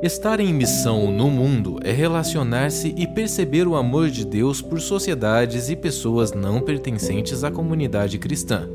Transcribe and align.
Estar 0.00 0.38
em 0.38 0.54
missão 0.54 1.10
no 1.10 1.28
mundo 1.28 1.80
é 1.82 1.90
relacionar-se 1.90 2.94
e 2.96 3.04
perceber 3.04 3.66
o 3.66 3.74
amor 3.74 4.10
de 4.10 4.24
Deus 4.24 4.62
por 4.62 4.80
sociedades 4.80 5.68
e 5.70 5.74
pessoas 5.74 6.32
não 6.32 6.60
pertencentes 6.60 7.42
à 7.42 7.50
comunidade 7.50 8.16
cristã. 8.16 8.68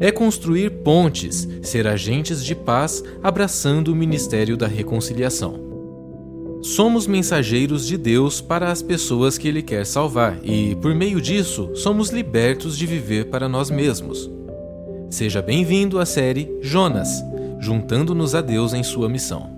É 0.00 0.10
construir 0.10 0.70
pontes, 0.82 1.48
ser 1.62 1.86
agentes 1.86 2.44
de 2.44 2.56
paz, 2.56 3.00
abraçando 3.22 3.92
o 3.92 3.94
ministério 3.94 4.56
da 4.56 4.66
reconciliação. 4.66 5.54
Somos 6.62 7.06
mensageiros 7.06 7.86
de 7.86 7.96
Deus 7.96 8.40
para 8.40 8.72
as 8.72 8.82
pessoas 8.82 9.38
que 9.38 9.46
Ele 9.46 9.62
quer 9.62 9.86
salvar 9.86 10.36
e, 10.42 10.74
por 10.74 10.92
meio 10.96 11.20
disso, 11.20 11.70
somos 11.74 12.10
libertos 12.10 12.76
de 12.76 12.86
viver 12.86 13.26
para 13.26 13.48
nós 13.48 13.70
mesmos. 13.70 14.28
Seja 15.10 15.40
bem-vindo 15.40 16.00
à 16.00 16.04
série 16.04 16.58
Jonas, 16.60 17.22
juntando-nos 17.60 18.34
a 18.34 18.40
Deus 18.40 18.74
em 18.74 18.82
sua 18.82 19.08
missão. 19.08 19.55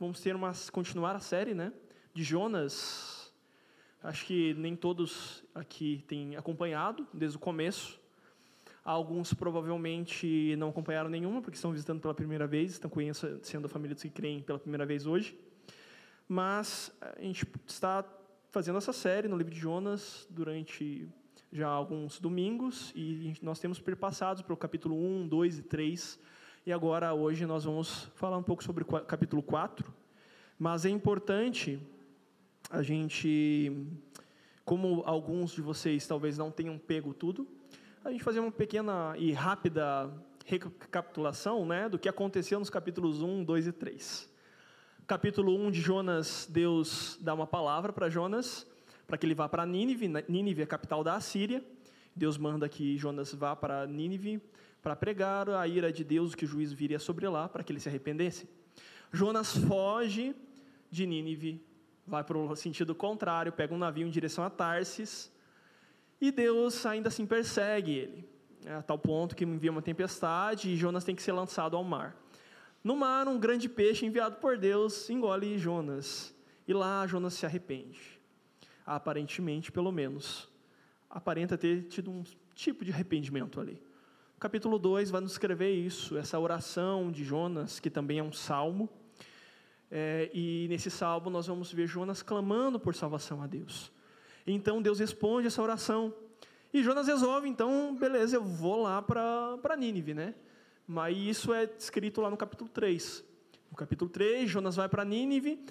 Vamos 0.00 0.18
ter 0.18 0.34
uma 0.34 0.52
continuar 0.72 1.14
a 1.14 1.20
série, 1.20 1.52
né, 1.52 1.70
de 2.14 2.24
Jonas. 2.24 3.30
Acho 4.02 4.24
que 4.24 4.54
nem 4.54 4.74
todos 4.74 5.44
aqui 5.54 6.02
têm 6.08 6.36
acompanhado 6.36 7.06
desde 7.12 7.36
o 7.36 7.40
começo. 7.40 8.00
Alguns 8.82 9.34
provavelmente 9.34 10.56
não 10.56 10.70
acompanharam 10.70 11.10
nenhuma, 11.10 11.42
porque 11.42 11.56
estão 11.56 11.70
visitando 11.70 12.00
pela 12.00 12.14
primeira 12.14 12.46
vez, 12.46 12.72
estão 12.72 12.90
conhecendo 12.90 13.66
a 13.66 13.68
família 13.68 13.94
dos 13.94 14.02
que 14.02 14.08
creem 14.08 14.40
pela 14.40 14.58
primeira 14.58 14.86
vez 14.86 15.06
hoje. 15.06 15.38
Mas 16.26 16.90
a 16.98 17.20
gente 17.20 17.46
está 17.66 18.02
fazendo 18.48 18.78
essa 18.78 18.94
série 18.94 19.28
no 19.28 19.36
livro 19.36 19.52
de 19.52 19.60
Jonas 19.60 20.26
durante 20.30 21.06
já 21.52 21.68
alguns 21.68 22.18
domingos 22.18 22.90
e 22.96 23.34
nós 23.42 23.60
temos 23.60 23.78
perpassados 23.78 24.40
para 24.40 24.54
o 24.54 24.56
capítulo 24.56 24.96
1, 24.96 25.28
2 25.28 25.58
e 25.58 25.62
3 25.62 26.18
e 26.66 26.72
agora, 26.72 27.14
hoje, 27.14 27.46
nós 27.46 27.64
vamos 27.64 28.10
falar 28.14 28.36
um 28.36 28.42
pouco 28.42 28.62
sobre 28.62 28.84
o 28.84 28.86
capítulo 28.86 29.42
4. 29.42 29.90
Mas 30.58 30.84
é 30.84 30.90
importante 30.90 31.80
a 32.68 32.82
gente, 32.82 33.72
como 34.62 35.02
alguns 35.06 35.52
de 35.52 35.62
vocês 35.62 36.06
talvez 36.06 36.36
não 36.36 36.50
tenham 36.50 36.76
pego 36.76 37.14
tudo, 37.14 37.48
a 38.04 38.12
gente 38.12 38.22
fazer 38.22 38.40
uma 38.40 38.52
pequena 38.52 39.14
e 39.16 39.32
rápida 39.32 40.12
recapitulação 40.44 41.64
né, 41.64 41.88
do 41.88 41.98
que 41.98 42.08
aconteceu 42.08 42.58
nos 42.58 42.68
capítulos 42.68 43.22
1, 43.22 43.42
2 43.42 43.66
e 43.68 43.72
3. 43.72 44.30
Capítulo 45.06 45.56
1 45.66 45.70
de 45.70 45.80
Jonas, 45.80 46.46
Deus 46.50 47.18
dá 47.22 47.32
uma 47.32 47.46
palavra 47.46 47.90
para 47.90 48.10
Jonas, 48.10 48.66
para 49.06 49.16
que 49.16 49.24
ele 49.24 49.34
vá 49.34 49.48
para 49.48 49.64
Nínive. 49.64 50.08
Nínive 50.28 50.60
é 50.60 50.64
a 50.64 50.66
capital 50.66 51.02
da 51.02 51.14
Assíria. 51.14 51.64
Deus 52.14 52.36
manda 52.36 52.68
que 52.68 52.98
Jonas 52.98 53.32
vá 53.32 53.56
para 53.56 53.86
Nínive 53.86 54.42
para 54.82 54.96
pregar 54.96 55.48
a 55.50 55.66
ira 55.66 55.92
de 55.92 56.02
Deus, 56.02 56.34
que 56.34 56.44
o 56.44 56.48
juízo 56.48 56.74
viria 56.74 56.98
sobre 56.98 57.28
lá, 57.28 57.48
para 57.48 57.62
que 57.62 57.72
ele 57.72 57.80
se 57.80 57.88
arrependesse. 57.88 58.48
Jonas 59.12 59.56
foge 59.56 60.34
de 60.90 61.06
Nínive, 61.06 61.62
vai 62.06 62.24
para 62.24 62.38
o 62.38 62.56
sentido 62.56 62.94
contrário, 62.94 63.52
pega 63.52 63.74
um 63.74 63.78
navio 63.78 64.06
em 64.06 64.10
direção 64.10 64.42
a 64.42 64.50
Tarsis, 64.50 65.30
e 66.20 66.30
Deus 66.30 66.84
ainda 66.86 67.08
assim 67.08 67.26
persegue 67.26 67.92
ele, 67.92 68.28
a 68.66 68.82
tal 68.82 68.98
ponto 68.98 69.36
que 69.36 69.44
envia 69.44 69.70
uma 69.70 69.82
tempestade 69.82 70.70
e 70.70 70.76
Jonas 70.76 71.04
tem 71.04 71.14
que 71.14 71.22
ser 71.22 71.32
lançado 71.32 71.76
ao 71.76 71.84
mar. 71.84 72.16
No 72.82 72.96
mar, 72.96 73.28
um 73.28 73.38
grande 73.38 73.68
peixe 73.68 74.06
enviado 74.06 74.36
por 74.36 74.56
Deus 74.56 75.08
engole 75.10 75.58
Jonas, 75.58 76.34
e 76.66 76.72
lá 76.72 77.06
Jonas 77.06 77.34
se 77.34 77.44
arrepende. 77.44 78.18
Aparentemente, 78.86 79.70
pelo 79.70 79.92
menos, 79.92 80.48
aparenta 81.08 81.56
ter 81.58 81.84
tido 81.84 82.10
um 82.10 82.24
tipo 82.54 82.84
de 82.84 82.92
arrependimento 82.92 83.60
ali 83.60 83.80
capítulo 84.40 84.78
2 84.78 85.10
vai 85.10 85.20
nos 85.20 85.32
escrever 85.32 85.70
isso, 85.70 86.16
essa 86.16 86.38
oração 86.38 87.12
de 87.12 87.22
Jonas, 87.22 87.78
que 87.78 87.90
também 87.90 88.20
é 88.20 88.22
um 88.22 88.32
salmo. 88.32 88.88
É, 89.90 90.30
e 90.32 90.66
nesse 90.70 90.90
salmo 90.90 91.28
nós 91.28 91.46
vamos 91.46 91.70
ver 91.70 91.86
Jonas 91.86 92.22
clamando 92.22 92.80
por 92.80 92.94
salvação 92.94 93.42
a 93.42 93.46
Deus. 93.46 93.92
Então 94.46 94.80
Deus 94.80 94.98
responde 94.98 95.46
essa 95.46 95.60
oração. 95.60 96.14
E 96.72 96.82
Jonas 96.82 97.06
resolve, 97.06 97.48
então, 97.48 97.94
beleza, 97.94 98.36
eu 98.36 98.42
vou 98.42 98.82
lá 98.82 99.02
para 99.02 99.76
Nínive, 99.76 100.14
né? 100.14 100.34
Mas 100.86 101.18
isso 101.18 101.52
é 101.52 101.68
escrito 101.78 102.22
lá 102.22 102.30
no 102.30 102.36
capítulo 102.36 102.70
3. 102.70 103.22
No 103.70 103.76
capítulo 103.76 104.08
3, 104.08 104.48
Jonas 104.48 104.76
vai 104.76 104.88
para 104.88 105.04
Nínive. 105.04 105.62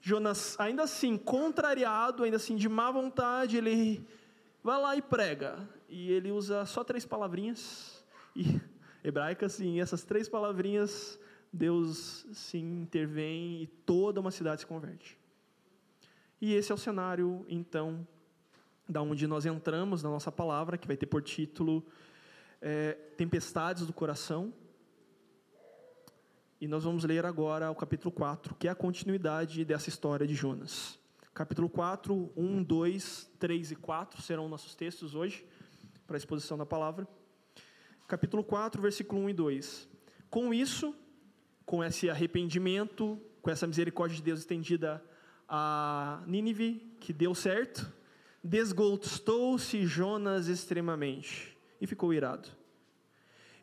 Jonas, 0.00 0.58
ainda 0.58 0.82
assim, 0.82 1.16
contrariado, 1.16 2.24
ainda 2.24 2.38
assim, 2.38 2.56
de 2.56 2.68
má 2.68 2.90
vontade, 2.90 3.56
ele 3.56 4.04
vai 4.64 4.80
lá 4.80 4.96
e 4.96 5.02
prega. 5.02 5.68
E 5.88 6.10
ele 6.10 6.32
usa 6.32 6.66
só 6.66 6.82
três 6.82 7.04
palavrinhas, 7.04 7.95
e 8.36 8.60
hebraica, 9.02 9.48
sim, 9.48 9.80
essas 9.80 10.04
três 10.04 10.28
palavrinhas, 10.28 11.18
Deus 11.52 12.26
se 12.32 12.58
intervém 12.58 13.62
e 13.62 13.66
toda 13.66 14.20
uma 14.20 14.30
cidade 14.30 14.60
se 14.60 14.66
converte. 14.66 15.18
E 16.40 16.52
esse 16.52 16.70
é 16.70 16.74
o 16.74 16.78
cenário, 16.78 17.46
então, 17.48 18.06
da 18.86 19.00
onde 19.00 19.26
nós 19.26 19.46
entramos 19.46 20.02
na 20.02 20.10
nossa 20.10 20.30
palavra, 20.30 20.76
que 20.76 20.86
vai 20.86 20.96
ter 20.96 21.06
por 21.06 21.22
título 21.22 21.82
é, 22.60 22.92
Tempestades 23.16 23.86
do 23.86 23.92
Coração. 23.92 24.52
E 26.60 26.68
nós 26.68 26.84
vamos 26.84 27.04
ler 27.04 27.24
agora 27.24 27.70
o 27.70 27.74
capítulo 27.74 28.12
4, 28.12 28.54
que 28.56 28.68
é 28.68 28.70
a 28.70 28.74
continuidade 28.74 29.64
dessa 29.64 29.88
história 29.88 30.26
de 30.26 30.34
Jonas. 30.34 30.98
Capítulo 31.32 31.70
4, 31.70 32.32
1, 32.36 32.62
2, 32.62 33.30
3 33.38 33.70
e 33.70 33.76
4 33.76 34.20
serão 34.20 34.48
nossos 34.48 34.74
textos 34.74 35.14
hoje, 35.14 35.46
para 36.06 36.16
a 36.16 36.18
exposição 36.18 36.58
da 36.58 36.66
palavra 36.66 37.06
capítulo 38.06 38.44
4, 38.44 38.80
versículo 38.80 39.22
1 39.22 39.30
e 39.30 39.32
2. 39.32 39.88
Com 40.30 40.54
isso, 40.54 40.94
com 41.64 41.82
esse 41.82 42.08
arrependimento, 42.08 43.20
com 43.42 43.50
essa 43.50 43.66
misericórdia 43.66 44.16
de 44.16 44.22
Deus 44.22 44.40
estendida 44.40 45.02
a 45.48 46.22
Nínive, 46.26 46.96
que 47.00 47.12
deu 47.12 47.34
certo, 47.34 47.92
desgostou-se 48.42 49.84
Jonas 49.86 50.46
extremamente 50.46 51.56
e 51.80 51.86
ficou 51.86 52.14
irado. 52.14 52.48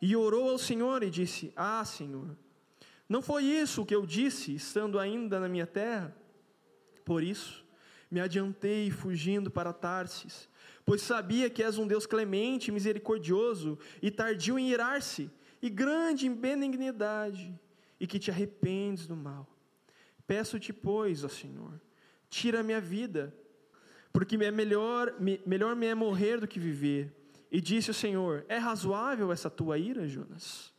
E 0.02 0.16
orou 0.16 0.50
ao 0.50 0.58
Senhor 0.58 1.04
e 1.04 1.10
disse: 1.10 1.54
Ah, 1.56 1.84
Senhor, 1.86 2.36
não 3.08 3.22
foi 3.22 3.46
isso 3.46 3.86
que 3.86 3.96
eu 3.96 4.06
disse, 4.06 4.54
estando 4.54 5.00
ainda 5.00 5.40
na 5.40 5.48
minha 5.48 5.66
terra? 5.66 6.16
Por 7.06 7.24
isso, 7.24 7.66
me 8.12 8.20
adiantei 8.20 8.92
fugindo 8.92 9.50
para 9.50 9.72
Tarsis 9.72 10.50
pois 10.86 11.02
sabia 11.02 11.50
que 11.50 11.64
és 11.64 11.78
um 11.78 11.88
Deus 11.88 12.06
clemente, 12.06 12.72
misericordioso 12.72 13.78
e 14.02 14.12
tardio 14.12 14.60
em 14.60 14.70
irar-se, 14.70 15.30
e 15.62 15.70
grande 15.70 16.28
em 16.28 16.34
benignidade, 16.34 17.58
e 18.00 18.06
que 18.06 18.20
te 18.20 18.30
arrependes 18.30 19.08
do 19.08 19.16
mal. 19.16 19.48
Peço-te, 20.28 20.74
pois, 20.74 21.24
ó 21.24 21.30
Senhor, 21.30 21.80
tira 22.30 22.60
a 22.60 22.64
minha 22.64 22.82
vida, 22.82 23.34
porque 24.12 24.36
é 24.36 24.52
melhor, 24.52 25.16
melhor 25.46 25.76
me 25.76 25.88
é 25.88 25.96
morrer 25.96 26.40
do 26.40 26.48
que 26.48 26.60
viver. 26.60 27.14
E 27.52 27.62
disse 27.62 27.92
o 27.92 27.94
Senhor: 27.94 28.46
É 28.50 28.58
razoável 28.58 29.32
essa 29.32 29.50
tua 29.50 29.78
ira, 29.78 30.08
Jonas? 30.08 30.74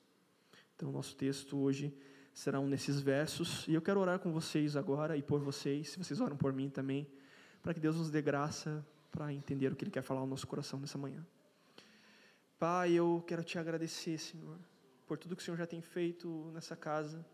Então, 0.74 0.90
nosso 0.90 1.14
texto 1.16 1.56
hoje 1.56 1.94
será 2.32 2.58
um 2.58 2.66
nesses 2.66 3.00
versos, 3.00 3.66
e 3.68 3.74
eu 3.74 3.80
quero 3.80 4.00
orar 4.00 4.18
com 4.18 4.32
vocês 4.32 4.76
agora 4.76 5.16
e 5.16 5.22
por 5.22 5.40
vocês, 5.40 5.90
se 5.90 5.98
vocês 5.98 6.20
oram 6.20 6.36
por 6.36 6.52
mim 6.52 6.68
também, 6.68 7.06
para 7.62 7.72
que 7.72 7.78
Deus 7.78 7.96
nos 7.96 8.10
dê 8.10 8.20
graça 8.20 8.84
para 9.14 9.32
entender 9.32 9.72
o 9.72 9.76
que 9.76 9.84
Ele 9.84 9.92
quer 9.92 10.02
falar 10.02 10.20
ao 10.20 10.26
nosso 10.26 10.44
coração 10.44 10.80
nessa 10.80 10.98
manhã. 10.98 11.24
Pai, 12.58 12.92
eu 12.92 13.22
quero 13.28 13.44
te 13.44 13.56
agradecer, 13.60 14.18
Senhor, 14.18 14.58
por 15.06 15.16
tudo 15.16 15.36
que 15.36 15.42
o 15.42 15.44
Senhor 15.44 15.56
já 15.56 15.68
tem 15.68 15.80
feito 15.80 16.50
nessa 16.52 16.74
casa, 16.74 17.24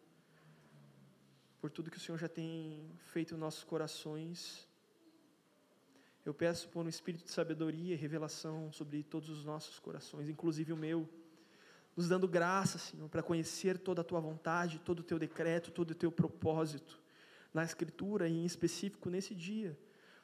por 1.59 1.71
tudo 1.71 1.91
que 1.91 1.97
o 1.97 2.01
Senhor 2.01 2.19
já 2.19 2.29
tem 2.29 2.93
feito 3.13 3.35
em 3.35 3.39
nossos 3.39 3.65
corações. 3.65 4.69
Eu 6.23 6.35
peço 6.35 6.69
por 6.69 6.85
um 6.85 6.89
espírito 6.89 7.25
de 7.25 7.31
sabedoria 7.31 7.95
e 7.95 7.97
revelação 7.97 8.71
sobre 8.71 9.03
todos 9.03 9.31
os 9.31 9.43
nossos 9.43 9.79
corações, 9.79 10.29
inclusive 10.29 10.75
o 10.75 10.77
meu, 10.77 11.09
nos 11.97 12.11
dando 12.11 12.29
graça, 12.29 12.77
Senhor, 12.77 13.09
para 13.09 13.23
conhecer 13.23 13.79
toda 13.79 14.03
a 14.03 14.05
tua 14.05 14.21
vontade, 14.21 14.81
todo 14.81 15.01
o 15.01 15.03
teu 15.03 15.19
decreto, 15.19 15.71
todo 15.71 15.93
o 15.93 15.95
teu 15.95 16.13
propósito 16.13 17.01
na 17.55 17.65
Escritura 17.65 18.29
e 18.29 18.37
em 18.37 18.45
específico 18.45 19.09
nesse 19.09 19.35
dia 19.35 19.79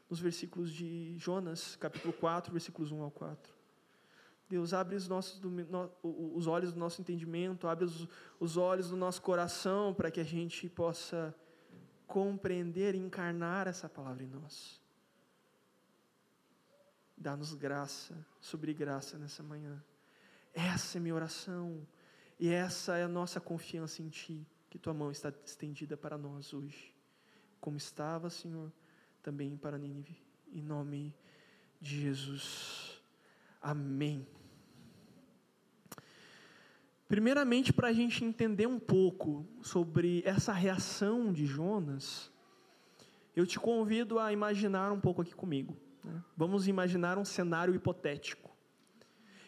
nos 0.09 0.21
versículos 0.21 0.73
de 0.73 1.17
Jonas, 1.19 1.77
capítulo 1.77 2.13
4, 2.13 2.53
versículos 2.53 2.93
1 2.93 3.03
ao 3.03 3.11
4. 3.11 3.55
Deus, 4.49 4.73
abre 4.73 4.95
os, 4.95 5.09
nossos, 5.09 5.41
os 6.03 6.47
olhos 6.47 6.73
do 6.73 6.79
nosso 6.79 7.01
entendimento, 7.01 7.67
abre 7.67 7.85
os, 7.85 8.07
os 8.39 8.57
olhos 8.57 8.91
do 8.91 8.97
nosso 8.97 9.21
coração 9.21 9.93
para 9.93 10.11
que 10.11 10.21
a 10.21 10.25
gente 10.25 10.69
possa 10.69 11.35
compreender 12.07 12.95
e 12.95 12.99
encarnar 12.99 13.67
essa 13.67 13.89
palavra 13.89 14.23
em 14.23 14.29
nós. 14.29 14.81
Dá-nos 17.17 17.55
graça 17.55 18.15
sobre 18.39 18.73
graça 18.73 19.19
nessa 19.19 19.43
manhã. 19.43 19.83
Essa 20.55 20.99
é 20.99 21.01
minha 21.01 21.15
oração 21.15 21.85
e 22.39 22.49
essa 22.49 22.97
é 22.97 23.03
a 23.03 23.09
nossa 23.09 23.41
confiança 23.41 24.01
em 24.01 24.09
Ti, 24.09 24.47
que 24.71 24.79
Tua 24.79 24.95
mão 24.95 25.11
está 25.11 25.33
estendida 25.45 25.97
para 25.97 26.17
nós 26.17 26.55
hoje. 26.55 26.95
Como 27.61 27.77
estava, 27.77 28.31
Senhor 28.31 28.71
também 29.27 29.57
para 29.57 29.77
Nínive. 29.77 30.17
Em 30.53 30.63
nome 30.63 31.13
de 31.81 32.01
Jesus. 32.01 33.03
Amém. 33.61 34.25
Primeiramente, 37.09 37.73
para 37.73 37.89
a 37.89 37.93
gente 37.93 38.25
entender 38.25 38.69
um 38.69 38.79
pouco 38.79 39.45
sobre 39.61 40.23
essa 40.25 40.53
reação 40.53 41.33
de 41.33 41.45
Jonas, 41.45 42.31
eu 43.35 43.45
te 43.45 43.59
convido 43.59 44.21
a 44.21 44.33
imaginar 44.33 44.93
um 44.93 45.01
pouco 45.01 45.23
aqui 45.23 45.35
comigo. 45.35 45.77
Né? 46.05 46.23
Vamos 46.37 46.69
imaginar 46.69 47.19
um 47.19 47.25
cenário 47.25 47.75
hipotético. 47.75 48.57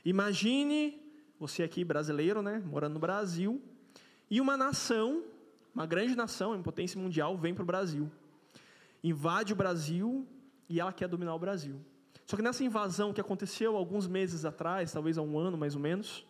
Imagine 0.05 1.01
você 1.39 1.63
aqui 1.63 1.85
brasileiro, 1.85 2.43
né, 2.43 2.59
morando 2.67 2.95
no 2.95 3.01
Brasil, 3.01 3.63
e 4.29 4.41
uma 4.41 4.57
nação, 4.57 5.23
uma 5.73 5.87
grande 5.87 6.17
nação 6.17 6.57
em 6.57 6.63
potência 6.65 7.01
mundial, 7.01 7.39
vem 7.39 7.55
para 7.55 7.63
o 7.63 7.67
Brasil, 7.67 8.11
invade 9.09 9.53
o 9.53 9.57
Brasil 9.57 10.27
e 10.69 10.81
ela 10.81 10.93
quer 10.93 11.09
dominar 11.09 11.35
o 11.35 11.39
Brasil. 11.39 11.85
Só 12.27 12.37
que 12.37 12.43
nessa 12.43 12.63
invasão 12.63 13.13
que 13.13 13.21
aconteceu 13.21 13.77
alguns 13.77 14.07
meses 14.07 14.45
atrás, 14.45 14.93
talvez 14.93 15.17
há 15.17 15.23
um 15.23 15.39
ano 15.39 15.57
mais 15.57 15.75
ou 15.75 15.81
menos, 15.81 16.27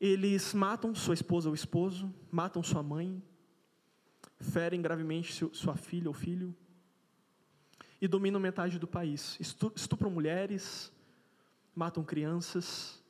eles 0.00 0.52
matam 0.52 0.94
sua 0.94 1.14
esposa 1.14 1.48
ou 1.48 1.54
esposo, 1.54 2.12
matam 2.30 2.60
sua 2.62 2.82
mãe, 2.82 3.22
ferem 4.40 4.82
gravemente 4.82 5.48
sua 5.52 5.76
filha 5.76 6.08
ou 6.08 6.14
filho 6.14 6.54
e 8.00 8.08
dominam 8.08 8.40
metade 8.40 8.80
do 8.80 8.88
país. 8.88 9.38
Estupram 9.38 10.10
mulheres, 10.10 10.92
matam 11.72 12.02
crianças, 12.02 13.00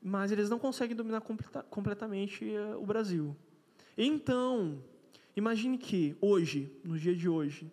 mas 0.00 0.30
eles 0.30 0.48
não 0.48 0.58
conseguem 0.58 0.94
dominar 0.94 1.20
completamente 1.68 2.48
eh, 2.54 2.76
o 2.76 2.86
Brasil. 2.86 3.36
Então, 3.98 4.82
imagine 5.36 5.78
que 5.78 6.16
hoje, 6.20 6.70
no 6.84 6.98
dia 6.98 7.14
de 7.14 7.28
hoje, 7.28 7.70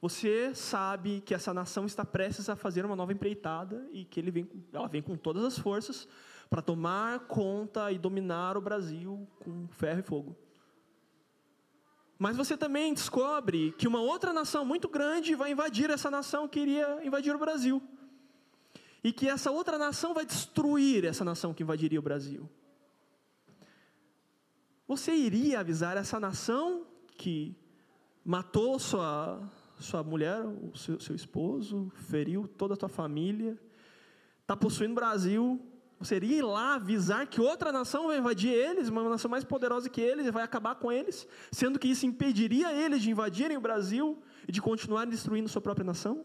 você 0.00 0.52
sabe 0.52 1.20
que 1.20 1.32
essa 1.32 1.54
nação 1.54 1.86
está 1.86 2.04
prestes 2.04 2.48
a 2.48 2.56
fazer 2.56 2.84
uma 2.84 2.96
nova 2.96 3.12
empreitada 3.12 3.88
e 3.92 4.04
que 4.04 4.20
vem, 4.22 4.48
ela 4.72 4.88
vem 4.88 5.00
com 5.00 5.16
todas 5.16 5.44
as 5.44 5.56
forças 5.56 6.08
para 6.50 6.60
tomar 6.60 7.20
conta 7.20 7.92
e 7.92 7.98
dominar 7.98 8.56
o 8.56 8.60
Brasil 8.60 9.26
com 9.38 9.68
ferro 9.68 10.00
e 10.00 10.02
fogo. 10.02 10.36
Mas 12.18 12.36
você 12.36 12.56
também 12.56 12.92
descobre 12.92 13.72
que 13.78 13.88
uma 13.88 14.00
outra 14.00 14.32
nação 14.32 14.64
muito 14.64 14.88
grande 14.88 15.34
vai 15.34 15.52
invadir 15.52 15.88
essa 15.88 16.10
nação 16.10 16.46
que 16.46 16.60
iria 16.60 17.04
invadir 17.04 17.34
o 17.34 17.38
Brasil. 17.38 17.82
E 19.02 19.12
que 19.12 19.28
essa 19.28 19.50
outra 19.50 19.78
nação 19.78 20.14
vai 20.14 20.24
destruir 20.24 21.04
essa 21.04 21.24
nação 21.24 21.54
que 21.54 21.62
invadiria 21.62 21.98
o 21.98 22.02
Brasil. 22.02 22.48
Você 24.92 25.14
iria 25.14 25.60
avisar 25.60 25.96
essa 25.96 26.20
nação 26.20 26.86
que 27.16 27.56
matou 28.22 28.78
sua, 28.78 29.40
sua 29.78 30.02
mulher, 30.02 30.44
o 30.44 30.76
seu, 30.76 31.00
seu 31.00 31.16
esposo, 31.16 31.90
feriu 31.94 32.46
toda 32.46 32.74
a 32.74 32.76
tua 32.76 32.90
família, 32.90 33.58
está 34.42 34.54
possuindo 34.54 34.92
o 34.92 34.96
Brasil, 34.96 35.58
você 35.98 36.16
iria 36.16 36.36
ir 36.36 36.42
lá 36.42 36.74
avisar 36.74 37.26
que 37.26 37.40
outra 37.40 37.72
nação 37.72 38.08
vai 38.08 38.18
invadir 38.18 38.50
eles, 38.50 38.90
uma 38.90 39.08
nação 39.08 39.30
mais 39.30 39.44
poderosa 39.44 39.88
que 39.88 39.98
eles, 39.98 40.26
e 40.26 40.30
vai 40.30 40.42
acabar 40.42 40.74
com 40.74 40.92
eles, 40.92 41.26
sendo 41.50 41.78
que 41.78 41.88
isso 41.88 42.04
impediria 42.04 42.70
eles 42.70 43.00
de 43.00 43.10
invadirem 43.10 43.56
o 43.56 43.62
Brasil 43.62 44.22
e 44.46 44.52
de 44.52 44.60
continuarem 44.60 45.10
destruindo 45.10 45.48
sua 45.48 45.62
própria 45.62 45.86
nação? 45.86 46.22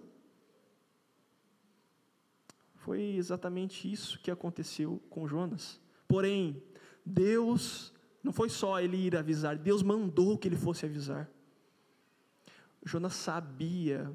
Foi 2.75 3.02
exatamente 3.16 3.90
isso 3.90 4.20
que 4.20 4.30
aconteceu 4.30 5.02
com 5.10 5.25
Jonas. 5.25 5.80
Porém, 6.06 6.62
Deus 7.06 7.94
não 8.27 8.33
foi 8.33 8.50
só 8.50 8.79
ele 8.79 8.97
ir 8.97 9.15
avisar, 9.15 9.57
Deus 9.57 9.81
mandou 9.81 10.38
que 10.38 10.47
ele 10.47 10.57
fosse 10.57 10.85
avisar. 10.85 11.29
Jonas 12.83 13.13
sabia 13.13 14.12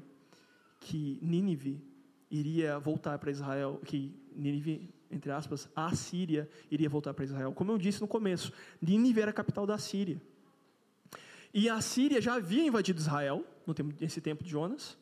que 0.79 1.19
Nínive 1.21 1.81
iria 2.29 2.77
voltar 2.79 3.17
para 3.17 3.31
Israel, 3.31 3.81
que 3.83 4.15
Nínive 4.35 4.89
entre 5.09 5.31
aspas, 5.31 5.69
a 5.75 5.95
Síria 5.95 6.49
iria 6.71 6.89
voltar 6.89 7.13
para 7.13 7.23
Israel. 7.23 7.53
Como 7.53 7.71
eu 7.71 7.77
disse 7.77 8.01
no 8.01 8.07
começo, 8.07 8.51
Nínive 8.81 9.21
era 9.21 9.29
a 9.29 9.33
capital 9.33 9.65
da 9.65 9.77
Síria. 9.77 10.19
E 11.53 11.69
a 11.69 11.79
Síria 11.81 12.19
já 12.19 12.33
havia 12.33 12.65
invadido 12.65 12.99
Israel, 12.99 13.45
no 13.65 13.75
tempo, 13.75 13.93
nesse 13.99 14.19
tempo 14.19 14.43
de 14.43 14.49
Jonas. 14.49 14.97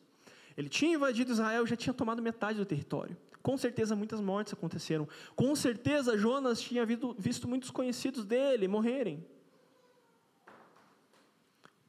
Ele 0.54 0.68
tinha 0.68 0.94
invadido 0.94 1.32
Israel, 1.32 1.66
já 1.66 1.76
tinha 1.76 1.94
tomado 1.94 2.20
metade 2.20 2.58
do 2.58 2.66
território. 2.66 3.16
Com 3.42 3.56
certeza 3.56 3.96
muitas 3.96 4.20
mortes 4.20 4.52
aconteceram. 4.52 5.08
Com 5.34 5.54
certeza 5.56 6.16
Jonas 6.16 6.60
tinha 6.60 6.86
visto 6.86 7.48
muitos 7.48 7.70
conhecidos 7.70 8.24
dele 8.24 8.68
morrerem. 8.68 9.26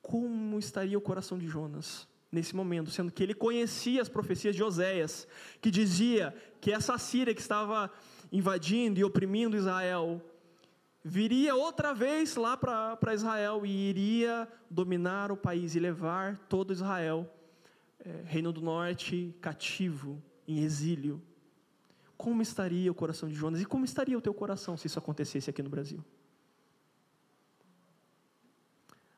Como 0.01 0.57
estaria 0.57 0.97
o 0.97 1.01
coração 1.01 1.38
de 1.38 1.47
Jonas? 1.47 2.07
nesse 2.33 2.55
momento, 2.55 2.89
sendo 2.89 3.11
que 3.11 3.21
ele 3.21 3.35
conhecia 3.35 4.01
as 4.01 4.09
profecias 4.09 4.55
de 4.55 4.63
Oséias, 4.63 5.27
que 5.61 5.69
dizia 5.69 6.35
que 6.59 6.71
essa 6.71 6.97
Síria 6.97 7.31
que 7.33 7.39
estava 7.39 7.91
invadindo 8.31 8.99
e 8.99 9.03
oprimindo 9.03 9.56
Israel 9.56 10.19
viria 11.03 11.53
outra 11.53 11.94
vez 11.94 12.35
lá 12.35 12.57
para 12.57 13.13
Israel 13.13 13.63
e 13.65 13.89
iria 13.89 14.47
dominar 14.67 15.31
o 15.31 15.38
país 15.38 15.75
e 15.75 15.79
levar 15.79 16.38
todo 16.49 16.73
Israel, 16.73 17.31
é, 17.99 18.23
Reino 18.25 18.51
do 18.51 18.61
Norte, 18.61 19.35
cativo, 19.39 20.21
em 20.47 20.63
exílio. 20.63 21.21
Como 22.18 22.42
estaria 22.42 22.92
o 22.92 22.95
coração 22.95 23.27
de 23.27 23.36
Jonas 23.36 23.62
e 23.62 23.65
como 23.65 23.86
estaria 23.86 24.18
o 24.18 24.21
teu 24.21 24.33
coração 24.33 24.77
se 24.77 24.88
isso 24.88 25.00
acontecesse 25.00 25.50
aqui 25.50 25.62
no 25.62 25.69
Brasil? 25.69 26.04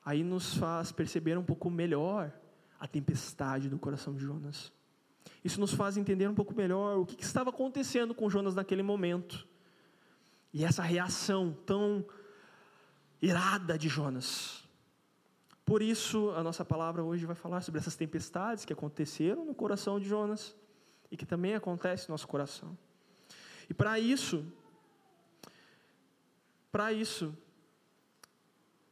Aí 0.04 0.24
nos 0.24 0.56
faz 0.56 0.92
perceber 0.92 1.38
um 1.38 1.44
pouco 1.44 1.70
melhor 1.70 2.32
a 2.80 2.88
tempestade 2.88 3.68
do 3.68 3.80
coração 3.80 4.14
de 4.14 4.24
Jonas. 4.24 4.72
Isso 5.44 5.60
nos 5.60 5.74
faz 5.74 5.98
entender 5.98 6.28
um 6.28 6.36
pouco 6.36 6.54
melhor 6.54 7.00
o 7.00 7.06
que, 7.06 7.24
estava 7.24 7.50
acontecendo 7.50 8.14
com 8.14 8.30
Jonas 8.30 8.54
naquele 8.54 8.84
momento. 8.84 9.48
E 10.54 10.64
essa 10.64 10.84
reação 10.84 11.58
tão 11.66 12.06
irada 13.22 13.78
de 13.78 13.90
Jonas. 13.90 14.64
Por 15.66 15.82
isso, 15.82 16.30
a 16.32 16.44
nossa 16.44 16.64
palavra 16.64 17.04
hoje 17.04 17.26
vai 17.26 17.36
falar 17.36 17.62
sobre 17.62 17.80
essas 17.80 17.96
tempestades 17.96 18.66
que 18.66 18.74
aconteceram 18.74 19.44
no 19.46 19.56
coração 19.56 20.00
de 20.00 20.08
Jonas 20.08 20.56
e 21.12 21.18
que 21.18 21.26
também 21.26 21.56
acontecem 21.56 22.08
no 22.08 22.14
nosso 22.14 22.28
coração. 22.28 22.78
E 23.70 23.74
para 23.74 24.00
isso, 24.00 24.46
para 26.72 26.92
isso, 26.92 27.36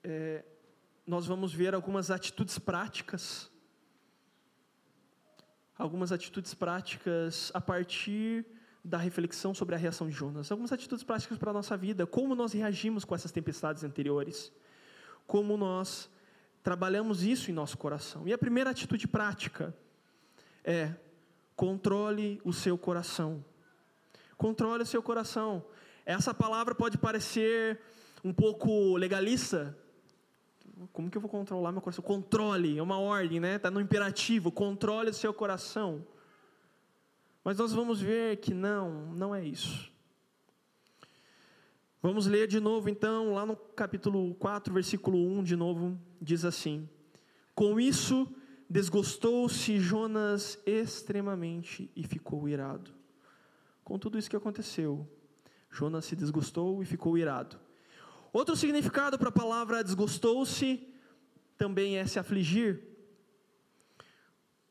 é, 0.03 0.43
nós 1.05 1.25
vamos 1.25 1.53
ver 1.53 1.73
algumas 1.73 2.09
atitudes 2.11 2.57
práticas 2.57 3.51
algumas 5.77 6.11
atitudes 6.11 6.53
práticas 6.53 7.51
a 7.53 7.59
partir 7.59 8.45
da 8.83 8.97
reflexão 8.97 9.53
sobre 9.53 9.75
a 9.75 9.77
reação 9.77 10.07
de 10.07 10.13
Jonas. 10.13 10.51
Algumas 10.51 10.71
atitudes 10.71 11.03
práticas 11.03 11.37
para 11.37 11.51
a 11.51 11.53
nossa 11.53 11.75
vida, 11.75 12.05
como 12.05 12.35
nós 12.35 12.53
reagimos 12.53 13.05
com 13.05 13.15
essas 13.15 13.31
tempestades 13.31 13.83
anteriores, 13.83 14.51
como 15.25 15.57
nós 15.57 16.09
trabalhamos 16.61 17.23
isso 17.23 17.49
em 17.49 17.53
nosso 17.53 17.77
coração. 17.77 18.27
E 18.27 18.33
a 18.33 18.37
primeira 18.37 18.69
atitude 18.69 19.07
prática 19.07 19.75
é 20.63 20.93
controle 21.55 22.41
o 22.43 22.51
seu 22.51 22.77
coração. 22.77 23.43
Controle 24.37 24.83
o 24.83 24.85
seu 24.85 25.01
coração. 25.01 25.63
Essa 26.05 26.33
palavra 26.33 26.75
pode 26.75 26.97
parecer 26.97 27.79
um 28.23 28.33
pouco 28.33 28.95
legalista, 28.97 29.77
como 30.91 31.09
que 31.09 31.17
eu 31.17 31.21
vou 31.21 31.29
controlar 31.29 31.71
meu 31.71 31.81
coração? 31.81 32.03
Controle, 32.03 32.77
é 32.77 32.83
uma 32.83 32.97
ordem, 32.97 33.39
né? 33.39 33.55
Está 33.55 33.69
no 33.69 33.79
imperativo, 33.79 34.51
controle 34.51 35.11
o 35.11 35.13
seu 35.13 35.33
coração. 35.33 36.05
Mas 37.43 37.57
nós 37.57 37.73
vamos 37.73 38.01
ver 38.01 38.37
que 38.37 38.53
não, 38.53 39.13
não 39.13 39.35
é 39.35 39.45
isso. 39.45 39.91
Vamos 42.01 42.27
ler 42.27 42.47
de 42.47 42.59
novo 42.59 42.89
então, 42.89 43.33
lá 43.33 43.45
no 43.45 43.55
capítulo 43.55 44.35
4, 44.35 44.73
versículo 44.73 45.17
1, 45.17 45.43
de 45.43 45.55
novo, 45.55 45.97
diz 46.21 46.43
assim: 46.43 46.89
Com 47.55 47.79
isso 47.79 48.27
desgostou-se 48.73 49.79
Jonas 49.79 50.57
extremamente 50.65 51.91
e 51.95 52.01
ficou 52.01 52.49
irado. 52.49 52.91
Com 53.83 53.99
tudo 53.99 54.17
isso 54.17 54.27
que 54.27 54.35
aconteceu, 54.35 55.07
Jonas 55.69 56.05
se 56.05 56.15
desgostou 56.15 56.81
e 56.81 56.85
ficou 56.85 57.15
irado. 57.15 57.59
Outro 58.31 58.55
significado 58.55 59.15
para 59.19 59.29
a 59.29 59.31
palavra 59.31 59.83
desgostou-se 59.83 60.91
também 61.55 61.99
é 61.99 62.07
se 62.07 62.17
afligir. 62.17 62.81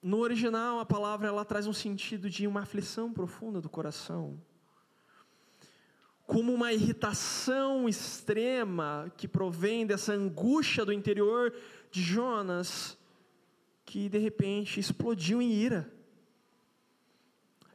No 0.02 0.18
original, 0.18 0.80
a 0.80 0.84
palavra 0.84 1.28
ela 1.28 1.44
traz 1.44 1.68
um 1.68 1.72
sentido 1.72 2.28
de 2.28 2.44
uma 2.44 2.62
aflição 2.62 3.12
profunda 3.12 3.60
do 3.60 3.68
coração. 3.68 4.36
Como 6.26 6.52
uma 6.52 6.72
irritação 6.72 7.88
extrema 7.88 9.12
que 9.16 9.28
provém 9.28 9.86
dessa 9.86 10.12
angústia 10.12 10.84
do 10.84 10.92
interior 10.92 11.54
de 11.88 12.02
Jonas, 12.02 12.98
que 13.92 14.08
de 14.08 14.16
repente 14.16 14.80
explodiu 14.80 15.42
em 15.42 15.52
ira. 15.52 15.92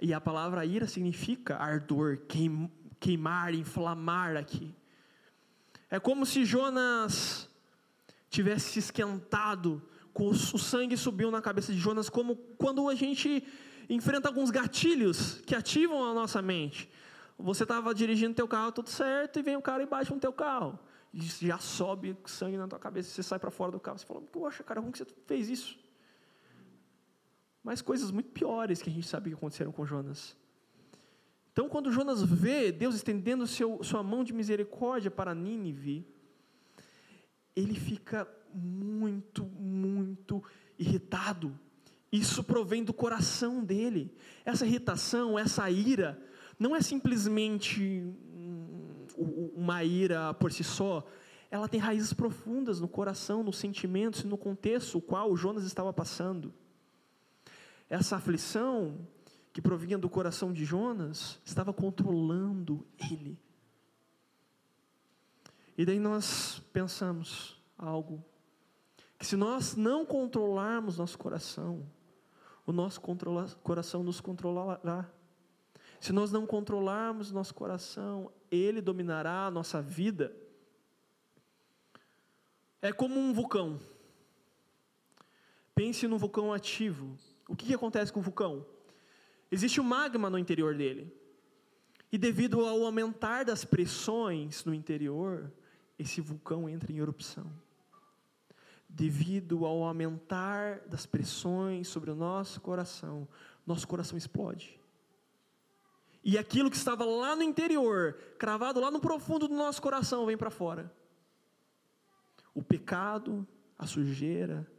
E 0.01 0.11
a 0.15 0.19
palavra 0.19 0.65
ira 0.65 0.87
significa 0.87 1.55
ardor, 1.57 2.21
queimar, 2.99 3.53
inflamar 3.53 4.35
aqui. 4.35 4.73
É 5.91 5.99
como 5.99 6.25
se 6.25 6.43
Jonas 6.43 7.47
tivesse 8.31 8.71
se 8.71 8.79
esquentado, 8.79 9.79
o 10.15 10.33
sangue 10.33 10.97
subiu 10.97 11.29
na 11.29 11.39
cabeça 11.39 11.71
de 11.71 11.77
Jonas, 11.77 12.09
como 12.09 12.35
quando 12.57 12.89
a 12.89 12.95
gente 12.95 13.47
enfrenta 13.87 14.27
alguns 14.27 14.49
gatilhos 14.49 15.39
que 15.45 15.53
ativam 15.53 16.03
a 16.03 16.15
nossa 16.15 16.41
mente. 16.41 16.89
Você 17.37 17.61
estava 17.61 17.93
dirigindo 17.93 18.33
teu 18.33 18.47
carro 18.47 18.71
tudo 18.71 18.89
certo 18.89 19.37
e 19.37 19.43
vem 19.43 19.55
um 19.55 19.61
cara 19.61 19.83
e 19.83 19.85
bate 19.85 20.11
no 20.11 20.19
teu 20.19 20.33
carro. 20.33 20.79
E 21.13 21.21
já 21.21 21.59
sobe 21.59 22.17
sangue 22.25 22.57
na 22.57 22.67
tua 22.67 22.79
cabeça, 22.79 23.11
você 23.11 23.21
sai 23.21 23.37
para 23.37 23.51
fora 23.51 23.71
do 23.71 23.79
carro. 23.79 23.99
Você 23.99 24.05
fala, 24.07 24.21
poxa, 24.21 24.63
cara, 24.63 24.81
como 24.81 24.91
que 24.91 24.97
você 24.97 25.05
fez 25.27 25.47
isso? 25.47 25.86
Mas 27.67 27.81
coisas 27.81 28.11
muito 28.11 28.29
piores 28.29 28.81
que 28.81 28.89
a 28.89 28.93
gente 28.93 29.05
sabe 29.05 29.29
que 29.29 29.35
aconteceram 29.35 29.73
com 29.73 29.85
Jonas. 29.85 30.37
Então, 31.51 31.67
quando 31.67 31.91
Jonas 31.91 32.23
vê 32.23 32.71
Deus 32.71 32.95
estendendo 32.95 33.45
seu, 33.45 33.83
sua 33.83 34.01
mão 34.01 34.23
de 34.23 34.31
misericórdia 34.31 35.11
para 35.11 35.35
Nínive, 35.35 36.07
ele 37.53 37.75
fica 37.75 38.25
muito, 38.53 39.43
muito 39.43 40.41
irritado. 40.79 41.59
Isso 42.09 42.41
provém 42.41 42.85
do 42.85 42.93
coração 42.93 43.61
dele. 43.61 44.15
Essa 44.45 44.65
irritação, 44.65 45.37
essa 45.37 45.69
ira, 45.69 46.17
não 46.57 46.73
é 46.73 46.81
simplesmente 46.81 48.01
uma 49.17 49.83
ira 49.83 50.33
por 50.35 50.53
si 50.53 50.63
só. 50.63 51.05
Ela 51.51 51.67
tem 51.67 51.81
raízes 51.81 52.13
profundas 52.13 52.79
no 52.79 52.87
coração, 52.87 53.43
nos 53.43 53.57
sentimentos 53.57 54.21
e 54.21 54.27
no 54.27 54.37
contexto 54.37 54.99
o 54.99 55.01
qual 55.01 55.35
Jonas 55.35 55.65
estava 55.65 55.91
passando. 55.91 56.53
Essa 57.89 58.17
aflição 58.17 59.07
que 59.53 59.61
provinha 59.61 59.97
do 59.97 60.09
coração 60.09 60.53
de 60.53 60.65
Jonas 60.65 61.39
estava 61.43 61.73
controlando 61.73 62.85
ele. 62.97 63.39
E 65.77 65.85
daí 65.85 65.99
nós 65.99 66.61
pensamos 66.73 67.61
algo 67.77 68.23
que 69.17 69.25
se 69.25 69.35
nós 69.35 69.75
não 69.75 70.05
controlarmos 70.05 70.97
nosso 70.97 71.17
coração, 71.17 71.87
o 72.65 72.71
nosso 72.71 73.01
coração 73.63 74.03
nos 74.03 74.19
controlará. 74.21 75.09
Se 75.99 76.11
nós 76.11 76.31
não 76.31 76.45
controlarmos 76.45 77.31
nosso 77.31 77.55
coração, 77.55 78.31
ele 78.51 78.81
dominará 78.81 79.45
a 79.45 79.51
nossa 79.51 79.81
vida. 79.81 80.35
É 82.81 82.91
como 82.91 83.19
um 83.19 83.33
vulcão. 83.33 83.79
Pense 85.73 86.07
num 86.07 86.17
vulcão 86.17 86.53
ativo. 86.53 87.17
O 87.47 87.55
que, 87.55 87.65
que 87.65 87.73
acontece 87.73 88.11
com 88.11 88.19
o 88.19 88.23
vulcão? 88.23 88.65
Existe 89.51 89.79
o 89.79 89.83
um 89.83 89.87
magma 89.87 90.29
no 90.29 90.37
interior 90.37 90.75
dele. 90.75 91.13
E 92.11 92.17
devido 92.17 92.65
ao 92.65 92.85
aumentar 92.85 93.43
das 93.43 93.65
pressões 93.65 94.63
no 94.65 94.73
interior, 94.73 95.51
esse 95.97 96.21
vulcão 96.21 96.69
entra 96.69 96.91
em 96.91 96.97
erupção 96.97 97.51
devido 98.89 99.65
ao 99.65 99.83
aumentar 99.83 100.79
das 100.87 101.05
pressões 101.05 101.87
sobre 101.87 102.09
o 102.09 102.15
nosso 102.15 102.61
coração, 102.61 103.27
nosso 103.65 103.87
coração 103.87 104.17
explode. 104.17 104.79
E 106.23 106.37
aquilo 106.37 106.69
que 106.69 106.77
estava 106.77 107.05
lá 107.05 107.35
no 107.35 107.43
interior, 107.43 108.13
cravado 108.37 108.79
lá 108.79 108.89
no 108.89 108.99
profundo 108.99 109.47
do 109.47 109.55
nosso 109.55 109.81
coração, 109.81 110.25
vem 110.25 110.37
para 110.37 110.49
fora. 110.49 110.91
O 112.53 112.61
pecado, 112.61 113.47
a 113.77 113.85
sujeira, 113.85 114.69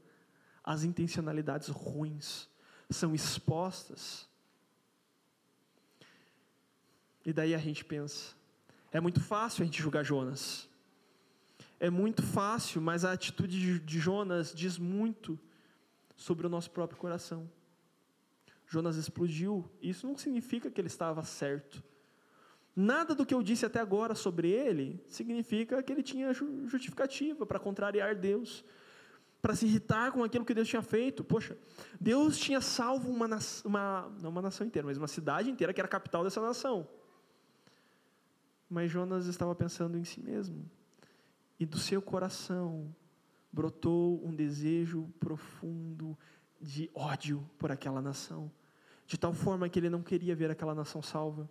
as 0.65 0.85
intencionalidades 0.85 1.69
ruins 1.69 2.49
são 2.90 3.14
expostas. 3.14 4.28
E 7.25 7.33
daí 7.33 7.54
a 7.54 7.59
gente 7.59 7.85
pensa, 7.85 8.35
é 8.90 9.00
muito 9.00 9.21
fácil 9.21 9.62
a 9.62 9.66
gente 9.66 9.83
julgar 9.83 10.04
Jonas 10.04 10.68
é 11.80 11.90
muito 11.90 12.23
fácil, 12.23 12.80
mas 12.80 13.04
a 13.04 13.12
atitude 13.12 13.78
de 13.78 13.99
Jonas 14.00 14.52
diz 14.52 14.78
muito 14.78 15.38
sobre 16.16 16.47
o 16.47 16.50
nosso 16.50 16.71
próprio 16.71 16.99
coração. 16.99 17.49
Jonas 18.66 18.97
explodiu, 18.97 19.68
isso 19.80 20.07
não 20.07 20.16
significa 20.16 20.71
que 20.71 20.80
ele 20.80 20.88
estava 20.88 21.23
certo. 21.23 21.83
Nada 22.75 23.14
do 23.14 23.25
que 23.25 23.35
eu 23.35 23.42
disse 23.42 23.64
até 23.64 23.80
agora 23.80 24.14
sobre 24.14 24.50
ele 24.50 25.02
significa 25.09 25.83
que 25.83 25.92
ele 25.92 26.02
tinha 26.02 26.33
justificativa 26.33 27.47
para 27.47 27.59
contrariar 27.59 28.14
Deus, 28.14 28.64
para 29.40 29.54
se 29.54 29.66
irritar 29.66 30.12
com 30.12 30.25
aquilo 30.25 30.45
que 30.45 30.54
Deus 30.54 30.68
tinha 30.68 30.83
feito. 30.83 31.23
Poxa, 31.23 31.57
Deus 32.00 32.38
tinha 32.38 32.61
salvo 32.61 33.11
uma, 33.11 33.28
uma, 33.64 34.12
não 34.21 34.30
uma 34.30 34.42
nação 34.42 34.66
inteira, 34.66 34.87
mas 34.87 34.99
uma 34.99 35.09
cidade 35.09 35.50
inteira 35.50 35.73
que 35.73 35.80
era 35.80 35.87
a 35.87 35.90
capital 35.90 36.25
dessa 36.25 36.40
nação. 36.40 36.88
Mas 38.68 38.90
Jonas 38.90 39.26
estava 39.26 39.54
pensando 39.54 39.97
em 39.97 40.04
si 40.04 40.21
mesmo 40.21 40.68
e 41.59 41.64
do 41.64 41.78
seu 41.78 42.00
coração 42.02 42.95
brotou 43.52 44.25
um 44.25 44.35
desejo 44.35 45.09
profundo 45.18 46.16
de 46.61 46.90
ódio 46.95 47.49
por 47.59 47.73
aquela 47.73 48.02
nação, 48.02 48.50
de 49.07 49.16
tal 49.16 49.33
forma 49.33 49.68
que 49.68 49.78
ele 49.78 49.88
não 49.88 50.02
queria 50.02 50.37
ver 50.37 50.50
aquela 50.50 50.75
nação 50.75 51.00
salva. 51.00 51.49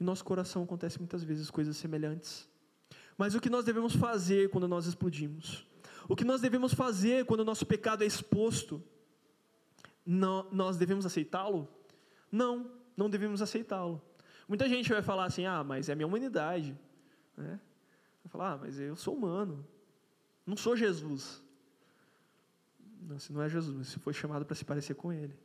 Em 0.00 0.04
nosso 0.04 0.24
coração 0.24 0.64
acontece 0.64 0.98
muitas 0.98 1.22
vezes 1.22 1.50
coisas 1.50 1.76
semelhantes. 1.76 2.48
Mas 3.16 3.34
o 3.34 3.40
que 3.40 3.48
nós 3.48 3.64
devemos 3.64 3.94
fazer 3.94 4.50
quando 4.50 4.66
nós 4.66 4.86
explodimos? 4.86 5.66
O 6.08 6.16
que 6.16 6.24
nós 6.24 6.40
devemos 6.40 6.74
fazer 6.74 7.24
quando 7.24 7.40
o 7.40 7.44
nosso 7.44 7.64
pecado 7.64 8.02
é 8.02 8.06
exposto? 8.06 8.82
Não, 10.04 10.48
nós 10.50 10.76
devemos 10.76 11.06
aceitá-lo? 11.06 11.68
Não, 12.30 12.70
não 12.96 13.08
devemos 13.08 13.40
aceitá-lo. 13.40 14.02
Muita 14.48 14.68
gente 14.68 14.88
vai 14.90 15.02
falar 15.02 15.26
assim: 15.26 15.46
ah, 15.46 15.62
mas 15.62 15.88
é 15.88 15.92
a 15.92 15.96
minha 15.96 16.06
humanidade. 16.06 16.78
Né? 17.36 17.60
Vai 18.24 18.30
falar, 18.30 18.52
ah, 18.52 18.58
mas 18.58 18.78
eu 18.78 18.96
sou 18.96 19.14
humano. 19.14 19.66
Não 20.46 20.56
sou 20.56 20.76
Jesus. 20.76 21.42
Não, 23.00 23.18
você 23.18 23.32
não 23.32 23.42
é 23.42 23.48
Jesus, 23.48 23.88
você 23.88 23.98
foi 23.98 24.12
chamado 24.12 24.44
para 24.44 24.54
se 24.54 24.64
parecer 24.64 24.94
com 24.94 25.12
Ele. 25.12 25.36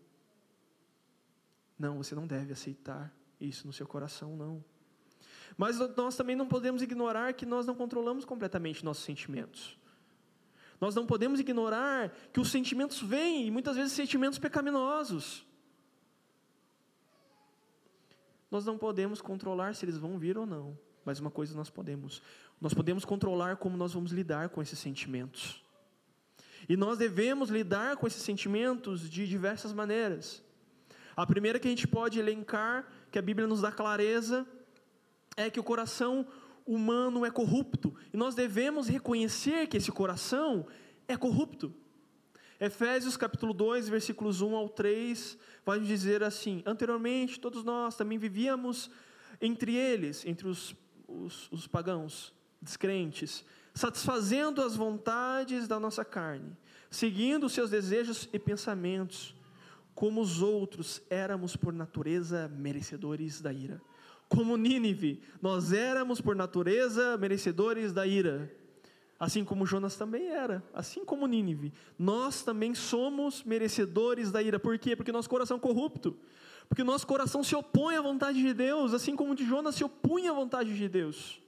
Não, 1.77 1.97
você 1.97 2.15
não 2.15 2.25
deve 2.25 2.53
aceitar 2.53 3.13
isso 3.39 3.67
no 3.67 3.73
seu 3.73 3.87
coração, 3.87 4.35
não. 4.35 4.63
Mas 5.55 5.77
nós 5.95 6.15
também 6.15 6.35
não 6.35 6.47
podemos 6.47 6.81
ignorar 6.81 7.33
que 7.33 7.45
nós 7.45 7.65
não 7.65 7.75
controlamos 7.75 8.25
completamente 8.25 8.83
nossos 8.83 9.03
sentimentos. 9.03 9.77
Nós 10.79 10.93
não 10.93 11.05
podemos 11.05 11.39
ignorar 11.39 12.11
que 12.31 12.39
os 12.39 12.49
sentimentos 12.49 13.01
vêm, 13.01 13.47
e 13.47 13.51
muitas 13.51 13.75
vezes 13.75 13.93
sentimentos 13.93 14.37
pecaminosos. 14.37 15.45
Nós 18.49 18.65
não 18.65 18.77
podemos 18.77 19.21
controlar 19.21 19.75
se 19.75 19.85
eles 19.85 19.97
vão 19.97 20.17
vir 20.17 20.37
ou 20.37 20.45
não. 20.45 20.77
Mas 21.03 21.19
uma 21.19 21.31
coisa 21.31 21.55
nós 21.55 21.69
podemos: 21.69 22.21
nós 22.59 22.73
podemos 22.73 23.05
controlar 23.05 23.57
como 23.57 23.77
nós 23.77 23.93
vamos 23.93 24.11
lidar 24.11 24.49
com 24.49 24.61
esses 24.61 24.77
sentimentos. 24.77 25.63
E 26.67 26.75
nós 26.75 26.97
devemos 26.97 27.49
lidar 27.49 27.97
com 27.97 28.05
esses 28.05 28.21
sentimentos 28.21 29.09
de 29.09 29.27
diversas 29.27 29.73
maneiras. 29.73 30.43
A 31.15 31.25
primeira 31.25 31.59
que 31.59 31.67
a 31.67 31.71
gente 31.71 31.87
pode 31.87 32.19
elencar, 32.19 32.85
que 33.11 33.17
a 33.17 33.21
Bíblia 33.21 33.47
nos 33.47 33.61
dá 33.61 33.71
clareza, 33.71 34.45
é 35.35 35.49
que 35.49 35.59
o 35.59 35.63
coração 35.63 36.27
humano 36.67 37.25
é 37.25 37.31
corrupto. 37.31 37.95
E 38.13 38.17
nós 38.17 38.35
devemos 38.35 38.87
reconhecer 38.87 39.67
que 39.67 39.77
esse 39.77 39.91
coração 39.91 40.67
é 41.07 41.15
corrupto. 41.15 41.73
Efésios 42.59 43.15
capítulo 43.15 43.53
2, 43.53 43.87
versículos 43.87 44.41
1 44.41 44.55
ao 44.55 44.67
3, 44.67 45.37
vai 45.65 45.79
dizer 45.79 46.23
assim: 46.23 46.61
Anteriormente, 46.65 47.39
todos 47.39 47.63
nós 47.63 47.95
também 47.95 48.17
vivíamos 48.17 48.89
entre 49.39 49.75
eles, 49.75 50.25
entre 50.25 50.47
os 50.47 50.75
os, 51.07 51.49
os 51.51 51.67
pagãos, 51.67 52.33
descrentes, 52.61 53.45
satisfazendo 53.73 54.61
as 54.61 54.75
vontades 54.75 55.67
da 55.67 55.79
nossa 55.79 56.03
carne, 56.03 56.55
seguindo 56.89 57.49
seus 57.49 57.69
desejos 57.69 58.27
e 58.33 58.39
pensamentos, 58.39 59.35
como 59.95 60.21
os 60.21 60.41
outros 60.41 61.01
éramos 61.09 61.55
por 61.55 61.73
natureza 61.73 62.47
merecedores 62.49 63.41
da 63.41 63.53
ira. 63.53 63.81
Como 64.29 64.57
Nínive, 64.57 65.21
nós 65.41 65.71
éramos 65.71 66.19
por 66.19 66.35
natureza 66.35 67.17
merecedores 67.17 67.93
da 67.93 68.05
ira. 68.05 68.51
Assim 69.19 69.43
como 69.43 69.65
Jonas 69.65 69.95
também 69.95 70.27
era, 70.27 70.63
assim 70.73 71.03
como 71.03 71.25
Nínive, 71.25 71.73
nós 71.97 72.43
também 72.43 72.75
somos 72.75 73.43
merecedores 73.43 74.31
da 74.31 74.43
ira. 74.43 74.59
Por 74.59 74.77
quê? 74.77 74.95
Porque 74.95 75.11
nosso 75.11 75.29
coração 75.29 75.57
é 75.57 75.59
corrupto. 75.59 76.15
Porque 76.69 76.83
nosso 76.83 77.07
coração 77.07 77.43
se 77.43 77.55
opõe 77.55 77.95
à 77.95 78.01
vontade 78.01 78.39
de 78.39 78.53
Deus, 78.53 78.93
assim 78.93 79.15
como 79.15 79.33
de 79.33 79.45
Jonas 79.45 79.75
se 79.75 79.83
opunha 79.83 80.31
à 80.31 80.33
vontade 80.33 80.75
de 80.75 80.87
Deus. 80.87 81.41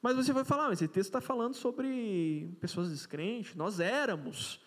Mas 0.00 0.14
você 0.14 0.32
vai 0.32 0.44
falar, 0.44 0.72
esse 0.72 0.86
texto 0.86 1.08
está 1.08 1.20
falando 1.20 1.54
sobre 1.54 2.54
pessoas 2.60 2.90
descrentes, 2.90 3.54
nós 3.54 3.80
éramos. 3.80 4.60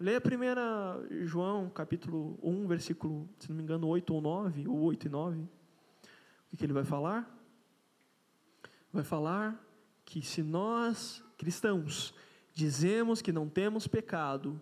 Leia 0.00 0.18
a 0.18 0.20
primeira 0.20 1.00
João, 1.22 1.70
capítulo 1.70 2.38
1, 2.42 2.66
versículo, 2.66 3.28
se 3.38 3.48
não 3.48 3.56
me 3.56 3.62
engano, 3.62 3.86
8 3.86 4.12
ou 4.12 4.20
9, 4.20 4.68
ou 4.68 4.80
8 4.80 5.06
e 5.06 5.10
9. 5.10 5.48
O 6.52 6.56
que 6.56 6.64
ele 6.64 6.72
vai 6.72 6.84
falar? 6.84 7.28
Vai 8.92 9.04
falar 9.04 9.58
que 10.04 10.20
se 10.20 10.42
nós, 10.42 11.24
cristãos, 11.38 12.14
dizemos 12.52 13.22
que 13.22 13.32
não 13.32 13.48
temos 13.48 13.86
pecado, 13.86 14.60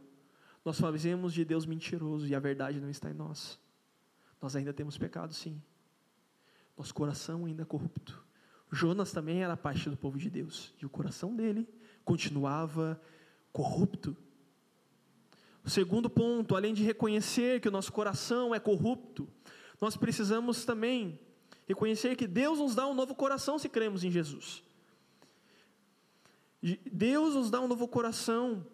nós 0.65 0.79
fazemos 0.79 1.33
de 1.33 1.45
Deus 1.45 1.67
mentiroso 1.67 2.27
e 2.27 2.35
a 2.35 2.41
verdade 2.41 2.81
não 2.81 2.89
está 2.89 3.11
em 3.11 3.15
nós. 3.15 3.59
Nós 4.41 4.55
ainda 4.55 4.73
temos 4.73 4.97
pecado, 4.97 5.35
sim. 5.35 5.61
Nosso 6.77 6.95
coração 6.95 7.45
ainda 7.45 7.63
é 7.63 7.67
corrupto. 7.67 8.25
Jonas 8.71 9.11
também 9.11 9.43
era 9.43 9.57
parte 9.57 9.91
do 9.91 9.97
povo 9.97 10.17
de 10.17 10.31
Deus, 10.31 10.73
e 10.81 10.87
o 10.87 10.89
coração 10.89 11.35
dele 11.35 11.69
continuava 12.05 13.01
corrupto. 13.53 14.17
O 15.65 15.69
segundo 15.69 16.09
ponto, 16.09 16.55
além 16.57 16.73
de 16.73 16.85
reconhecer 16.85 17.61
que 17.61 17.69
o 17.69 17.71
nosso 17.73 17.93
coração 17.93 18.55
é 18.55 18.61
corrupto, 18.61 19.29
nós 19.81 19.97
precisamos 19.97 20.65
também 20.65 21.19
reconhecer 21.71 22.17
que 22.17 22.27
Deus 22.27 22.59
nos 22.59 22.75
dá 22.75 22.87
um 22.87 22.95
novo 22.95 23.15
coração 23.15 23.59
se 23.59 23.69
cremos 23.69 24.05
em 24.05 24.11
Jesus. 24.11 24.63
Deus 26.93 27.35
nos 27.35 27.51
dá 27.51 27.61
um 27.61 27.69
novo 27.69 27.89
coração 27.89 28.67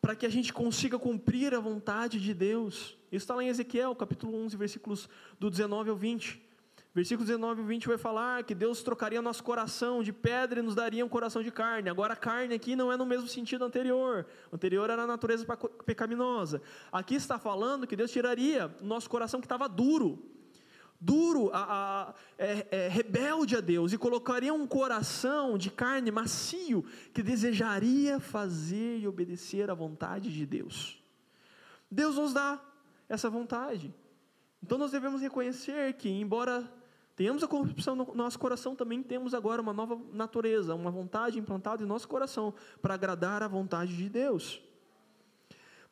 para 0.00 0.14
que 0.14 0.26
a 0.26 0.28
gente 0.28 0.52
consiga 0.52 0.98
cumprir 0.98 1.54
a 1.54 1.60
vontade 1.60 2.20
de 2.20 2.32
Deus. 2.32 2.96
Isso 3.10 3.24
está 3.24 3.34
lá 3.34 3.42
em 3.42 3.48
Ezequiel, 3.48 3.94
capítulo 3.94 4.34
11, 4.44 4.56
versículos 4.56 5.08
do 5.38 5.50
19 5.50 5.90
ao 5.90 5.96
20. 5.96 6.42
Versículo 6.94 7.26
19 7.26 7.60
e 7.60 7.64
20 7.64 7.88
vai 7.88 7.98
falar 7.98 8.44
que 8.44 8.54
Deus 8.54 8.80
trocaria 8.80 9.20
nosso 9.20 9.42
coração 9.42 10.00
de 10.00 10.12
pedra 10.12 10.60
e 10.60 10.62
nos 10.62 10.76
daria 10.76 11.04
um 11.04 11.08
coração 11.08 11.42
de 11.42 11.50
carne. 11.50 11.90
Agora, 11.90 12.14
carne 12.14 12.54
aqui 12.54 12.76
não 12.76 12.92
é 12.92 12.96
no 12.96 13.04
mesmo 13.04 13.26
sentido 13.26 13.64
anterior. 13.64 14.24
O 14.52 14.54
anterior 14.54 14.88
era 14.88 15.02
a 15.02 15.06
natureza 15.06 15.44
pecaminosa. 15.84 16.62
Aqui 16.92 17.16
está 17.16 17.36
falando 17.36 17.84
que 17.84 17.96
Deus 17.96 18.12
tiraria 18.12 18.72
nosso 18.80 19.10
coração 19.10 19.40
que 19.40 19.46
estava 19.46 19.68
duro, 19.68 20.22
duro, 21.04 21.50
a, 21.52 21.62
a, 21.62 22.14
é, 22.38 22.66
é, 22.70 22.88
rebelde 22.88 23.56
a 23.56 23.60
Deus, 23.60 23.92
e 23.92 23.98
colocaria 23.98 24.54
um 24.54 24.66
coração 24.66 25.58
de 25.58 25.70
carne 25.70 26.10
macio 26.10 26.82
que 27.12 27.22
desejaria 27.22 28.18
fazer 28.18 28.98
e 28.98 29.06
obedecer 29.06 29.70
à 29.70 29.74
vontade 29.74 30.32
de 30.32 30.46
Deus. 30.46 31.02
Deus 31.90 32.16
nos 32.16 32.32
dá 32.32 32.58
essa 33.06 33.28
vontade. 33.28 33.94
Então 34.62 34.78
nós 34.78 34.92
devemos 34.92 35.20
reconhecer 35.20 35.92
que, 35.92 36.08
embora 36.08 36.64
tenhamos 37.14 37.42
a 37.44 37.48
corrupção 37.48 37.94
no 37.94 38.14
nosso 38.14 38.38
coração, 38.38 38.74
também 38.74 39.02
temos 39.02 39.34
agora 39.34 39.60
uma 39.60 39.74
nova 39.74 40.00
natureza, 40.10 40.74
uma 40.74 40.90
vontade 40.90 41.38
implantada 41.38 41.82
em 41.82 41.86
nosso 41.86 42.08
coração 42.08 42.54
para 42.80 42.94
agradar 42.94 43.42
a 43.42 43.48
vontade 43.48 43.94
de 43.94 44.08
Deus. 44.08 44.62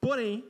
Porém, 0.00 0.44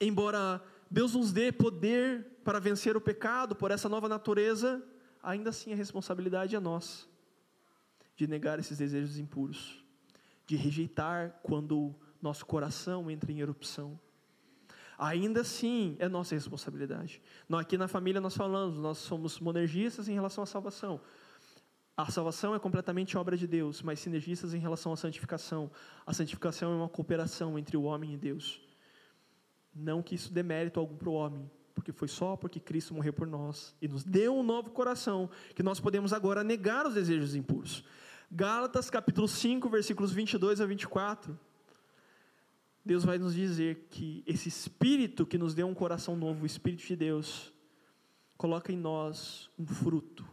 embora 0.00 0.62
Deus 0.90 1.14
nos 1.14 1.32
dê 1.32 1.52
poder 1.52 2.26
para 2.44 2.58
vencer 2.58 2.96
o 2.96 3.00
pecado 3.00 3.54
por 3.54 3.70
essa 3.70 3.88
nova 3.88 4.08
natureza, 4.08 4.82
ainda 5.22 5.50
assim 5.50 5.72
a 5.72 5.76
responsabilidade 5.76 6.56
é 6.56 6.60
nossa 6.60 7.06
de 8.16 8.26
negar 8.26 8.58
esses 8.58 8.78
desejos 8.78 9.16
impuros, 9.18 9.84
de 10.46 10.56
rejeitar 10.56 11.38
quando 11.42 11.94
nosso 12.20 12.44
coração 12.44 13.10
entra 13.10 13.30
em 13.30 13.40
erupção 13.40 13.98
ainda 14.98 15.42
assim 15.42 15.96
é 16.00 16.08
nossa 16.08 16.34
responsabilidade. 16.34 17.22
Aqui 17.52 17.78
na 17.78 17.86
família 17.86 18.20
nós 18.20 18.36
falamos, 18.36 18.76
nós 18.76 18.98
somos 18.98 19.38
monergistas 19.38 20.08
em 20.08 20.14
relação 20.14 20.42
à 20.42 20.46
salvação. 20.46 21.00
A 21.96 22.10
salvação 22.10 22.54
é 22.54 22.58
completamente 22.58 23.16
obra 23.16 23.36
de 23.36 23.46
Deus, 23.46 23.82
mas 23.82 24.00
sinergistas 24.00 24.54
em 24.54 24.58
relação 24.58 24.92
à 24.92 24.96
santificação. 24.96 25.70
A 26.04 26.12
santificação 26.12 26.72
é 26.72 26.76
uma 26.76 26.88
cooperação 26.88 27.58
entre 27.58 27.76
o 27.76 27.82
homem 27.82 28.14
e 28.14 28.16
Deus. 28.16 28.60
Não 29.78 30.02
que 30.02 30.14
isso 30.14 30.32
dê 30.32 30.42
mérito 30.42 30.80
algum 30.80 30.96
para 30.96 31.08
o 31.08 31.12
homem, 31.12 31.50
porque 31.74 31.92
foi 31.92 32.08
só 32.08 32.36
porque 32.36 32.58
Cristo 32.58 32.94
morreu 32.94 33.12
por 33.12 33.26
nós 33.26 33.74
e 33.80 33.88
nos 33.88 34.04
deu 34.04 34.36
um 34.36 34.42
novo 34.42 34.70
coração 34.70 35.30
que 35.54 35.62
nós 35.62 35.78
podemos 35.78 36.12
agora 36.12 36.42
negar 36.42 36.86
os 36.86 36.94
desejos 36.94 37.34
impuros. 37.34 37.84
Gálatas 38.30 38.90
capítulo 38.90 39.28
5, 39.28 39.68
versículos 39.68 40.12
22 40.12 40.60
a 40.60 40.66
24 40.66 41.38
Deus 42.88 43.04
vai 43.04 43.18
nos 43.18 43.34
dizer 43.34 43.86
que 43.90 44.24
esse 44.26 44.48
Espírito 44.48 45.26
que 45.26 45.36
nos 45.36 45.54
deu 45.54 45.66
um 45.66 45.74
coração 45.74 46.16
novo, 46.16 46.44
o 46.44 46.46
Espírito 46.46 46.86
de 46.86 46.96
Deus, 46.96 47.52
coloca 48.34 48.72
em 48.72 48.78
nós 48.78 49.50
um 49.58 49.66
fruto. 49.66 50.26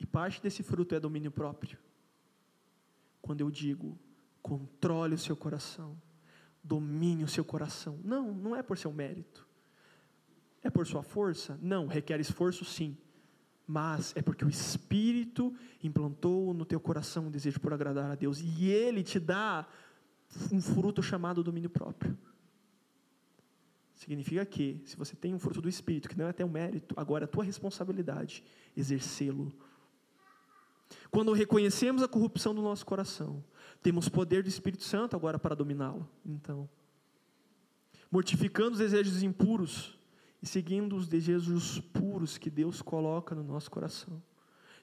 E 0.00 0.06
parte 0.06 0.40
desse 0.40 0.62
fruto 0.62 0.94
é 0.94 1.00
domínio 1.00 1.30
próprio. 1.30 1.76
Quando 3.20 3.42
eu 3.42 3.50
digo, 3.50 3.98
controle 4.40 5.14
o 5.14 5.18
seu 5.18 5.36
coração, 5.36 5.94
domine 6.62 7.24
o 7.24 7.28
seu 7.28 7.44
coração. 7.44 7.98
Não, 8.04 8.32
não 8.32 8.56
é 8.56 8.62
por 8.62 8.76
seu 8.76 8.92
mérito. 8.92 9.46
É 10.62 10.70
por 10.70 10.86
sua 10.86 11.02
força? 11.02 11.58
Não, 11.62 11.86
requer 11.86 12.20
esforço 12.20 12.64
sim. 12.64 12.96
Mas 13.66 14.12
é 14.16 14.22
porque 14.22 14.44
o 14.44 14.48
Espírito 14.48 15.54
implantou 15.82 16.54
no 16.54 16.64
teu 16.64 16.80
coração 16.80 17.26
um 17.26 17.30
desejo 17.30 17.60
por 17.60 17.72
agradar 17.72 18.10
a 18.10 18.14
Deus. 18.14 18.40
E 18.40 18.68
Ele 18.68 19.02
te 19.02 19.20
dá 19.20 19.66
um 20.52 20.60
fruto 20.60 21.02
chamado 21.02 21.44
domínio 21.44 21.70
próprio. 21.70 22.16
Significa 23.94 24.46
que, 24.46 24.80
se 24.84 24.96
você 24.96 25.16
tem 25.16 25.34
um 25.34 25.38
fruto 25.38 25.60
do 25.60 25.68
Espírito, 25.68 26.08
que 26.08 26.16
não 26.16 26.26
é 26.26 26.44
um 26.44 26.48
mérito, 26.48 26.94
agora 26.96 27.24
é 27.24 27.26
tua 27.26 27.42
responsabilidade 27.42 28.44
exercê-lo. 28.76 29.52
Quando 31.10 31.32
reconhecemos 31.32 32.02
a 32.02 32.08
corrupção 32.08 32.54
do 32.54 32.62
nosso 32.62 32.86
coração, 32.86 33.44
temos 33.88 34.06
poder 34.06 34.42
do 34.42 34.50
Espírito 34.50 34.84
Santo 34.84 35.16
agora 35.16 35.38
para 35.38 35.54
dominá-lo. 35.54 36.06
Então, 36.26 36.68
mortificando 38.10 38.72
os 38.72 38.80
desejos 38.80 39.22
impuros 39.22 39.98
e 40.42 40.46
seguindo 40.46 40.94
os 40.94 41.08
desejos 41.08 41.80
puros 41.80 42.36
que 42.36 42.50
Deus 42.50 42.82
coloca 42.82 43.34
no 43.34 43.42
nosso 43.42 43.70
coração. 43.70 44.22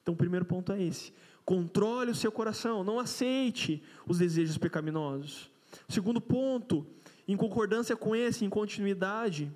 Então, 0.02 0.16
o 0.16 0.18
primeiro 0.18 0.44
ponto 0.44 0.72
é 0.72 0.82
esse: 0.82 1.14
Controle 1.46 2.10
o 2.10 2.16
seu 2.16 2.32
coração, 2.32 2.84
não 2.84 2.98
aceite 3.00 3.84
os 4.08 4.18
desejos 4.18 4.58
pecaminosos. 4.58 5.52
Segundo 5.88 6.20
ponto, 6.20 6.84
em 7.28 7.38
concordância 7.38 7.96
com 7.96 8.16
esse, 8.16 8.44
em 8.44 8.50
continuidade, 8.50 9.52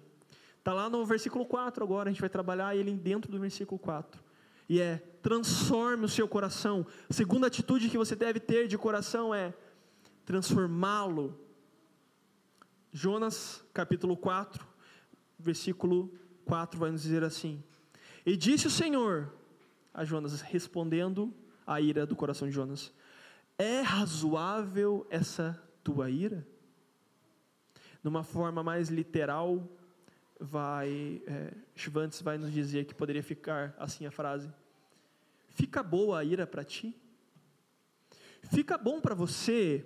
está 0.60 0.74
lá 0.74 0.88
no 0.88 1.04
versículo 1.08 1.44
4 1.44 1.84
agora, 1.84 2.10
a 2.10 2.12
gente 2.12 2.22
vai 2.22 2.30
trabalhar 2.30 2.76
ele 2.76 2.96
dentro 2.96 3.32
do 3.32 3.40
versículo 3.40 3.80
4. 3.80 4.22
E 4.70 4.80
é, 4.80 5.02
transforme 5.22 6.06
o 6.06 6.10
seu 6.10 6.28
coração. 6.28 6.86
A 7.10 7.14
segunda 7.14 7.48
atitude 7.48 7.90
que 7.90 7.98
você 7.98 8.16
deve 8.16 8.40
ter 8.40 8.68
de 8.68 8.78
coração 8.78 9.34
é 9.34 9.54
transformá-lo. 10.26 11.40
Jonas, 12.92 13.64
capítulo 13.74 14.18
4, 14.18 14.66
versículo 15.38 16.12
4 16.46 16.80
vai 16.80 16.92
nos 16.92 17.04
dizer 17.04 17.24
assim: 17.24 17.64
E 18.26 18.36
disse 18.36 18.68
o 18.68 18.72
Senhor 18.72 19.34
a 19.94 20.04
Jonas, 20.04 20.42
respondendo 20.42 21.34
a 21.66 21.80
ira 21.80 22.06
do 22.06 22.16
coração 22.16 22.48
de 22.48 22.54
Jonas. 22.54 22.92
É 23.58 23.82
razoável 23.82 25.06
essa 25.10 25.62
tua 25.84 26.10
ira? 26.10 26.48
Numa 28.02 28.24
forma 28.24 28.64
mais 28.64 28.90
literal, 28.90 29.68
vai 30.40 31.22
é, 31.28 31.54
vai 32.24 32.38
nos 32.38 32.52
dizer 32.52 32.86
que 32.86 32.96
poderia 32.96 33.22
ficar 33.22 33.76
assim 33.78 34.06
a 34.06 34.12
frase: 34.12 34.50
Fica 35.50 35.84
boa 35.84 36.20
a 36.20 36.24
ira 36.24 36.48
para 36.48 36.64
ti? 36.64 36.96
Fica 38.44 38.78
bom 38.78 39.02
para 39.02 39.14
você 39.14 39.86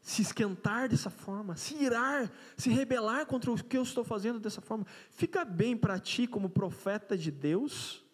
se 0.00 0.22
esquentar 0.22 0.88
dessa 0.88 1.10
forma, 1.10 1.56
se 1.56 1.74
irar, 1.74 2.30
se 2.56 2.70
rebelar 2.70 3.26
contra 3.26 3.50
o 3.50 3.62
que 3.62 3.76
eu 3.76 3.82
estou 3.82 4.02
fazendo 4.02 4.40
dessa 4.40 4.60
forma? 4.60 4.86
Fica 5.10 5.44
bem 5.44 5.76
para 5.76 5.98
ti 5.98 6.26
como 6.26 6.48
profeta 6.48 7.16
de 7.16 7.30
Deus? 7.30 8.04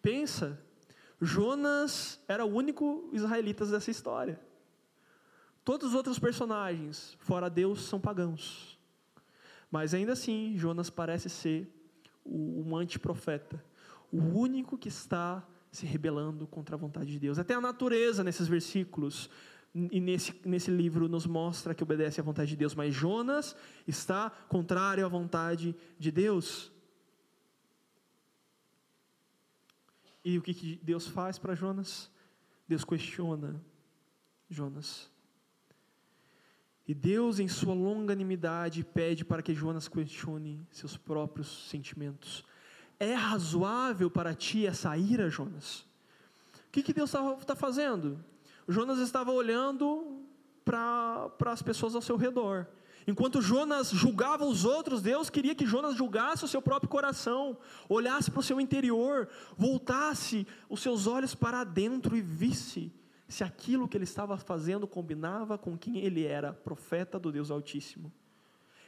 Pensa, 0.00 0.60
Jonas 1.20 2.20
era 2.28 2.44
o 2.44 2.54
único 2.54 3.08
israelita 3.12 3.64
dessa 3.66 3.90
história. 3.90 4.38
Todos 5.64 5.88
os 5.88 5.94
outros 5.94 6.18
personagens, 6.18 7.16
fora 7.20 7.48
Deus, 7.48 7.82
são 7.82 7.98
pagãos. 7.98 8.78
Mas 9.70 9.94
ainda 9.94 10.12
assim, 10.12 10.54
Jonas 10.56 10.90
parece 10.90 11.28
ser 11.30 11.68
um 12.24 12.76
antiprofeta, 12.76 13.62
o 14.18 14.38
único 14.38 14.78
que 14.78 14.88
está 14.88 15.46
se 15.70 15.86
rebelando 15.86 16.46
contra 16.46 16.76
a 16.76 16.78
vontade 16.78 17.10
de 17.10 17.18
Deus. 17.18 17.38
Até 17.38 17.54
a 17.54 17.60
natureza, 17.60 18.22
nesses 18.22 18.46
versículos, 18.46 19.28
e 19.74 20.00
nesse, 20.00 20.40
nesse 20.44 20.70
livro, 20.70 21.08
nos 21.08 21.26
mostra 21.26 21.74
que 21.74 21.82
obedece 21.82 22.20
à 22.20 22.24
vontade 22.24 22.50
de 22.50 22.56
Deus, 22.56 22.76
mas 22.76 22.94
Jonas 22.94 23.56
está 23.86 24.30
contrário 24.48 25.04
à 25.04 25.08
vontade 25.08 25.74
de 25.98 26.12
Deus. 26.12 26.70
E 30.24 30.38
o 30.38 30.42
que 30.42 30.78
Deus 30.80 31.08
faz 31.08 31.38
para 31.38 31.56
Jonas? 31.56 32.08
Deus 32.68 32.84
questiona 32.84 33.60
Jonas. 34.48 35.10
E 36.86 36.94
Deus, 36.94 37.40
em 37.40 37.48
sua 37.48 37.74
longanimidade, 37.74 38.84
pede 38.84 39.24
para 39.24 39.42
que 39.42 39.54
Jonas 39.54 39.88
questione 39.88 40.64
seus 40.70 40.96
próprios 40.96 41.68
sentimentos. 41.68 42.44
É 42.98 43.14
razoável 43.14 44.10
para 44.10 44.34
ti 44.34 44.66
essa 44.66 44.96
ira, 44.96 45.28
Jonas? 45.28 45.80
O 46.68 46.72
que, 46.72 46.82
que 46.82 46.92
Deus 46.92 47.10
está 47.10 47.34
tá 47.36 47.56
fazendo? 47.56 48.24
Jonas 48.68 48.98
estava 48.98 49.30
olhando 49.30 50.22
para 50.64 51.30
as 51.46 51.62
pessoas 51.62 51.94
ao 51.94 52.02
seu 52.02 52.16
redor. 52.16 52.66
Enquanto 53.06 53.42
Jonas 53.42 53.90
julgava 53.90 54.46
os 54.46 54.64
outros, 54.64 55.02
Deus 55.02 55.28
queria 55.28 55.54
que 55.54 55.66
Jonas 55.66 55.94
julgasse 55.94 56.44
o 56.44 56.48
seu 56.48 56.62
próprio 56.62 56.88
coração, 56.88 57.56
olhasse 57.88 58.30
para 58.30 58.40
o 58.40 58.42
seu 58.42 58.58
interior, 58.58 59.28
voltasse 59.58 60.46
os 60.70 60.80
seus 60.80 61.06
olhos 61.06 61.34
para 61.34 61.64
dentro 61.64 62.16
e 62.16 62.22
visse 62.22 62.90
se 63.28 63.44
aquilo 63.44 63.86
que 63.86 63.96
ele 63.96 64.04
estava 64.04 64.38
fazendo 64.38 64.86
combinava 64.86 65.58
com 65.58 65.76
quem 65.76 65.98
ele 65.98 66.24
era, 66.24 66.52
profeta 66.52 67.18
do 67.18 67.30
Deus 67.30 67.50
Altíssimo. 67.50 68.10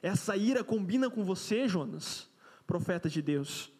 Essa 0.02 0.36
ira 0.36 0.64
combina 0.64 1.10
com 1.10 1.24
você, 1.24 1.68
Jonas, 1.68 2.28
profeta 2.66 3.08
de 3.10 3.20
Deus? 3.20 3.70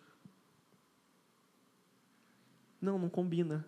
Não, 2.81 2.99
não 2.99 3.09
combina. 3.09 3.67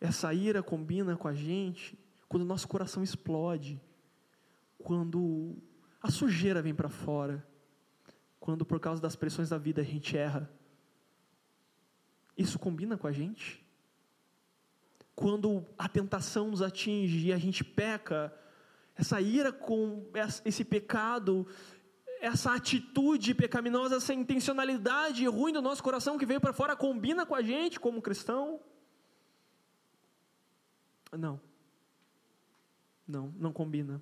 Essa 0.00 0.32
ira 0.32 0.62
combina 0.62 1.16
com 1.16 1.28
a 1.28 1.34
gente 1.34 1.98
quando 2.28 2.42
o 2.42 2.46
nosso 2.46 2.66
coração 2.66 3.02
explode, 3.02 3.80
quando 4.78 5.56
a 6.00 6.10
sujeira 6.10 6.62
vem 6.62 6.74
para 6.74 6.88
fora, 6.88 7.46
quando 8.38 8.64
por 8.64 8.80
causa 8.80 9.02
das 9.02 9.14
pressões 9.14 9.50
da 9.50 9.58
vida 9.58 9.82
a 9.82 9.84
gente 9.84 10.16
erra, 10.16 10.50
isso 12.36 12.58
combina 12.58 12.96
com 12.96 13.06
a 13.06 13.12
gente? 13.12 13.62
Quando 15.14 15.66
a 15.76 15.88
tentação 15.88 16.50
nos 16.50 16.62
atinge 16.62 17.26
e 17.26 17.32
a 17.32 17.38
gente 17.38 17.62
peca, 17.62 18.34
essa 18.96 19.20
ira 19.20 19.52
com 19.52 20.06
esse 20.44 20.64
pecado, 20.64 21.46
essa 22.20 22.54
atitude 22.54 23.34
pecaminosa, 23.34 23.96
essa 23.96 24.12
intencionalidade 24.12 25.26
ruim 25.26 25.52
do 25.52 25.62
nosso 25.62 25.82
coração 25.82 26.18
que 26.18 26.26
veio 26.26 26.40
para 26.40 26.52
fora, 26.52 26.76
combina 26.76 27.24
com 27.24 27.34
a 27.34 27.42
gente 27.42 27.80
como 27.80 28.02
cristão? 28.02 28.60
Não. 31.10 31.40
Não, 33.08 33.34
não 33.38 33.52
combina. 33.52 34.00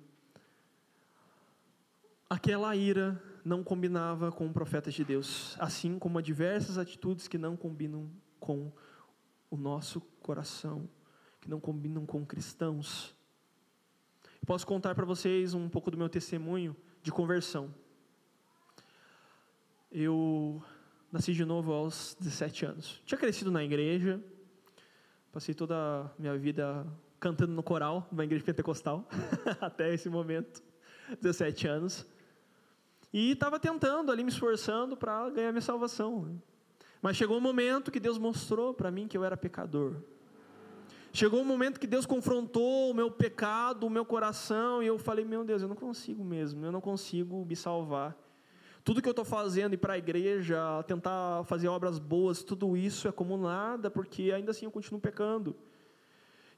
Aquela 2.29 2.75
ira 2.75 3.21
não 3.43 3.63
combinava 3.63 4.31
com 4.31 4.45
o 4.45 4.53
profeta 4.53 4.91
de 4.91 5.03
Deus, 5.03 5.55
assim 5.57 5.97
como 5.97 6.19
há 6.19 6.21
diversas 6.21 6.77
atitudes 6.77 7.27
que 7.27 7.37
não 7.37 7.55
combinam 7.55 8.11
com 8.39 8.71
o 9.49 9.57
nosso 9.57 10.01
coração, 10.21 10.87
que 11.41 11.49
não 11.49 11.59
combinam 11.59 12.05
com 12.05 12.23
cristãos. 12.25 13.15
Posso 14.45 14.67
contar 14.67 14.93
para 14.93 15.05
vocês 15.05 15.53
um 15.53 15.69
pouco 15.69 15.89
do 15.89 15.97
meu 15.97 16.09
testemunho 16.09 16.75
de 17.01 17.11
conversão. 17.11 17.73
Eu 19.91 20.61
nasci 21.11 21.33
de 21.33 21.43
novo 21.43 21.73
aos 21.73 22.15
17 22.19 22.65
anos. 22.65 23.01
Tinha 23.05 23.17
crescido 23.17 23.49
na 23.49 23.63
igreja, 23.63 24.21
passei 25.31 25.55
toda 25.55 25.75
a 25.75 26.11
minha 26.19 26.37
vida 26.37 26.85
cantando 27.19 27.53
no 27.53 27.63
coral, 27.63 28.07
numa 28.11 28.23
igreja 28.23 28.45
pentecostal, 28.45 29.07
até 29.59 29.91
esse 29.91 30.07
momento, 30.07 30.61
17 31.19 31.67
anos. 31.67 32.05
E 33.11 33.31
estava 33.31 33.59
tentando 33.59 34.11
ali, 34.11 34.23
me 34.23 34.29
esforçando 34.29 34.95
para 34.95 35.27
ganhar 35.31 35.51
minha 35.51 35.61
salvação. 35.61 36.39
Mas 37.01 37.17
chegou 37.17 37.37
um 37.37 37.41
momento 37.41 37.89
que 37.89 37.99
Deus 37.99 38.19
mostrou 38.19 38.75
para 38.75 38.91
mim 38.91 39.07
que 39.07 39.17
eu 39.17 39.23
era 39.23 39.35
pecador. 39.35 39.95
Chegou 41.11 41.41
um 41.41 41.45
momento 41.45 41.79
que 41.79 41.87
Deus 41.87 42.05
confrontou 42.05 42.91
o 42.91 42.93
meu 42.93 43.09
pecado, 43.09 43.87
o 43.87 43.89
meu 43.89 44.05
coração, 44.05 44.83
e 44.83 44.85
eu 44.85 44.99
falei: 44.99 45.25
Meu 45.25 45.43
Deus, 45.43 45.63
eu 45.63 45.67
não 45.67 45.75
consigo 45.75 46.23
mesmo, 46.23 46.63
eu 46.63 46.71
não 46.71 46.79
consigo 46.79 47.43
me 47.43 47.55
salvar. 47.55 48.15
Tudo 48.83 49.01
que 49.01 49.07
eu 49.07 49.11
estou 49.11 49.25
fazendo, 49.25 49.73
ir 49.73 49.77
para 49.77 49.93
a 49.93 49.97
igreja, 49.97 50.83
tentar 50.87 51.43
fazer 51.45 51.67
obras 51.67 51.99
boas, 51.99 52.43
tudo 52.43 52.75
isso 52.77 53.07
é 53.07 53.11
como 53.11 53.37
nada, 53.37 53.91
porque 53.91 54.31
ainda 54.31 54.51
assim 54.51 54.65
eu 54.65 54.71
continuo 54.71 54.99
pecando. 54.99 55.55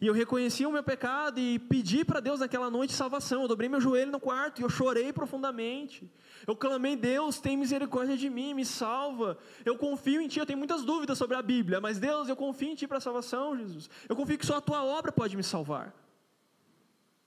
E 0.01 0.07
eu 0.07 0.13
reconheci 0.15 0.65
o 0.65 0.71
meu 0.71 0.81
pecado 0.81 1.39
e 1.39 1.59
pedi 1.59 2.03
para 2.03 2.19
Deus 2.19 2.39
naquela 2.39 2.71
noite 2.71 2.91
salvação. 2.91 3.43
Eu 3.43 3.47
dobrei 3.47 3.69
meu 3.69 3.79
joelho 3.79 4.11
no 4.11 4.19
quarto 4.19 4.59
e 4.59 4.63
eu 4.63 4.69
chorei 4.69 5.13
profundamente. 5.13 6.11
Eu 6.47 6.55
clamei, 6.55 6.95
Deus, 6.95 7.39
tem 7.39 7.55
misericórdia 7.55 8.17
de 8.17 8.27
mim, 8.27 8.55
me 8.55 8.65
salva. 8.65 9.37
Eu 9.63 9.77
confio 9.77 10.19
em 10.19 10.27
Ti. 10.27 10.39
Eu 10.39 10.45
tenho 10.47 10.57
muitas 10.57 10.83
dúvidas 10.83 11.19
sobre 11.19 11.37
a 11.37 11.41
Bíblia, 11.43 11.79
mas 11.79 11.99
Deus, 11.99 12.27
eu 12.27 12.35
confio 12.35 12.69
em 12.69 12.75
Ti 12.75 12.87
para 12.87 12.97
a 12.97 13.01
salvação, 13.01 13.55
Jesus. 13.55 13.91
Eu 14.09 14.15
confio 14.15 14.39
que 14.39 14.45
só 14.45 14.57
a 14.57 14.61
Tua 14.61 14.83
obra 14.83 15.11
pode 15.11 15.37
me 15.37 15.43
salvar. 15.43 15.93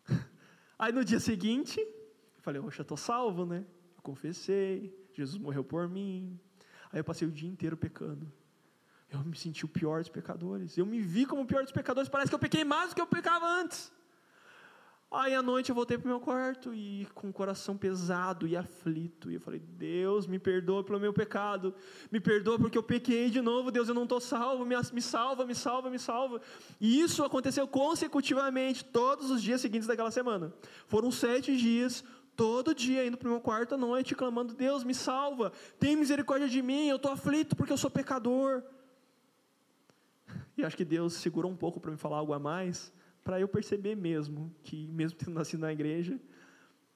Aí 0.77 0.93
no 0.93 1.05
dia 1.05 1.21
seguinte, 1.21 1.79
eu 1.79 2.43
falei, 2.43 2.61
oxa, 2.61 2.83
estou 2.83 2.97
salvo, 2.97 3.47
né? 3.47 3.65
Confessei, 4.05 4.95
Jesus 5.15 5.39
morreu 5.39 5.65
por 5.65 5.89
mim. 5.89 6.39
Aí 6.93 7.01
eu 7.01 7.05
passei 7.05 7.27
o 7.27 7.33
dia 7.33 7.49
inteiro 7.49 7.75
pecando. 7.75 8.31
Eu 9.11 9.21
me 9.21 9.35
senti 9.35 9.65
o 9.65 9.69
pior 9.69 10.01
dos 10.01 10.11
pecadores. 10.11 10.77
Eu 10.77 10.85
me 10.85 11.01
vi 11.01 11.25
como 11.25 11.41
o 11.41 11.47
pior 11.47 11.63
dos 11.63 11.73
pecadores. 11.73 12.11
Parece 12.11 12.29
que 12.29 12.35
eu 12.35 12.39
pequei 12.39 12.65
mais 12.65 12.91
do 12.91 12.97
que 12.97 13.01
eu 13.01 13.07
pecava 13.07 13.47
antes. 13.47 13.91
Aí 15.11 15.35
à 15.35 15.41
noite 15.41 15.71
eu 15.71 15.75
voltei 15.75 15.97
para 15.97 16.05
o 16.05 16.09
meu 16.09 16.21
quarto 16.21 16.75
e 16.75 17.07
com 17.15 17.31
o 17.31 17.33
coração 17.33 17.79
pesado 17.79 18.47
e 18.47 18.55
aflito. 18.55 19.31
E 19.31 19.35
eu 19.35 19.41
falei: 19.41 19.61
Deus, 19.61 20.27
me 20.27 20.39
perdoa 20.39 20.85
pelo 20.85 21.01
meu 21.01 21.15
pecado. 21.15 21.75
Me 22.13 22.21
perdoa 22.21 22.59
porque 22.59 22.77
eu 22.77 22.83
pequei 22.83 23.31
de 23.31 23.41
novo. 23.41 23.71
Deus, 23.71 23.89
eu 23.89 23.95
não 23.95 24.03
estou 24.03 24.21
salvo. 24.21 24.67
Me, 24.67 24.75
me 24.93 25.01
salva, 25.01 25.47
me 25.47 25.55
salva, 25.55 25.89
me 25.89 25.99
salva. 25.99 26.43
E 26.79 27.01
isso 27.01 27.25
aconteceu 27.25 27.67
consecutivamente 27.67 28.85
todos 28.85 29.31
os 29.31 29.43
dias 29.43 29.63
seguintes 29.63 29.89
daquela 29.89 30.11
semana. 30.11 30.53
Foram 30.89 31.11
sete 31.11 31.57
dias, 31.57 32.05
todo 32.37 32.75
dia 32.75 33.07
indo 33.07 33.17
para 33.17 33.29
o 33.29 33.31
meu 33.31 33.41
quarto 33.41 33.75
à 33.75 33.79
noite, 33.79 34.15
clamando: 34.15 34.55
Deus, 34.55 34.85
me 34.85 34.95
salva. 34.95 35.53
Tem 35.79 35.97
misericórdia 35.97 36.49
de 36.49 36.61
mim. 36.63 36.89
Eu 36.89 36.97
estou 36.97 37.13
aflito 37.13 37.57
porque 37.57 37.73
eu 37.73 37.77
sou 37.77 37.91
pecador. 37.91 38.63
E 40.57 40.65
acho 40.65 40.77
que 40.77 40.85
Deus 40.85 41.15
segurou 41.15 41.51
um 41.51 41.57
pouco 41.57 41.81
para 41.81 41.91
me 41.91 41.97
falar 41.97 42.19
algo 42.19 42.33
a 42.33 42.39
mais, 42.39 42.93
para 43.25 43.41
eu 43.41 43.49
perceber 43.49 43.97
mesmo 43.97 44.55
que, 44.63 44.87
mesmo 44.89 45.19
tendo 45.19 45.33
nascido 45.33 45.61
na 45.61 45.73
igreja, 45.73 46.21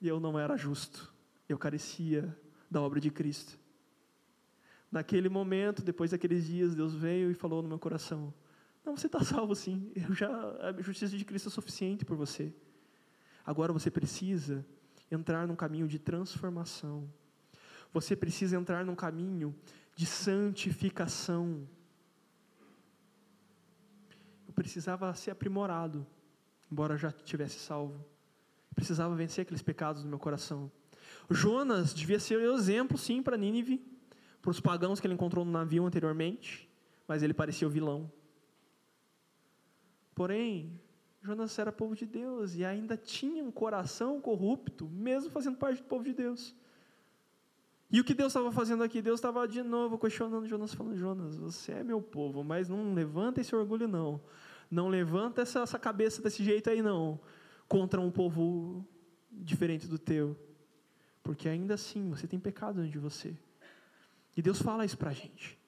eu 0.00 0.20
não 0.20 0.38
era 0.38 0.56
justo. 0.56 1.12
Eu 1.48 1.58
carecia 1.58 2.36
da 2.70 2.80
obra 2.80 3.00
de 3.00 3.10
Cristo. 3.10 3.58
Naquele 4.90 5.28
momento, 5.28 5.82
depois 5.82 6.12
daqueles 6.12 6.46
dias, 6.46 6.74
Deus 6.74 6.94
veio 6.94 7.30
e 7.30 7.34
falou 7.34 7.62
no 7.62 7.68
meu 7.68 7.78
coração: 7.78 8.32
Não, 8.84 8.96
você 8.96 9.06
está 9.06 9.22
salvo 9.24 9.54
sim. 9.54 9.90
Eu 9.94 10.14
já 10.14 10.28
a 10.60 10.72
justiça 10.80 11.16
de 11.16 11.24
Cristo 11.24 11.48
é 11.48 11.52
suficiente 11.52 12.04
por 12.04 12.16
você. 12.16 12.52
Agora 13.44 13.72
você 13.72 13.90
precisa 13.90 14.64
entrar 15.10 15.46
num 15.46 15.56
caminho 15.56 15.88
de 15.88 15.98
transformação. 15.98 17.08
Você 17.92 18.14
precisa 18.14 18.56
entrar 18.56 18.84
num 18.84 18.94
caminho 18.94 19.54
de 19.96 20.06
santificação 20.06 21.66
precisava 24.58 25.14
ser 25.14 25.30
aprimorado, 25.30 26.04
embora 26.70 26.96
já 26.96 27.12
tivesse 27.12 27.60
salvo. 27.60 28.04
Precisava 28.74 29.14
vencer 29.14 29.42
aqueles 29.42 29.62
pecados 29.62 30.02
do 30.02 30.08
meu 30.08 30.18
coração. 30.18 30.70
Jonas 31.30 31.94
devia 31.94 32.18
ser 32.18 32.38
o 32.38 32.56
exemplo, 32.56 32.98
sim, 32.98 33.22
para 33.22 33.36
Nínive, 33.36 33.80
para 34.42 34.50
os 34.50 34.58
pagãos 34.58 34.98
que 34.98 35.06
ele 35.06 35.14
encontrou 35.14 35.44
no 35.44 35.52
navio 35.52 35.86
anteriormente, 35.86 36.68
mas 37.06 37.22
ele 37.22 37.32
parecia 37.32 37.68
o 37.68 37.70
vilão. 37.70 38.10
Porém, 40.12 40.80
Jonas 41.28 41.58
era 41.58 41.70
povo 41.70 41.94
de 41.94 42.06
Deus 42.06 42.54
e 42.56 42.64
ainda 42.64 42.96
tinha 42.96 43.44
um 43.44 43.50
coração 43.50 44.20
corrupto, 44.20 44.88
mesmo 44.88 45.30
fazendo 45.30 45.58
parte 45.58 45.82
do 45.82 45.86
povo 45.86 46.04
de 46.04 46.14
Deus. 46.14 46.54
E 47.90 48.00
o 48.00 48.04
que 48.04 48.14
Deus 48.14 48.30
estava 48.30 48.50
fazendo 48.50 48.82
aqui? 48.82 49.00
Deus 49.00 49.18
estava 49.18 49.46
de 49.46 49.62
novo 49.62 49.98
questionando 49.98 50.46
Jonas, 50.46 50.74
falando: 50.74 50.96
Jonas, 50.96 51.36
você 51.36 51.72
é 51.72 51.84
meu 51.84 52.02
povo, 52.02 52.42
mas 52.42 52.68
não 52.68 52.94
levanta 52.94 53.40
esse 53.40 53.54
orgulho, 53.54 53.86
não. 53.86 54.20
Não 54.70 54.88
levanta 54.88 55.42
essa, 55.42 55.60
essa 55.60 55.78
cabeça 55.78 56.20
desse 56.20 56.42
jeito 56.42 56.68
aí, 56.68 56.82
não. 56.82 57.18
Contra 57.66 58.00
um 58.00 58.10
povo 58.10 58.84
diferente 59.30 59.86
do 59.86 59.98
teu. 59.98 60.36
Porque 61.22 61.48
ainda 61.48 61.74
assim 61.74 62.08
você 62.10 62.26
tem 62.26 62.38
pecado 62.38 62.76
dentro 62.76 62.92
de 62.92 62.98
você. 62.98 63.34
E 64.36 64.42
Deus 64.42 64.60
fala 64.60 64.84
isso 64.84 64.96
para 64.96 65.10
a 65.10 65.14
gente. 65.14 65.58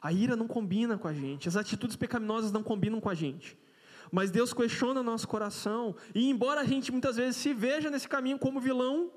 A 0.00 0.12
ira 0.12 0.36
não 0.36 0.46
combina 0.46 0.96
com 0.96 1.08
a 1.08 1.12
gente, 1.12 1.48
as 1.48 1.56
atitudes 1.56 1.96
pecaminosas 1.96 2.52
não 2.52 2.62
combinam 2.62 3.00
com 3.00 3.08
a 3.08 3.14
gente. 3.14 3.58
Mas 4.10 4.30
Deus 4.30 4.52
questiona 4.52 5.02
nosso 5.02 5.28
coração, 5.28 5.94
e 6.14 6.28
embora 6.28 6.60
a 6.60 6.64
gente 6.64 6.90
muitas 6.90 7.16
vezes 7.16 7.36
se 7.36 7.52
veja 7.52 7.90
nesse 7.90 8.08
caminho 8.08 8.38
como 8.38 8.60
vilão, 8.60 9.10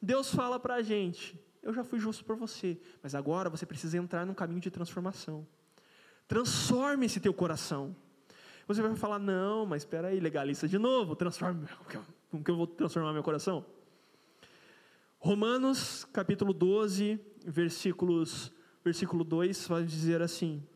Deus 0.00 0.34
fala 0.34 0.58
para 0.58 0.76
a 0.76 0.82
gente: 0.82 1.38
Eu 1.62 1.72
já 1.72 1.84
fui 1.84 1.98
justo 1.98 2.24
por 2.24 2.36
você, 2.36 2.78
mas 3.02 3.14
agora 3.14 3.48
você 3.48 3.64
precisa 3.64 3.96
entrar 3.96 4.26
num 4.26 4.34
caminho 4.34 4.60
de 4.60 4.70
transformação. 4.70 5.46
Transforme 6.26 7.06
esse 7.06 7.20
teu 7.20 7.32
coração. 7.32 7.94
Você 8.66 8.82
vai 8.82 8.94
falar: 8.96 9.18
Não, 9.18 9.66
mas 9.66 9.82
espera 9.82 10.08
aí, 10.08 10.18
legalista 10.18 10.66
de 10.66 10.78
novo, 10.78 11.14
transforme. 11.14 11.66
Como 12.30 12.42
que 12.42 12.50
eu 12.50 12.56
vou 12.56 12.66
transformar 12.66 13.12
meu 13.12 13.22
coração? 13.22 13.64
Romanos 15.18 16.04
capítulo 16.12 16.52
12, 16.52 17.20
versículos, 17.46 18.52
versículo 18.84 19.22
2 19.22 19.68
vai 19.68 19.84
dizer 19.84 20.20
assim: 20.20 20.66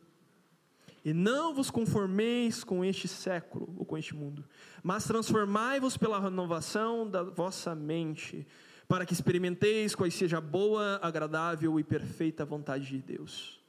E 1.07 1.15
não 1.15 1.55
vos 1.55 1.71
conformeis 1.71 2.65
com 2.65 2.85
este 2.85 3.07
século 3.07 3.73
ou 3.79 3.87
com 3.87 3.97
este 3.97 4.13
mundo, 4.13 4.45
mas 4.83 5.05
transformai-vos 5.05 5.97
pela 5.97 6.19
renovação 6.19 7.09
da 7.09 7.23
vossa 7.23 7.77
mente, 7.77 8.45
para 8.89 9.07
que 9.07 9.13
experimenteis 9.13 9.95
qual 9.95 10.11
seja 10.11 10.39
a 10.39 10.41
boa, 10.41 10.99
agradável 11.01 11.79
e 11.79 11.85
perfeita 11.85 12.45
vontade 12.45 12.89
de 12.89 12.99
Deus. 12.99 13.65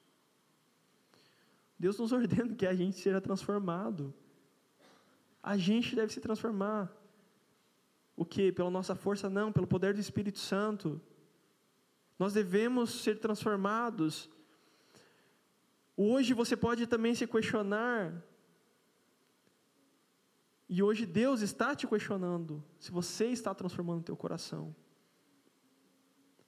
Deus 1.77 1.99
nos 1.99 2.11
ordena 2.11 2.55
que 2.55 2.65
a 2.65 2.73
gente 2.73 2.97
seja 2.97 3.21
transformado. 3.21 4.11
A 5.43 5.55
gente 5.57 5.95
deve 5.95 6.11
se 6.11 6.19
transformar. 6.19 6.91
O 8.15 8.25
que? 8.25 8.51
Pela 8.51 8.71
nossa 8.71 8.95
força? 8.95 9.29
Não, 9.29 9.51
pelo 9.51 9.67
poder 9.67 9.93
do 9.93 9.99
Espírito 9.99 10.39
Santo. 10.39 10.99
Nós 12.17 12.33
devemos 12.33 13.03
ser 13.03 13.19
transformados. 13.19 14.27
Hoje 15.99 16.35
você 16.35 16.55
pode 16.55 16.85
também 16.85 17.15
se 17.15 17.25
questionar. 17.25 18.23
E 20.69 20.83
hoje 20.83 21.07
Deus 21.07 21.41
está 21.41 21.75
te 21.75 21.87
questionando 21.87 22.63
se 22.79 22.91
você 22.91 23.25
está 23.27 23.55
transformando 23.55 24.01
o 24.01 24.03
teu 24.03 24.15
coração. 24.15 24.75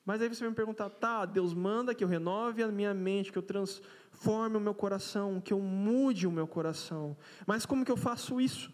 Mas 0.05 0.21
aí 0.21 0.27
você 0.27 0.41
vai 0.41 0.49
me 0.49 0.55
perguntar, 0.55 0.89
tá, 0.89 1.25
Deus 1.25 1.53
manda 1.53 1.95
que 1.95 2.03
eu 2.03 2.07
renove 2.07 2.61
a 2.61 2.67
minha 2.67 2.93
mente, 2.93 3.31
que 3.31 3.37
eu 3.37 3.43
transforme 3.43 4.57
o 4.57 4.59
meu 4.59 4.73
coração, 4.73 5.41
que 5.41 5.53
eu 5.53 5.59
mude 5.59 6.27
o 6.27 6.31
meu 6.31 6.47
coração. 6.47 7.17
Mas 7.45 7.65
como 7.65 7.83
que 7.83 7.91
eu 7.91 7.97
faço 7.97 8.39
isso? 8.39 8.71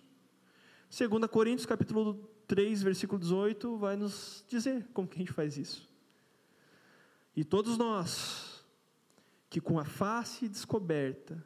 2 0.89 1.29
Coríntios 1.29 1.65
capítulo 1.65 2.15
3, 2.47 2.81
versículo 2.83 3.19
18, 3.19 3.77
vai 3.77 3.95
nos 3.95 4.45
dizer 4.47 4.87
como 4.93 5.07
que 5.07 5.15
a 5.15 5.19
gente 5.19 5.33
faz 5.33 5.57
isso. 5.57 5.89
E 7.35 7.43
todos 7.43 7.77
nós, 7.77 8.44
que 9.49 9.61
com 9.61 9.79
a 9.79 9.85
face 9.85 10.47
descoberta, 10.47 11.43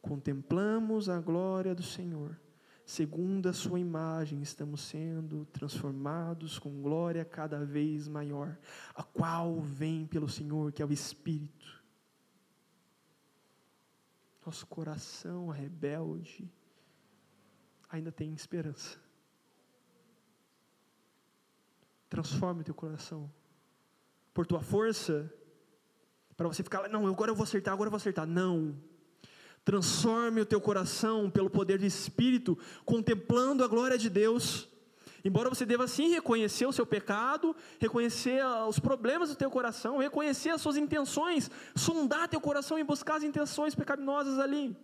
contemplamos 0.00 1.08
a 1.08 1.20
glória 1.20 1.74
do 1.74 1.82
Senhor, 1.82 2.38
segundo 2.84 3.48
a 3.48 3.52
Sua 3.52 3.78
imagem, 3.78 4.40
estamos 4.40 4.80
sendo 4.82 5.44
transformados 5.46 6.58
com 6.58 6.80
glória 6.80 7.24
cada 7.24 7.64
vez 7.64 8.08
maior, 8.08 8.56
a 8.94 9.02
qual 9.02 9.60
vem 9.60 10.06
pelo 10.06 10.28
Senhor, 10.28 10.72
que 10.72 10.82
é 10.82 10.86
o 10.86 10.92
Espírito. 10.92 11.82
Nosso 14.44 14.66
coração 14.66 15.48
rebelde 15.48 16.50
ainda 17.90 18.10
tem 18.10 18.32
esperança. 18.32 18.98
Transforme 22.08 22.62
o 22.62 22.64
teu 22.64 22.74
coração. 22.74 23.30
Por 24.32 24.46
tua 24.46 24.62
força, 24.62 25.30
para 26.38 26.46
você 26.46 26.62
ficar, 26.62 26.88
não, 26.88 27.04
agora 27.06 27.32
eu 27.32 27.34
vou 27.34 27.42
acertar, 27.42 27.74
agora 27.74 27.88
eu 27.88 27.90
vou 27.90 27.96
acertar. 27.96 28.24
Não. 28.26 28.74
Transforme 29.64 30.40
o 30.40 30.46
teu 30.46 30.60
coração 30.60 31.28
pelo 31.28 31.50
poder 31.50 31.78
do 31.78 31.84
Espírito, 31.84 32.56
contemplando 32.84 33.64
a 33.64 33.66
glória 33.66 33.98
de 33.98 34.08
Deus. 34.08 34.68
Embora 35.24 35.50
você 35.50 35.66
deva 35.66 35.88
sim 35.88 36.10
reconhecer 36.10 36.64
o 36.64 36.72
seu 36.72 36.86
pecado, 36.86 37.56
reconhecer 37.80 38.40
os 38.68 38.78
problemas 38.78 39.30
do 39.30 39.34
teu 39.34 39.50
coração, 39.50 39.98
reconhecer 39.98 40.50
as 40.50 40.62
suas 40.62 40.76
intenções, 40.76 41.50
sondar 41.74 42.28
teu 42.28 42.40
coração 42.40 42.78
e 42.78 42.84
buscar 42.84 43.16
as 43.16 43.24
intenções 43.24 43.74
pecaminosas 43.74 44.38
ali. 44.38 44.76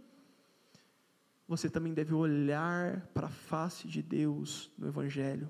Você 1.47 1.71
também 1.71 1.95
deve 1.95 2.13
olhar 2.13 3.09
para 3.15 3.29
a 3.29 3.31
face 3.31 3.87
de 3.87 4.03
Deus 4.03 4.71
no 4.77 4.89
Evangelho 4.89 5.49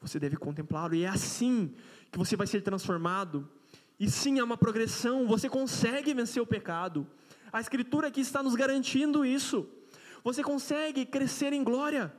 você 0.00 0.18
deve 0.18 0.36
contemplá-lo, 0.36 0.94
e 0.94 1.04
é 1.04 1.08
assim 1.08 1.74
que 2.10 2.18
você 2.18 2.34
vai 2.34 2.46
ser 2.46 2.62
transformado. 2.62 3.48
E 4.00 4.10
sim, 4.10 4.38
é 4.38 4.42
uma 4.42 4.56
progressão, 4.56 5.26
você 5.26 5.46
consegue 5.46 6.14
vencer 6.14 6.42
o 6.42 6.46
pecado. 6.46 7.06
A 7.52 7.60
Escritura 7.60 8.08
aqui 8.08 8.22
está 8.22 8.42
nos 8.42 8.54
garantindo 8.54 9.26
isso. 9.26 9.68
Você 10.24 10.42
consegue 10.42 11.04
crescer 11.04 11.52
em 11.52 11.62
glória. 11.62 12.10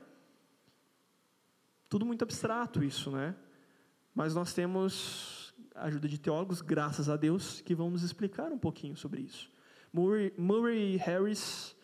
Tudo 1.89 2.05
muito 2.05 2.21
abstrato 2.21 2.83
isso, 2.83 3.09
né? 3.09 3.35
Mas 4.13 4.35
nós 4.35 4.53
temos 4.53 5.55
a 5.73 5.85
ajuda 5.85 6.07
de 6.07 6.19
teólogos, 6.19 6.61
graças 6.61 7.09
a 7.09 7.17
Deus, 7.17 7.61
que 7.61 7.73
vão 7.73 7.89
nos 7.89 8.03
explicar 8.03 8.51
um 8.51 8.59
pouquinho 8.59 8.95
sobre 8.95 9.23
isso. 9.23 9.51
Murray, 9.91 10.31
Murray 10.37 10.97
Harris 10.97 11.75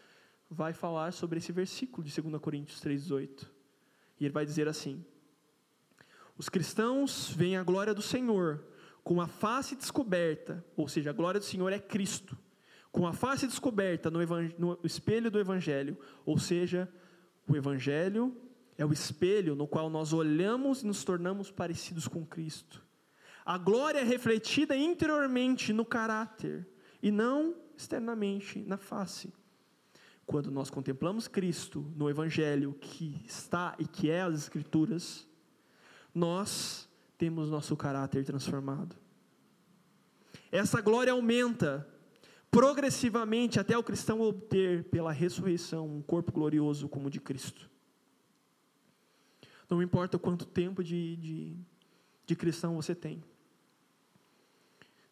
vai 0.48 0.74
falar 0.74 1.12
sobre 1.12 1.40
esse 1.40 1.52
versículo 1.52 2.04
de 2.08 2.22
2 2.22 2.40
Coríntios 2.40 2.80
3,18. 2.82 3.50
E 4.20 4.26
ele 4.26 4.34
vai 4.34 4.46
dizer 4.46 4.68
assim: 4.68 5.04
os 6.38 6.50
cristãos 6.50 7.32
veem 7.32 7.58
a 7.58 7.64
glória 7.64 7.96
do 7.96 8.02
Senhor 8.02 8.64
com 9.08 9.22
a 9.22 9.28
face 9.28 9.74
descoberta, 9.74 10.62
ou 10.76 10.86
seja, 10.86 11.12
a 11.12 11.14
glória 11.14 11.40
do 11.40 11.46
Senhor 11.46 11.72
é 11.72 11.80
Cristo, 11.80 12.38
com 12.92 13.08
a 13.08 13.14
face 13.14 13.48
descoberta 13.48 14.12
no, 14.12 14.20
no 14.60 14.80
espelho 14.84 15.32
do 15.32 15.40
Evangelho, 15.40 15.98
ou 16.26 16.38
seja, 16.38 16.92
o 17.48 17.56
Evangelho 17.56 18.36
é 18.78 18.86
o 18.86 18.92
espelho 18.92 19.56
no 19.56 19.66
qual 19.66 19.90
nós 19.90 20.12
olhamos 20.12 20.84
e 20.84 20.86
nos 20.86 21.06
tornamos 21.06 21.50
parecidos 21.50 22.06
com 22.06 22.26
Cristo. 22.26 22.86
A 23.46 23.58
glória 23.58 24.00
é 24.00 24.04
refletida 24.04 24.76
interiormente 24.76 25.72
no 25.72 25.86
caráter 25.86 26.68
e 27.02 27.10
não 27.10 27.56
externamente 27.78 28.60
na 28.60 28.76
face. 28.76 29.34
Quando 30.26 30.52
nós 30.52 30.70
contemplamos 30.70 31.30
Cristo 31.30 31.90
no 31.96 32.10
Evangelho 32.10 32.74
que 32.74 33.24
está 33.26 33.74
e 33.80 33.88
que 33.88 34.10
é 34.10 34.20
as 34.20 34.36
Escrituras, 34.36 35.26
nós 36.14 36.87
temos 37.18 37.50
nosso 37.50 37.76
caráter 37.76 38.24
transformado. 38.24 38.96
Essa 40.52 40.82
glória 40.82 41.12
aumenta 41.12 41.88
progressivamente 42.50 43.60
até 43.60 43.78
o 43.78 43.84
cristão 43.84 44.22
obter, 44.22 44.86
pela 44.86 45.12
ressurreição, 45.12 45.88
um 45.88 46.02
corpo 46.02 46.32
glorioso 46.32 46.88
como 46.88 47.08
o 47.08 47.12
de 47.12 47.20
Cristo. 47.20 47.70
Não 49.70 49.82
importa 49.82 50.18
quanto 50.18 50.46
tempo 50.46 50.84
de, 50.84 51.18
de, 51.18 51.58
de 52.26 52.36
cristão 52.36 52.76
você 52.76 52.96
tem. 52.96 53.22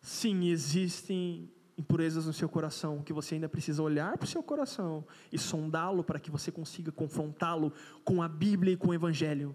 Sim, 0.02 0.48
existem 0.48 1.52
impurezas 1.78 2.26
no 2.26 2.32
seu 2.32 2.48
coração, 2.48 3.02
que 3.04 3.12
você 3.12 3.36
ainda 3.36 3.50
precisa 3.50 3.84
olhar 3.84 4.18
para 4.18 4.26
o 4.26 4.30
seu 4.30 4.42
coração 4.42 5.06
e 5.32 5.38
sondá-lo 5.38 6.04
para 6.04 6.20
que 6.20 6.32
você 6.32 6.52
consiga 6.52 6.92
confrontá-lo 6.92 7.74
com 8.06 8.22
a 8.22 8.30
Bíblia 8.30 8.74
e 8.74 8.78
com 8.78 8.90
o 8.90 8.94
Evangelho. 8.94 9.54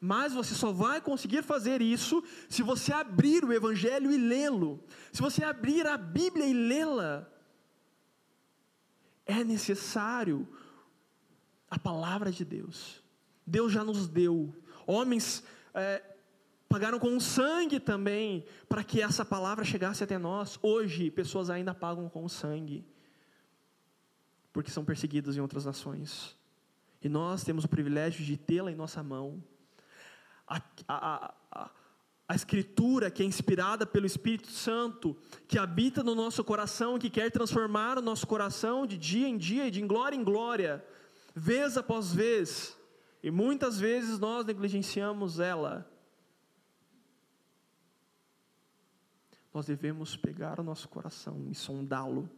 Mas 0.00 0.32
você 0.32 0.54
só 0.54 0.72
vai 0.72 0.98
conseguir 0.98 1.42
fazer 1.42 1.82
isso 1.82 2.24
se 2.48 2.62
você 2.62 2.90
abrir 2.90 3.44
o 3.44 3.52
Evangelho 3.52 4.10
e 4.10 4.16
lê-lo. 4.16 4.82
Se 5.12 5.20
você 5.20 5.44
abrir 5.44 5.86
a 5.86 5.98
Bíblia 5.98 6.46
e 6.46 6.54
lê-la. 6.54 7.30
É 9.26 9.44
necessário 9.44 10.48
a 11.70 11.78
palavra 11.78 12.32
de 12.32 12.46
Deus. 12.46 13.04
Deus 13.46 13.70
já 13.70 13.84
nos 13.84 14.08
deu. 14.08 14.54
Homens 14.86 15.44
é, 15.74 16.02
pagaram 16.66 16.98
com 16.98 17.20
sangue 17.20 17.78
também 17.78 18.46
para 18.70 18.82
que 18.82 19.02
essa 19.02 19.24
palavra 19.24 19.66
chegasse 19.66 20.02
até 20.02 20.16
nós. 20.16 20.58
Hoje, 20.62 21.10
pessoas 21.10 21.50
ainda 21.50 21.74
pagam 21.74 22.08
com 22.08 22.26
sangue, 22.26 22.86
porque 24.50 24.70
são 24.70 24.84
perseguidas 24.84 25.36
em 25.36 25.40
outras 25.40 25.66
nações. 25.66 26.34
E 27.02 27.08
nós 27.08 27.44
temos 27.44 27.64
o 27.64 27.68
privilégio 27.68 28.24
de 28.24 28.36
tê-la 28.38 28.72
em 28.72 28.76
nossa 28.76 29.02
mão 29.02 29.42
a, 30.50 30.60
a, 30.88 31.34
a, 31.52 31.70
a 32.28 32.34
Escritura 32.34 33.10
que 33.10 33.22
é 33.22 33.26
inspirada 33.26 33.86
pelo 33.86 34.06
Espírito 34.06 34.48
Santo, 34.48 35.16
que 35.46 35.58
habita 35.58 36.02
no 36.02 36.14
nosso 36.14 36.42
coração, 36.42 36.98
que 36.98 37.08
quer 37.08 37.30
transformar 37.30 37.96
o 37.96 38.02
nosso 38.02 38.26
coração 38.26 38.84
de 38.84 38.98
dia 38.98 39.28
em 39.28 39.38
dia 39.38 39.68
e 39.68 39.70
de 39.70 39.80
glória 39.82 40.16
em 40.16 40.24
glória, 40.24 40.84
vez 41.34 41.76
após 41.76 42.12
vez, 42.12 42.76
e 43.22 43.30
muitas 43.30 43.78
vezes 43.78 44.18
nós 44.18 44.44
negligenciamos 44.44 45.38
ela. 45.38 45.88
Nós 49.52 49.66
devemos 49.66 50.16
pegar 50.16 50.58
o 50.58 50.62
nosso 50.62 50.88
coração 50.88 51.46
e 51.48 51.54
sondá-lo. 51.54 52.28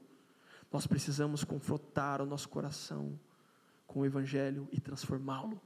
Nós 0.71 0.87
precisamos 0.87 1.45
confrontar 1.45 2.21
o 2.21 2.27
nosso 2.27 2.49
coração 2.49 3.19
com 3.87 4.01
o 4.01 4.07
Evangelho 4.07 4.67
e 4.73 4.81
transformá-lo. 4.81 5.61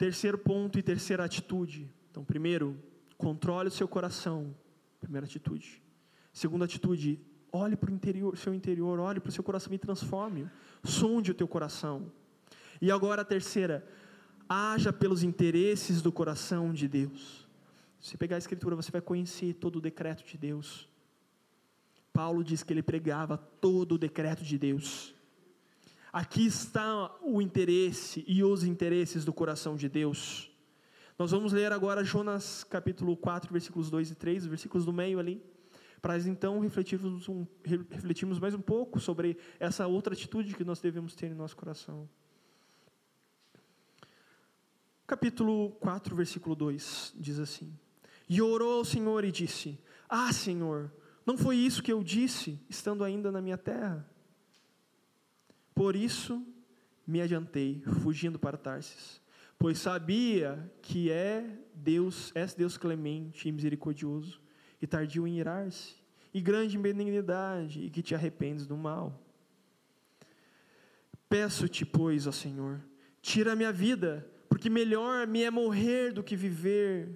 Terceiro 0.00 0.38
ponto 0.38 0.78
e 0.78 0.82
terceira 0.82 1.22
atitude. 1.22 1.86
Então, 2.10 2.24
primeiro, 2.24 2.74
controle 3.18 3.68
o 3.68 3.70
seu 3.70 3.86
coração. 3.86 4.56
Primeira 4.98 5.26
atitude. 5.26 5.82
Segunda 6.32 6.64
atitude, 6.64 7.20
olhe 7.52 7.76
para 7.76 7.90
o 7.90 7.92
interior, 7.92 8.34
seu 8.38 8.54
interior, 8.54 8.98
olhe 8.98 9.20
para 9.20 9.28
o 9.28 9.32
seu 9.32 9.44
coração 9.44 9.74
e 9.74 9.78
transforme. 9.78 10.48
Sonde 10.82 11.32
o 11.32 11.34
teu 11.34 11.46
coração. 11.46 12.10
E 12.80 12.90
agora 12.90 13.20
a 13.20 13.26
terceira, 13.26 13.86
haja 14.48 14.90
pelos 14.90 15.22
interesses 15.22 16.00
do 16.00 16.10
coração 16.10 16.72
de 16.72 16.88
Deus. 16.88 17.46
Se 18.00 18.16
pegar 18.16 18.36
a 18.36 18.38
escritura, 18.38 18.74
você 18.74 18.90
vai 18.90 19.02
conhecer 19.02 19.52
todo 19.52 19.76
o 19.76 19.82
decreto 19.82 20.24
de 20.24 20.38
Deus. 20.38 20.88
Paulo 22.10 22.42
diz 22.42 22.62
que 22.62 22.72
ele 22.72 22.82
pregava 22.82 23.36
todo 23.36 23.96
o 23.96 23.98
decreto 23.98 24.42
de 24.42 24.56
Deus. 24.56 25.14
Aqui 26.12 26.44
está 26.44 27.16
o 27.22 27.40
interesse 27.40 28.24
e 28.26 28.42
os 28.42 28.64
interesses 28.64 29.24
do 29.24 29.32
coração 29.32 29.76
de 29.76 29.88
Deus. 29.88 30.50
Nós 31.16 31.30
vamos 31.30 31.52
ler 31.52 31.70
agora 31.70 32.02
Jonas 32.02 32.64
capítulo 32.64 33.16
4, 33.16 33.52
versículos 33.52 33.90
2 33.90 34.10
e 34.10 34.14
3, 34.16 34.46
versículos 34.46 34.84
do 34.84 34.92
meio 34.92 35.20
ali, 35.20 35.40
para 36.02 36.18
então 36.18 36.58
refletirmos, 36.58 37.28
um, 37.28 37.46
refletirmos 37.62 38.40
mais 38.40 38.54
um 38.54 38.60
pouco 38.60 38.98
sobre 38.98 39.36
essa 39.60 39.86
outra 39.86 40.14
atitude 40.14 40.54
que 40.54 40.64
nós 40.64 40.80
devemos 40.80 41.14
ter 41.14 41.30
em 41.30 41.34
nosso 41.34 41.56
coração. 41.56 42.08
Capítulo 45.06 45.70
4, 45.72 46.16
versículo 46.16 46.56
2 46.56 47.14
diz 47.18 47.38
assim: 47.38 47.72
E 48.28 48.42
orou 48.42 48.78
ao 48.78 48.84
Senhor 48.84 49.24
e 49.24 49.30
disse: 49.30 49.78
Ah, 50.08 50.32
Senhor, 50.32 50.90
não 51.24 51.38
foi 51.38 51.54
isso 51.54 51.84
que 51.84 51.92
eu 51.92 52.02
disse, 52.02 52.58
estando 52.68 53.04
ainda 53.04 53.30
na 53.30 53.40
minha 53.40 53.58
terra? 53.58 54.08
Por 55.80 55.96
isso 55.96 56.46
me 57.06 57.22
adiantei, 57.22 57.82
fugindo 58.02 58.38
para 58.38 58.58
Tarsis, 58.58 59.18
pois 59.58 59.78
sabia 59.78 60.70
que 60.82 61.10
é 61.10 61.58
Deus, 61.74 62.30
és 62.34 62.52
Deus 62.52 62.76
clemente 62.76 63.48
e 63.48 63.52
misericordioso, 63.52 64.42
e 64.78 64.86
tardio 64.86 65.26
em 65.26 65.38
irar-se, 65.38 65.94
e 66.34 66.40
grande 66.42 66.76
em 66.76 66.82
benignidade, 66.82 67.80
e 67.80 67.88
que 67.88 68.02
te 68.02 68.14
arrependes 68.14 68.66
do 68.66 68.76
mal. 68.76 69.18
Peço-te, 71.30 71.86
pois, 71.86 72.26
ó 72.26 72.32
Senhor, 72.32 72.84
tira 73.22 73.54
a 73.54 73.56
minha 73.56 73.72
vida, 73.72 74.30
porque 74.50 74.68
melhor 74.68 75.26
me 75.26 75.44
é 75.44 75.50
morrer 75.50 76.12
do 76.12 76.22
que 76.22 76.36
viver. 76.36 77.08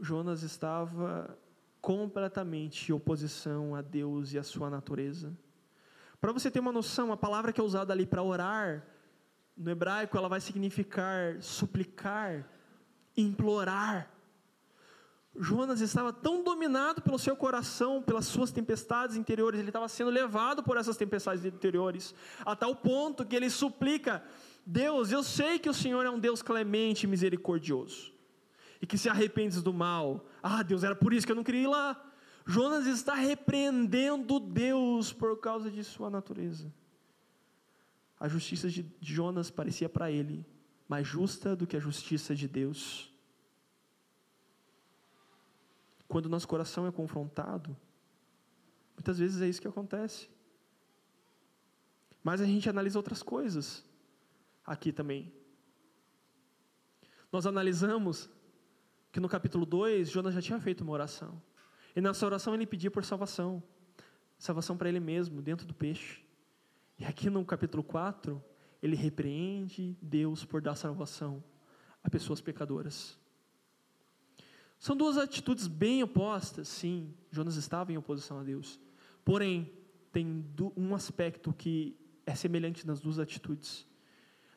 Jonas 0.00 0.42
estava 0.42 1.38
completamente 1.82 2.92
oposição 2.92 3.74
a 3.74 3.82
Deus 3.82 4.32
e 4.32 4.38
a 4.38 4.42
sua 4.44 4.70
natureza. 4.70 5.36
Para 6.20 6.32
você 6.32 6.48
ter 6.48 6.60
uma 6.60 6.70
noção, 6.70 7.10
a 7.10 7.16
palavra 7.16 7.52
que 7.52 7.60
é 7.60 7.64
usada 7.64 7.92
ali 7.92 8.06
para 8.06 8.22
orar, 8.22 8.86
no 9.56 9.68
hebraico, 9.68 10.16
ela 10.16 10.28
vai 10.28 10.40
significar 10.40 11.42
suplicar, 11.42 12.48
implorar. 13.16 14.08
Jonas 15.36 15.80
estava 15.80 16.12
tão 16.12 16.44
dominado 16.44 17.02
pelo 17.02 17.18
seu 17.18 17.34
coração, 17.34 18.00
pelas 18.00 18.26
suas 18.26 18.52
tempestades 18.52 19.16
interiores, 19.16 19.58
ele 19.58 19.70
estava 19.70 19.88
sendo 19.88 20.10
levado 20.10 20.62
por 20.62 20.76
essas 20.76 20.96
tempestades 20.96 21.44
interiores, 21.44 22.14
a 22.44 22.54
tal 22.54 22.76
ponto 22.76 23.24
que 23.24 23.34
ele 23.34 23.50
suplica: 23.50 24.22
Deus, 24.64 25.10
eu 25.10 25.22
sei 25.22 25.58
que 25.58 25.70
o 25.70 25.74
Senhor 25.74 26.06
é 26.06 26.10
um 26.10 26.18
Deus 26.18 26.42
clemente 26.42 27.04
e 27.04 27.08
misericordioso, 27.08 28.11
e 28.82 28.86
que 28.86 28.98
se 28.98 29.08
arrependes 29.08 29.62
do 29.62 29.72
mal. 29.72 30.26
Ah, 30.42 30.64
Deus, 30.64 30.82
era 30.82 30.96
por 30.96 31.14
isso 31.14 31.24
que 31.24 31.30
eu 31.30 31.36
não 31.36 31.44
queria 31.44 31.62
ir 31.62 31.68
lá. 31.68 32.12
Jonas 32.44 32.84
está 32.86 33.14
repreendendo 33.14 34.40
Deus 34.40 35.12
por 35.12 35.38
causa 35.38 35.70
de 35.70 35.84
sua 35.84 36.10
natureza. 36.10 36.74
A 38.18 38.26
justiça 38.26 38.68
de 38.68 38.84
Jonas 39.00 39.50
parecia 39.50 39.88
para 39.88 40.10
ele 40.10 40.44
mais 40.88 41.06
justa 41.06 41.54
do 41.54 41.66
que 41.66 41.76
a 41.76 41.80
justiça 41.80 42.34
de 42.34 42.48
Deus. 42.48 43.10
Quando 46.08 46.28
nosso 46.28 46.48
coração 46.48 46.86
é 46.86 46.92
confrontado, 46.92 47.76
muitas 48.96 49.18
vezes 49.18 49.40
é 49.40 49.48
isso 49.48 49.62
que 49.62 49.68
acontece. 49.68 50.28
Mas 52.22 52.40
a 52.40 52.44
gente 52.44 52.68
analisa 52.68 52.98
outras 52.98 53.22
coisas 53.22 53.84
aqui 54.66 54.92
também. 54.92 55.32
Nós 57.30 57.46
analisamos 57.46 58.28
que 59.12 59.20
no 59.20 59.28
capítulo 59.28 59.66
2, 59.66 60.10
Jonas 60.10 60.32
já 60.32 60.40
tinha 60.40 60.58
feito 60.58 60.80
uma 60.80 60.92
oração. 60.92 61.40
E 61.94 62.00
nessa 62.00 62.24
oração 62.24 62.54
ele 62.54 62.66
pedia 62.66 62.90
por 62.90 63.04
salvação. 63.04 63.62
Salvação 64.38 64.74
para 64.76 64.88
ele 64.88 64.98
mesmo, 64.98 65.42
dentro 65.42 65.66
do 65.66 65.74
peixe. 65.74 66.24
E 66.98 67.04
aqui 67.04 67.28
no 67.28 67.44
capítulo 67.44 67.84
4, 67.84 68.42
ele 68.82 68.96
repreende 68.96 69.96
Deus 70.00 70.46
por 70.46 70.62
dar 70.62 70.74
salvação 70.74 71.44
a 72.02 72.08
pessoas 72.08 72.40
pecadoras. 72.40 73.18
São 74.78 74.96
duas 74.96 75.18
atitudes 75.18 75.66
bem 75.66 76.02
opostas, 76.02 76.66
sim. 76.66 77.14
Jonas 77.30 77.56
estava 77.56 77.92
em 77.92 77.98
oposição 77.98 78.40
a 78.40 78.42
Deus. 78.42 78.80
Porém, 79.24 79.70
tem 80.10 80.44
um 80.74 80.94
aspecto 80.94 81.52
que 81.52 81.96
é 82.24 82.34
semelhante 82.34 82.86
nas 82.86 82.98
duas 82.98 83.18
atitudes. 83.18 83.86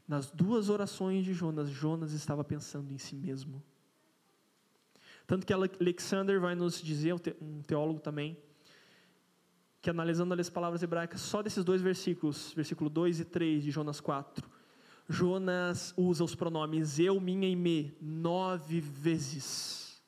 Nas 0.08 0.32
duas 0.32 0.70
orações 0.70 1.26
de 1.26 1.34
Jonas, 1.34 1.70
Jonas 1.70 2.14
estava 2.14 2.44
pensando 2.44 2.92
em 2.94 2.98
si 2.98 3.16
mesmo. 3.16 3.62
Tanto 5.28 5.46
que 5.46 5.54
Alexander 5.54 6.40
vai 6.40 6.56
nos 6.56 6.82
dizer, 6.82 7.16
um 7.42 7.62
teólogo 7.62 8.00
também, 8.00 8.38
que 9.82 9.90
analisando 9.90 10.34
as 10.34 10.50
palavras 10.50 10.84
hebraicas, 10.84 11.22
só 11.22 11.42
desses 11.42 11.64
dois 11.64 11.82
versículos, 11.82 12.54
versículo 12.54 12.90
2 12.90 13.20
e 13.20 13.26
3 13.26 13.64
de 13.64 13.72
Jonas 13.72 14.00
4, 14.00 14.50
Jonas 15.08 15.94
usa 15.96 16.24
os 16.24 16.34
pronomes 16.34 17.00
eu, 17.00 17.20
minha 17.20 17.48
e 17.48 17.56
me 17.56 17.96
nove 18.02 18.80
vezes. 18.80 20.02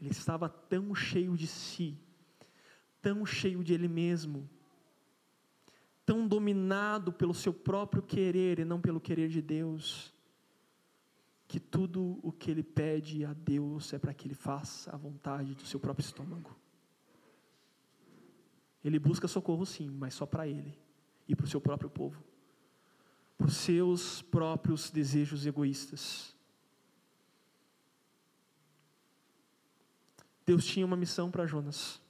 Ele 0.00 0.10
estava 0.10 0.48
tão 0.48 0.94
cheio 0.94 1.36
de 1.36 1.46
si, 1.46 1.98
tão 3.02 3.26
cheio 3.26 3.64
de 3.64 3.74
ele 3.74 3.88
mesmo, 3.88 4.48
tão 6.04 6.28
dominado 6.28 7.12
pelo 7.12 7.34
seu 7.34 7.52
próprio 7.52 8.02
querer 8.02 8.60
e 8.60 8.64
não 8.64 8.80
pelo 8.80 9.00
querer 9.00 9.28
de 9.28 9.42
Deus, 9.42 10.12
que 11.56 11.60
tudo 11.60 12.20
o 12.22 12.30
que 12.30 12.50
ele 12.50 12.62
pede 12.62 13.24
a 13.24 13.32
Deus 13.32 13.90
é 13.94 13.98
para 13.98 14.12
que 14.12 14.26
ele 14.26 14.34
faça 14.34 14.94
a 14.94 14.96
vontade 14.98 15.54
do 15.54 15.64
seu 15.64 15.80
próprio 15.80 16.04
estômago. 16.04 16.54
Ele 18.84 18.98
busca 18.98 19.26
socorro 19.26 19.64
sim, 19.64 19.88
mas 19.88 20.12
só 20.12 20.26
para 20.26 20.46
ele 20.46 20.78
e 21.26 21.34
para 21.34 21.46
o 21.46 21.48
seu 21.48 21.58
próprio 21.58 21.88
povo, 21.88 22.22
para 23.38 23.46
os 23.46 23.56
seus 23.56 24.20
próprios 24.20 24.90
desejos 24.90 25.46
egoístas. 25.46 26.36
Deus 30.44 30.62
tinha 30.66 30.84
uma 30.84 30.94
missão 30.94 31.30
para 31.30 31.46
Jonas. 31.46 32.02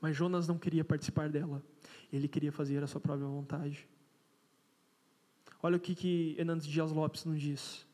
Mas 0.00 0.16
Jonas 0.16 0.48
não 0.48 0.56
queria 0.58 0.86
participar 0.86 1.28
dela. 1.28 1.62
Ele 2.10 2.28
queria 2.28 2.50
fazer 2.50 2.82
a 2.82 2.86
sua 2.86 3.02
própria 3.02 3.26
vontade. 3.26 3.86
Olha 5.64 5.78
o 5.78 5.80
que, 5.80 5.94
que 5.94 6.36
Hernandes 6.36 6.66
Dias 6.66 6.92
Lopes 6.92 7.24
nos 7.24 7.40
diz. 7.40 7.86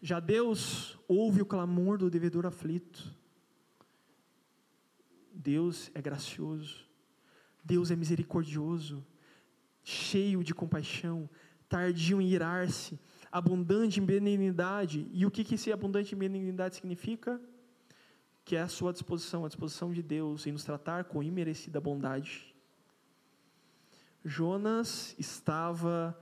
Já 0.00 0.18
Deus 0.18 0.98
ouve 1.06 1.42
o 1.42 1.44
clamor 1.44 1.98
do 1.98 2.08
devedor 2.08 2.46
aflito. 2.46 3.14
Deus 5.34 5.90
é 5.94 6.00
gracioso. 6.00 6.88
Deus 7.62 7.90
é 7.90 7.94
misericordioso, 7.94 9.06
cheio 9.84 10.42
de 10.42 10.54
compaixão, 10.54 11.28
tardio 11.68 12.22
em 12.22 12.30
irar-se, 12.30 12.98
abundante 13.30 14.00
em 14.00 14.06
benignidade. 14.06 15.10
E 15.12 15.26
o 15.26 15.30
que, 15.30 15.44
que 15.44 15.56
esse 15.56 15.70
abundante 15.70 16.14
em 16.14 16.18
benignidade 16.18 16.76
significa? 16.76 17.38
Que 18.46 18.56
é 18.56 18.62
a 18.62 18.68
sua 18.68 18.94
disposição, 18.94 19.44
a 19.44 19.48
disposição 19.48 19.92
de 19.92 20.02
Deus 20.02 20.46
em 20.46 20.52
nos 20.52 20.64
tratar 20.64 21.04
com 21.04 21.22
imerecida 21.22 21.78
bondade. 21.78 22.56
Jonas 24.24 25.14
estava 25.18 26.18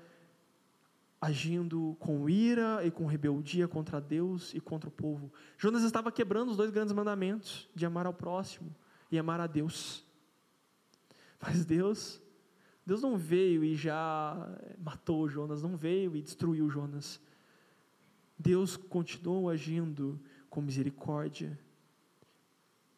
agindo 1.20 1.96
com 1.98 2.28
ira 2.28 2.84
e 2.84 2.90
com 2.90 3.06
rebeldia 3.06 3.66
contra 3.66 4.00
Deus 4.00 4.54
e 4.54 4.60
contra 4.60 4.88
o 4.88 4.92
povo. 4.92 5.32
Jonas 5.56 5.82
estava 5.82 6.12
quebrando 6.12 6.50
os 6.50 6.56
dois 6.56 6.70
grandes 6.70 6.92
mandamentos 6.92 7.68
de 7.74 7.84
amar 7.84 8.06
ao 8.06 8.14
próximo 8.14 8.74
e 9.10 9.18
amar 9.18 9.40
a 9.40 9.46
Deus. 9.46 10.04
Mas 11.40 11.64
Deus 11.64 12.20
Deus 12.88 13.02
não 13.02 13.18
veio 13.18 13.62
e 13.62 13.76
já 13.76 14.34
matou 14.78 15.28
Jonas, 15.28 15.62
não 15.62 15.76
veio 15.76 16.16
e 16.16 16.22
destruiu 16.22 16.70
Jonas. 16.70 17.20
Deus 18.38 18.78
continuou 18.78 19.50
agindo 19.50 20.18
com 20.48 20.62
misericórdia, 20.62 21.60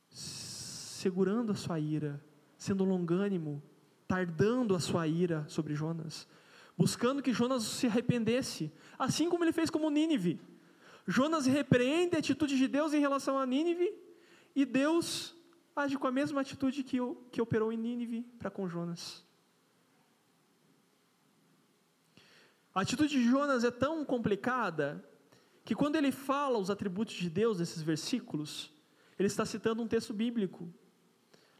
segurando 0.08 1.50
a 1.50 1.56
sua 1.56 1.80
ira, 1.80 2.24
sendo 2.56 2.84
longânimo, 2.84 3.60
tardando 4.06 4.76
a 4.76 4.78
sua 4.78 5.08
ira 5.08 5.44
sobre 5.48 5.74
Jonas, 5.74 6.28
buscando 6.76 7.22
que 7.22 7.32
Jonas 7.32 7.62
se 7.64 7.86
arrependesse, 7.86 8.72
assim 8.98 9.28
como 9.28 9.44
ele 9.44 9.52
fez 9.52 9.70
com 9.70 9.88
Nínive. 9.90 10.40
Jonas 11.06 11.46
repreende 11.46 12.16
a 12.16 12.18
atitude 12.18 12.56
de 12.56 12.68
Deus 12.68 12.92
em 12.92 13.00
relação 13.00 13.38
a 13.38 13.46
Nínive, 13.46 13.92
e 14.54 14.64
Deus 14.64 15.34
age 15.74 15.96
com 15.96 16.06
a 16.06 16.12
mesma 16.12 16.40
atitude 16.40 16.82
que, 16.82 16.98
que 17.30 17.40
operou 17.40 17.72
em 17.72 17.76
Nínive 17.76 18.22
para 18.38 18.50
com 18.50 18.68
Jonas. 18.68 19.24
A 22.74 22.82
atitude 22.82 23.10
de 23.10 23.24
Jonas 23.24 23.64
é 23.64 23.70
tão 23.70 24.04
complicada 24.04 25.04
que 25.64 25.74
quando 25.74 25.96
ele 25.96 26.12
fala 26.12 26.58
os 26.58 26.70
atributos 26.70 27.14
de 27.14 27.28
Deus 27.28 27.58
nesses 27.58 27.82
versículos, 27.82 28.72
ele 29.18 29.26
está 29.26 29.44
citando 29.44 29.82
um 29.82 29.88
texto 29.88 30.14
bíblico, 30.14 30.72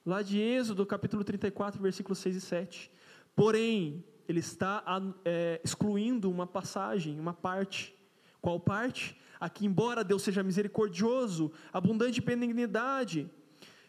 lá 0.05 0.23
de 0.23 0.38
Êxodo, 0.38 0.87
capítulo 0.87 1.23
34, 1.25 1.81
versículos 1.83 2.18
6 2.18 2.37
e 2.37 2.40
7. 2.40 2.92
Porém, 3.35 4.05
ele 4.31 4.40
está 4.40 4.85
é, 5.25 5.61
excluindo 5.64 6.31
uma 6.31 6.47
passagem, 6.47 7.19
uma 7.19 7.35
parte. 7.35 7.95
Qual 8.40 8.59
parte? 8.61 9.21
Aqui, 9.38 9.66
embora 9.66 10.05
Deus 10.05 10.23
seja 10.23 10.43
misericordioso, 10.43 11.53
abundante 11.73 12.21
em 12.21 12.25
benignidade, 12.25 13.29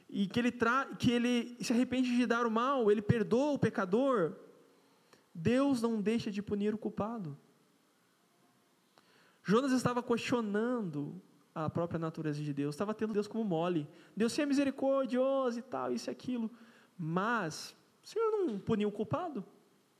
e 0.09 0.27
que 0.27 0.39
ele, 0.39 0.51
tra 0.51 0.85
que 0.97 1.11
ele 1.11 1.55
se 1.61 1.71
arrepende 1.71 2.15
de 2.15 2.25
dar 2.25 2.45
o 2.45 2.51
mal, 2.51 2.91
ele 2.91 3.01
perdoa 3.01 3.51
o 3.51 3.59
pecador, 3.59 4.35
Deus 5.33 5.81
não 5.81 6.01
deixa 6.01 6.31
de 6.31 6.41
punir 6.41 6.73
o 6.73 6.77
culpado. 6.77 7.37
Jonas 9.43 9.71
estava 9.71 10.01
questionando 10.01 11.21
a 11.53 11.69
própria 11.69 11.99
natureza 11.99 12.41
de 12.41 12.53
Deus, 12.53 12.75
estava 12.75 12.93
tendo 12.93 13.13
Deus 13.13 13.27
como 13.27 13.43
mole. 13.43 13.87
Deus 14.15 14.37
é 14.39 14.45
misericordioso 14.45 15.59
e 15.59 15.61
tal, 15.61 15.93
isso 15.93 16.09
e 16.09 16.11
aquilo. 16.11 16.49
Mas 16.97 17.75
o 18.03 18.07
Senhor 18.07 18.31
não 18.31 18.59
puniu 18.59 18.89
o 18.89 18.91
culpado? 18.91 19.45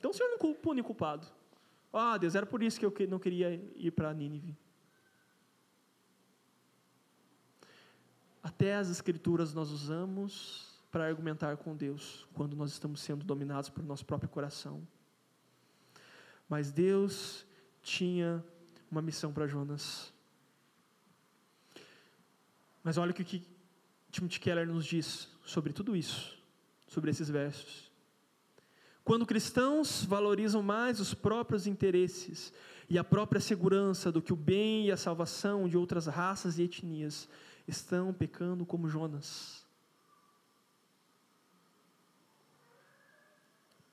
Então 0.02 0.10
o 0.10 0.14
Senhor 0.16 0.32
não 0.32 0.54
pune 0.56 0.82
o 0.82 0.84
culpado. 0.84 1.28
Ah, 1.94 2.18
Deus, 2.18 2.34
era 2.34 2.44
por 2.44 2.64
isso 2.64 2.80
que 2.80 2.86
eu 2.86 2.94
não 3.08 3.20
queria 3.20 3.54
ir 3.76 3.92
para 3.92 4.12
Nínive. 4.12 4.58
Até 8.42 8.78
as 8.78 8.90
escrituras 8.90 9.54
nós 9.54 9.70
usamos 9.70 10.74
para 10.90 11.06
argumentar 11.06 11.56
com 11.58 11.76
Deus 11.76 12.28
quando 12.34 12.56
nós 12.56 12.72
estamos 12.72 13.00
sendo 13.00 13.24
dominados 13.24 13.70
por 13.70 13.84
nosso 13.84 14.04
próprio 14.04 14.28
coração. 14.28 14.82
Mas 16.50 16.72
Deus 16.72 17.46
tinha 17.84 18.44
uma 18.90 19.04
missão 19.04 19.32
para 19.32 19.46
Jonas. 19.46 20.12
Mas 22.84 22.98
olha 22.98 23.12
o 23.12 23.14
que 23.14 23.46
Timothy 24.10 24.40
Keller 24.40 24.66
nos 24.66 24.84
diz 24.84 25.30
sobre 25.46 25.72
tudo 25.72 25.96
isso, 25.96 26.36
sobre 26.88 27.12
esses 27.12 27.30
versos. 27.30 27.91
Quando 29.04 29.26
cristãos 29.26 30.06
valorizam 30.06 30.62
mais 30.62 31.00
os 31.00 31.14
próprios 31.14 31.66
interesses 31.66 32.54
e 32.90 32.98
a 32.98 33.04
própria 33.04 33.42
segurança 33.42 34.12
do 34.12 34.22
que 34.22 34.34
o 34.34 34.36
bem 34.36 34.88
e 34.88 34.92
a 34.92 34.98
salvação 34.98 35.68
de 35.68 35.78
outras 35.78 36.06
raças 36.06 36.60
e 36.60 36.64
etnias, 36.64 37.28
estão 37.68 38.14
pecando 38.14 38.66
como 38.66 38.88
Jonas. 38.88 39.66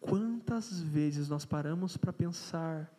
Quantas 0.01 0.81
vezes 0.81 1.29
nós 1.29 1.45
paramos 1.45 1.97
para 1.97 2.13
pensar 2.13 2.93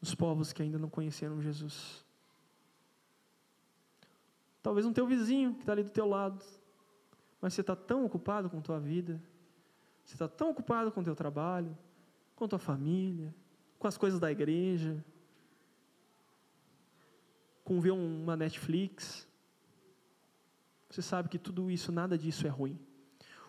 nos 0.00 0.14
povos 0.14 0.52
que 0.52 0.62
ainda 0.62 0.78
não 0.78 0.88
conheceram 0.88 1.42
Jesus? 1.42 2.04
Talvez 4.62 4.86
um 4.86 4.92
teu 4.92 5.06
vizinho 5.06 5.54
que 5.54 5.60
está 5.60 5.72
ali 5.72 5.82
do 5.82 5.90
teu 5.90 6.06
lado, 6.06 6.44
mas 7.40 7.54
você 7.54 7.60
está 7.62 7.74
tão 7.74 8.04
ocupado 8.04 8.50
com 8.50 8.60
tua 8.60 8.78
vida, 8.78 9.20
você 10.10 10.16
está 10.16 10.26
tão 10.26 10.50
ocupado 10.50 10.90
com 10.90 11.00
o 11.00 11.04
teu 11.04 11.14
trabalho, 11.14 11.78
com 12.34 12.44
a 12.44 12.48
tua 12.48 12.58
família, 12.58 13.32
com 13.78 13.86
as 13.86 13.96
coisas 13.96 14.18
da 14.18 14.30
igreja, 14.30 15.04
com 17.62 17.80
ver 17.80 17.92
uma 17.92 18.36
Netflix. 18.36 19.28
Você 20.90 21.00
sabe 21.00 21.28
que 21.28 21.38
tudo 21.38 21.70
isso, 21.70 21.92
nada 21.92 22.18
disso 22.18 22.44
é 22.44 22.50
ruim. 22.50 22.76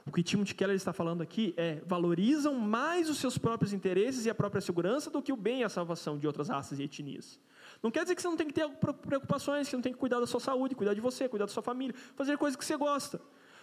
O 0.05 0.12
que 0.12 0.22
Timothy 0.22 0.53
Keller 0.53 0.76
está 0.76 0.93
falando 0.93 1.24
aqui 1.24 1.55
é: 1.57 1.82
valorizam 1.84 2.53
mais 2.53 3.09
os 3.09 3.18
seus 3.18 3.39
próprios 3.39 3.74
interesses 3.74 4.28
e 4.28 4.30
a 4.30 4.36
própria 4.36 4.62
segurança 4.62 5.09
do 5.09 5.20
que 5.20 5.34
o 5.34 5.36
bem 5.36 5.62
e 5.62 5.64
a 5.64 5.70
salvação 5.70 6.16
de 6.16 6.28
outras 6.28 6.47
raças 6.47 6.78
e 6.78 6.84
etnias. 6.84 7.39
Não 7.82 7.89
quer 7.89 8.03
dizer 8.03 8.14
que 8.14 8.22
você 8.22 8.28
não 8.28 8.38
tem 8.38 8.45
que 8.45 8.53
ter 8.53 8.70
preocupações, 8.70 9.66
que 9.66 9.72
você 9.72 9.78
não 9.78 9.82
tem 9.82 9.93
que 9.93 9.99
cuidar 9.99 10.20
da 10.20 10.28
sua 10.28 10.39
saúde, 10.39 10.76
cuidar 10.76 10.93
de 10.93 11.01
você, 11.01 11.28
cuidar 11.28 11.45
da 11.45 11.51
sua 11.51 11.64
família, 11.64 11.95
fazer 12.16 12.38
coisas 12.38 12.55
que 12.55 12.64
você 12.64 12.78
gosta. 12.78 13.20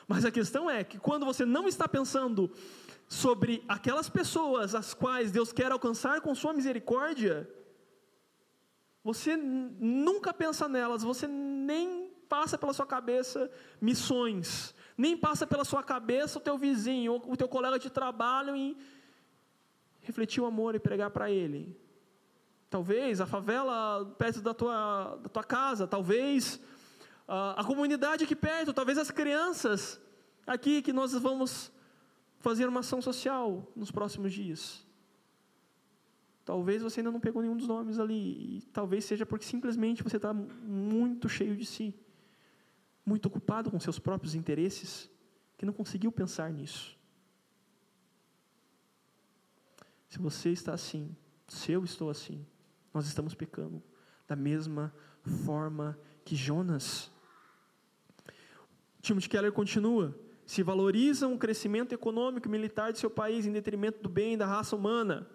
Mas 0.09 0.25
a 0.25 0.31
questão 0.31 0.71
é 0.71 0.83
que 0.83 0.99
quando 0.99 1.27
você 1.27 1.45
não 1.45 1.69
está 1.69 1.87
pensando 1.87 2.51
sobre 3.07 3.63
aquelas 3.69 4.09
pessoas 4.09 4.75
as 4.75 4.95
quais 4.95 5.31
Deus 5.31 5.53
quer 5.53 5.71
alcançar 5.71 6.23
com 6.23 6.35
sua 6.35 6.55
misericórdia, 6.55 7.47
você 9.05 9.37
nunca 9.37 10.33
pensa 10.33 10.67
nelas, 10.67 11.03
você 11.03 11.27
nem 11.27 12.09
passa 12.27 12.57
pela 12.57 12.73
sua 12.73 12.87
cabeça 12.87 13.51
missões, 13.81 14.75
nem 14.97 15.15
passa 15.15 15.47
pela 15.47 15.65
sua 15.65 15.83
cabeça 15.83 16.39
o 16.39 16.43
teu 16.43 16.57
vizinho, 16.57 17.23
o 17.27 17.37
teu 17.37 17.49
colega 17.49 17.79
de 17.79 17.91
trabalho 17.91 18.57
em 18.57 18.79
refletir 20.01 20.41
o 20.41 20.47
amor 20.47 20.75
e 20.75 20.79
pregar 20.79 21.11
para 21.11 21.31
ele. 21.31 21.79
Talvez 22.71 23.21
a 23.21 23.27
favela 23.27 24.07
perto 24.19 24.41
da 24.41 24.55
tua, 24.55 25.19
da 25.23 25.29
tua 25.29 25.45
casa, 25.45 25.87
talvez 25.87 26.59
a, 27.29 27.63
comunidade 27.65 28.25
aqui 28.25 28.35
perto, 28.35 28.73
talvez 28.73 28.97
as 28.97 29.11
crianças 29.11 30.01
aqui 30.47 30.81
que 30.81 30.93
nós 30.93 31.13
vamos 31.13 31.71
fazer 32.39 32.67
uma 32.67 32.81
ação 32.81 33.03
social 33.03 33.71
nos 33.77 33.91
próximos 33.91 34.33
dias. 34.33 34.87
Talvez 36.45 36.83
você 36.83 37.01
ainda 37.01 37.13
não 37.13 37.21
pegou 37.21 37.43
nenhum 37.43 37.57
dos 37.57 37.69
nomes 37.69 37.99
ali, 37.99 38.57
e 38.57 38.63
talvez 38.73 39.05
seja 39.05 39.27
porque 39.27 39.45
simplesmente 39.45 40.03
você 40.03 40.17
está 40.17 40.33
muito 40.33 41.29
cheio 41.29 41.55
de 41.55 41.67
si, 41.67 41.95
muito 43.05 43.27
ocupado 43.27 43.71
com 43.71 43.79
seus 43.79 43.99
próprios 43.99 44.35
interesses, 44.35 45.11
que 45.59 45.67
não 45.67 45.73
conseguiu 45.73 46.11
pensar 46.11 46.51
nisso. 46.51 46.97
Se 50.09 50.19
você 50.19 50.51
está 50.51 50.73
assim, 50.73 51.15
se 51.47 51.71
eu 51.71 51.85
estou 51.85 52.09
assim, 52.09 52.47
nós 52.95 53.07
estamos 53.07 53.35
pecando 53.35 53.83
da 54.27 54.35
mesma 54.35 54.95
forma 55.45 55.99
que 56.25 56.35
Jonas. 56.35 57.11
Timothy 59.09 59.29
Keller 59.29 59.53
continua: 59.53 60.15
se 60.45 60.63
valorizam 60.63 61.33
o 61.33 61.39
crescimento 61.39 61.95
econômico 61.95 62.47
e 62.47 62.51
militar 62.51 62.93
de 62.93 62.99
seu 62.99 63.11
país 63.11 63.47
em 63.47 63.53
detrimento 63.53 64.03
do 64.03 64.09
bem 64.09 64.37
da 64.37 64.47
raça 64.47 64.77
humana 64.77 65.27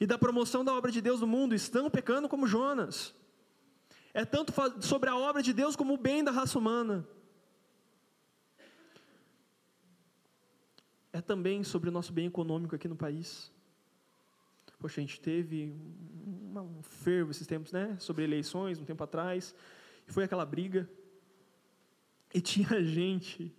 e 0.00 0.06
da 0.06 0.18
promoção 0.18 0.64
da 0.64 0.74
obra 0.74 0.90
de 0.90 1.00
Deus 1.00 1.20
no 1.20 1.26
mundo, 1.26 1.54
estão 1.54 1.88
pecando 1.88 2.28
como 2.28 2.46
Jonas. 2.46 3.14
É 4.12 4.24
tanto 4.24 4.52
sobre 4.80 5.08
a 5.08 5.16
obra 5.16 5.42
de 5.42 5.52
Deus 5.52 5.76
como 5.76 5.94
o 5.94 5.96
bem 5.96 6.24
da 6.24 6.32
raça 6.32 6.58
humana. 6.58 7.06
É 11.12 11.20
também 11.20 11.62
sobre 11.62 11.88
o 11.88 11.92
nosso 11.92 12.12
bem 12.12 12.26
econômico 12.26 12.74
aqui 12.74 12.88
no 12.88 12.96
país. 12.96 13.52
Poxa, 14.80 15.00
a 15.00 15.02
gente 15.02 15.20
teve 15.20 15.72
um, 16.56 16.82
fervo 16.82 17.30
esses 17.30 17.46
tempos, 17.46 17.70
né? 17.70 17.96
Sobre 18.00 18.24
eleições, 18.24 18.80
um 18.80 18.84
tempo 18.84 19.04
atrás. 19.04 19.54
E 20.08 20.12
foi 20.12 20.24
aquela 20.24 20.46
briga. 20.46 20.88
E 22.32 22.40
tinha 22.40 22.82
gente 22.84 23.52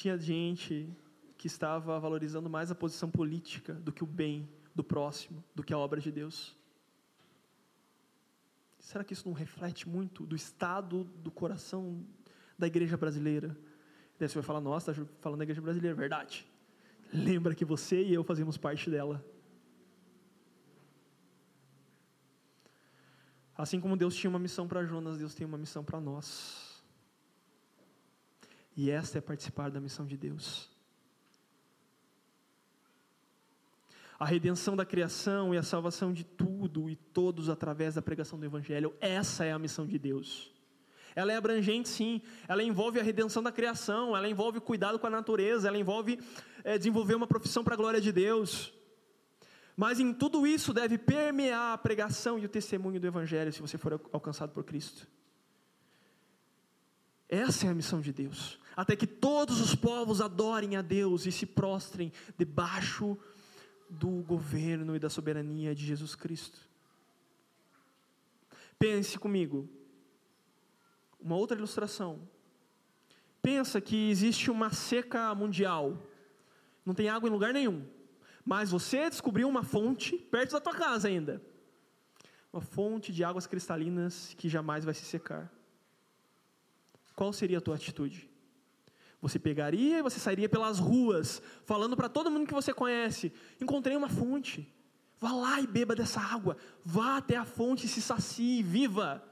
tinha 0.00 0.16
gente 0.16 0.88
que 1.36 1.46
estava 1.46 1.98
valorizando 2.00 2.48
mais 2.48 2.70
a 2.70 2.74
posição 2.74 3.10
política 3.10 3.74
do 3.74 3.92
que 3.92 4.02
o 4.02 4.06
bem 4.06 4.48
do 4.74 4.82
próximo, 4.82 5.44
do 5.54 5.62
que 5.62 5.74
a 5.74 5.78
obra 5.78 6.00
de 6.00 6.10
Deus. 6.10 6.56
Será 8.78 9.04
que 9.04 9.12
isso 9.12 9.28
não 9.28 9.34
reflete 9.34 9.88
muito 9.88 10.24
do 10.24 10.34
estado 10.34 11.04
do 11.04 11.30
coração 11.30 12.02
da 12.58 12.66
igreja 12.66 12.96
brasileira? 12.96 13.56
Daí 14.18 14.28
você 14.28 14.34
vai 14.34 14.42
falar, 14.42 14.60
nossa, 14.60 14.90
está 14.90 15.04
falando 15.20 15.38
da 15.38 15.44
igreja 15.44 15.60
brasileira, 15.60 15.94
verdade. 15.94 16.46
Lembra 17.12 17.54
que 17.54 17.64
você 17.64 18.02
e 18.02 18.14
eu 18.14 18.24
fazemos 18.24 18.56
parte 18.56 18.88
dela. 18.90 19.24
Assim 23.60 23.78
como 23.78 23.94
Deus 23.94 24.14
tinha 24.16 24.30
uma 24.30 24.38
missão 24.38 24.66
para 24.66 24.82
Jonas, 24.86 25.18
Deus 25.18 25.34
tem 25.34 25.46
uma 25.46 25.58
missão 25.58 25.84
para 25.84 26.00
nós. 26.00 26.82
E 28.74 28.90
esta 28.90 29.18
é 29.18 29.20
participar 29.20 29.70
da 29.70 29.78
missão 29.78 30.06
de 30.06 30.16
Deus. 30.16 30.70
A 34.18 34.24
redenção 34.24 34.74
da 34.74 34.86
criação 34.86 35.54
e 35.54 35.58
a 35.58 35.62
salvação 35.62 36.10
de 36.10 36.24
tudo 36.24 36.88
e 36.88 36.96
todos 36.96 37.50
através 37.50 37.96
da 37.96 38.00
pregação 38.00 38.38
do 38.38 38.46
Evangelho, 38.46 38.94
essa 38.98 39.44
é 39.44 39.52
a 39.52 39.58
missão 39.58 39.86
de 39.86 39.98
Deus. 39.98 40.50
Ela 41.14 41.32
é 41.34 41.36
abrangente, 41.36 41.90
sim. 41.90 42.22
Ela 42.48 42.62
envolve 42.62 42.98
a 42.98 43.02
redenção 43.02 43.42
da 43.42 43.52
criação, 43.52 44.16
ela 44.16 44.26
envolve 44.26 44.58
cuidado 44.60 44.98
com 44.98 45.06
a 45.06 45.10
natureza, 45.10 45.68
ela 45.68 45.76
envolve 45.76 46.18
é, 46.64 46.78
desenvolver 46.78 47.14
uma 47.14 47.26
profissão 47.26 47.62
para 47.62 47.74
a 47.74 47.76
glória 47.76 48.00
de 48.00 48.10
Deus. 48.10 48.72
Mas 49.80 49.98
em 49.98 50.12
tudo 50.12 50.46
isso 50.46 50.74
deve 50.74 50.98
permear 50.98 51.72
a 51.72 51.78
pregação 51.78 52.38
e 52.38 52.44
o 52.44 52.48
testemunho 52.50 53.00
do 53.00 53.06
Evangelho, 53.06 53.50
se 53.50 53.62
você 53.62 53.78
for 53.78 53.98
alcançado 54.12 54.52
por 54.52 54.62
Cristo. 54.62 55.08
Essa 57.26 57.66
é 57.66 57.70
a 57.70 57.74
missão 57.74 57.98
de 57.98 58.12
Deus. 58.12 58.60
Até 58.76 58.94
que 58.94 59.06
todos 59.06 59.58
os 59.58 59.74
povos 59.74 60.20
adorem 60.20 60.76
a 60.76 60.82
Deus 60.82 61.24
e 61.24 61.32
se 61.32 61.46
prostrem 61.46 62.12
debaixo 62.36 63.16
do 63.88 64.22
governo 64.22 64.94
e 64.94 64.98
da 64.98 65.08
soberania 65.08 65.74
de 65.74 65.86
Jesus 65.86 66.14
Cristo. 66.14 66.58
Pense 68.78 69.18
comigo. 69.18 69.66
Uma 71.18 71.36
outra 71.36 71.56
ilustração. 71.56 72.20
Pensa 73.40 73.80
que 73.80 74.10
existe 74.10 74.50
uma 74.50 74.70
seca 74.74 75.34
mundial. 75.34 75.96
Não 76.84 76.92
tem 76.92 77.08
água 77.08 77.30
em 77.30 77.32
lugar 77.32 77.54
nenhum. 77.54 77.98
Mas 78.44 78.70
você 78.70 79.08
descobriu 79.08 79.48
uma 79.48 79.62
fonte 79.62 80.16
perto 80.16 80.52
da 80.52 80.60
tua 80.60 80.74
casa 80.74 81.08
ainda. 81.08 81.42
Uma 82.52 82.62
fonte 82.62 83.12
de 83.12 83.22
águas 83.22 83.46
cristalinas 83.46 84.34
que 84.36 84.48
jamais 84.48 84.84
vai 84.84 84.94
se 84.94 85.04
secar 85.04 85.52
qual 87.20 87.34
seria 87.34 87.58
a 87.58 87.60
tua 87.60 87.74
atitude? 87.74 88.30
Você 89.20 89.38
pegaria 89.38 89.98
e 89.98 90.02
você 90.02 90.18
sairia 90.18 90.48
pelas 90.48 90.78
ruas, 90.78 91.42
falando 91.66 91.94
para 91.94 92.08
todo 92.08 92.30
mundo 92.30 92.46
que 92.46 92.54
você 92.54 92.72
conhece: 92.72 93.30
encontrei 93.60 93.94
uma 93.94 94.08
fonte. 94.08 94.66
Vá 95.18 95.30
lá 95.30 95.60
e 95.60 95.66
beba 95.66 95.94
dessa 95.94 96.18
água. 96.18 96.56
Vá 96.82 97.18
até 97.18 97.36
a 97.36 97.44
fonte 97.44 97.84
e 97.84 97.88
se 97.90 98.00
sacie, 98.00 98.62
viva. 98.62 99.22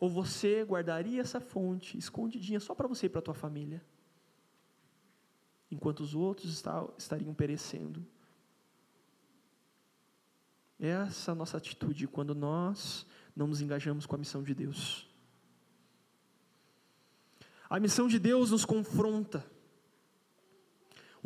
Ou 0.00 0.10
você 0.10 0.64
guardaria 0.64 1.20
essa 1.20 1.38
fonte 1.38 1.96
escondidinha 1.96 2.58
só 2.58 2.74
para 2.74 2.88
você 2.88 3.06
e 3.06 3.08
para 3.08 3.20
a 3.20 3.22
tua 3.22 3.34
família? 3.34 3.80
Enquanto 5.70 6.00
os 6.00 6.16
outros 6.16 6.60
estariam 6.98 7.32
perecendo. 7.32 8.04
Essa 10.82 11.32
nossa 11.32 11.58
atitude 11.58 12.08
quando 12.08 12.34
nós 12.34 13.06
não 13.36 13.46
nos 13.46 13.60
engajamos 13.60 14.04
com 14.04 14.16
a 14.16 14.18
missão 14.18 14.42
de 14.42 14.52
Deus. 14.52 15.08
A 17.70 17.78
missão 17.78 18.08
de 18.08 18.18
Deus 18.18 18.50
nos 18.50 18.64
confronta. 18.64 19.48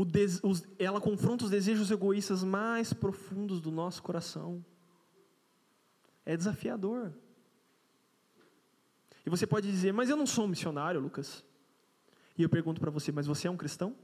Des, 0.07 0.41
os, 0.45 0.63
ela 0.79 1.01
confronta 1.01 1.45
os 1.45 1.51
desejos 1.51 1.91
egoístas 1.91 2.45
mais 2.45 2.93
profundos 2.93 3.59
do 3.59 3.71
nosso 3.71 4.03
coração. 4.03 4.63
É 6.27 6.37
desafiador. 6.37 7.15
E 9.25 9.31
você 9.31 9.47
pode 9.47 9.71
dizer, 9.71 9.91
mas 9.91 10.11
eu 10.11 10.19
não 10.19 10.27
sou 10.27 10.45
um 10.45 10.49
missionário, 10.49 11.01
Lucas. 11.01 11.43
E 12.37 12.43
eu 12.43 12.51
pergunto 12.51 12.79
para 12.79 12.91
você, 12.91 13.11
mas 13.11 13.27
você 13.27 13.49
é 13.49 13.51
um 13.51 13.57
cristão? 13.57 13.97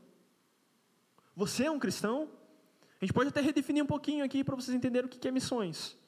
Você 1.36 1.64
é 1.64 1.70
um 1.70 1.78
cristão? 1.78 2.30
A 3.02 3.04
gente 3.04 3.12
pode 3.12 3.30
até 3.30 3.40
redefinir 3.40 3.82
um 3.82 3.86
pouquinho 3.86 4.24
aqui 4.24 4.44
para 4.44 4.54
vocês 4.54 4.76
entenderem 4.76 5.08
o 5.08 5.10
que 5.10 5.26
é 5.26 5.30
missões. 5.32 5.98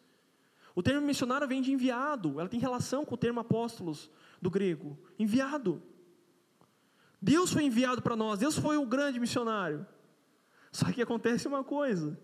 O 0.77 0.83
termo 0.83 1.05
missionário 1.05 1.49
vem 1.49 1.61
de 1.61 1.73
enviado, 1.73 2.39
ela 2.39 2.49
tem 2.49 2.61
relação 2.61 3.05
com 3.05 3.17
o 3.17 3.19
termo 3.19 3.41
apóstolos 3.41 4.09
do 4.41 4.49
grego. 4.49 4.97
Enviado. 5.19 5.83
Deus 7.21 7.53
foi 7.53 7.65
enviado 7.65 8.01
para 8.01 8.15
nós, 8.15 8.39
Deus 8.39 8.57
foi 8.57 8.77
o 8.77 8.87
grande 8.87 9.19
missionário. 9.19 9.85
Só 10.71 10.93
que 10.93 11.03
acontece 11.03 11.49
uma 11.49 11.65
coisa: 11.65 12.17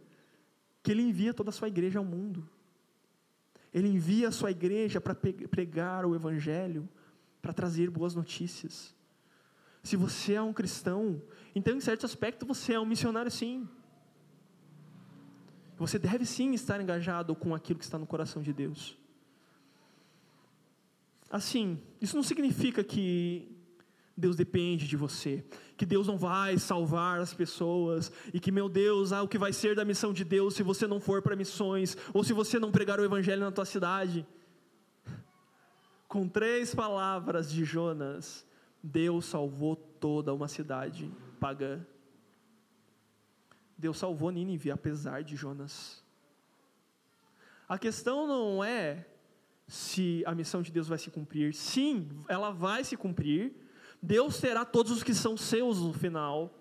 que 0.85 0.93
Ele 0.93 1.03
envia 1.03 1.35
toda 1.35 1.51
a 1.51 1.53
sua 1.53 1.67
igreja 1.67 1.99
ao 1.99 2.05
mundo. 2.05 2.49
Ele 3.75 3.89
envia 3.89 4.29
a 4.29 4.33
sua 4.33 4.53
igreja 4.53 5.01
para 5.01 5.17
pregar 5.17 6.07
o 6.07 6.15
Evangelho, 6.15 6.89
para 7.43 7.53
trazer 7.53 7.91
boas 7.91 8.15
notícias. 8.15 8.95
Se 9.83 9.97
você 9.97 10.35
é 10.35 10.43
um 10.43 10.53
cristão, 10.53 11.21
então 11.57 11.77
em 11.77 11.81
certo 11.81 12.07
aspecto 12.07 12.47
você 12.47 12.75
é 12.75 12.81
um 12.81 12.87
missionário 12.87 13.33
sim. 13.33 13.69
Você 15.81 15.99
deve 15.99 16.27
sim 16.27 16.53
estar 16.53 16.79
engajado 16.79 17.35
com 17.35 17.55
aquilo 17.55 17.79
que 17.79 17.87
está 17.87 17.99
no 17.99 18.07
coração 18.07 18.43
de 18.43 18.53
Deus. 18.53 18.99
Assim, 21.31 21.81
isso 21.99 22.15
não 22.15 22.23
significa 22.23 22.85
que 22.85 23.51
Deus 24.15 24.37
depende 24.37 24.87
de 24.87 24.95
você, 24.95 25.43
que 25.79 25.87
Deus 25.87 26.07
não 26.07 26.19
vai 26.19 26.59
salvar 26.59 27.19
as 27.19 27.33
pessoas 27.33 28.13
e 28.35 28.39
que 28.39 28.53
meu 28.53 28.69
Deus, 28.69 29.11
ah, 29.11 29.23
o 29.23 29.29
que 29.29 29.39
vai 29.39 29.55
ser 29.55 29.75
da 29.75 29.83
missão 29.83 30.13
de 30.13 30.23
Deus 30.23 30.53
se 30.53 30.63
você 30.63 30.87
não 30.87 31.01
for 31.01 31.23
para 31.23 31.35
missões 31.35 31.97
ou 32.13 32.23
se 32.23 32.35
você 32.35 32.59
não 32.59 32.71
pregar 32.71 33.01
o 33.01 33.05
evangelho 33.05 33.41
na 33.41 33.51
tua 33.51 33.65
cidade. 33.65 34.27
Com 36.07 36.29
três 36.29 36.75
palavras 36.75 37.51
de 37.51 37.65
Jonas, 37.65 38.47
Deus 38.83 39.25
salvou 39.25 39.77
toda 39.77 40.35
uma 40.35 40.47
cidade 40.47 41.11
pagã. 41.41 41.81
Deus 43.81 43.99
salvou 43.99 44.31
Nínive 44.31 44.71
apesar 44.71 45.25
de 45.25 45.35
Jonas. 45.35 46.05
A 47.67 47.79
questão 47.79 48.27
não 48.27 48.63
é 48.63 49.07
se 49.67 50.23
a 50.27 50.35
missão 50.35 50.61
de 50.61 50.71
Deus 50.71 50.87
vai 50.87 50.99
se 50.99 51.11
cumprir. 51.11 51.55
Sim, 51.55 52.09
ela 52.29 52.51
vai 52.51 52.85
se 52.85 52.97
cumprir. 52.97 53.55
Deus 54.03 54.39
terá 54.39 54.65
todos 54.65 54.93
os 54.93 55.03
que 55.03 55.15
são 55.15 55.37
seus 55.37 55.79
no 55.81 55.93
final. 55.93 56.53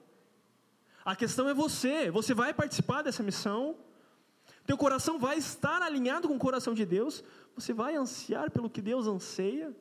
A 1.04 1.16
questão 1.16 1.50
é 1.50 1.54
você. 1.54 2.10
Você 2.10 2.34
vai 2.34 2.54
participar 2.54 3.02
dessa 3.02 3.22
missão. 3.22 3.76
Teu 4.66 4.78
coração 4.78 5.20
vai 5.20 5.38
estar 5.38 5.82
alinhado 5.82 6.28
com 6.28 6.36
o 6.36 6.40
coração 6.40 6.74
de 6.74 6.86
Deus. 6.86 7.24
Você 7.56 7.74
vai 7.74 7.96
ansiar 7.96 8.50
pelo 8.50 8.70
que 8.70 8.82
Deus 8.82 9.08
anseia. 9.08 9.76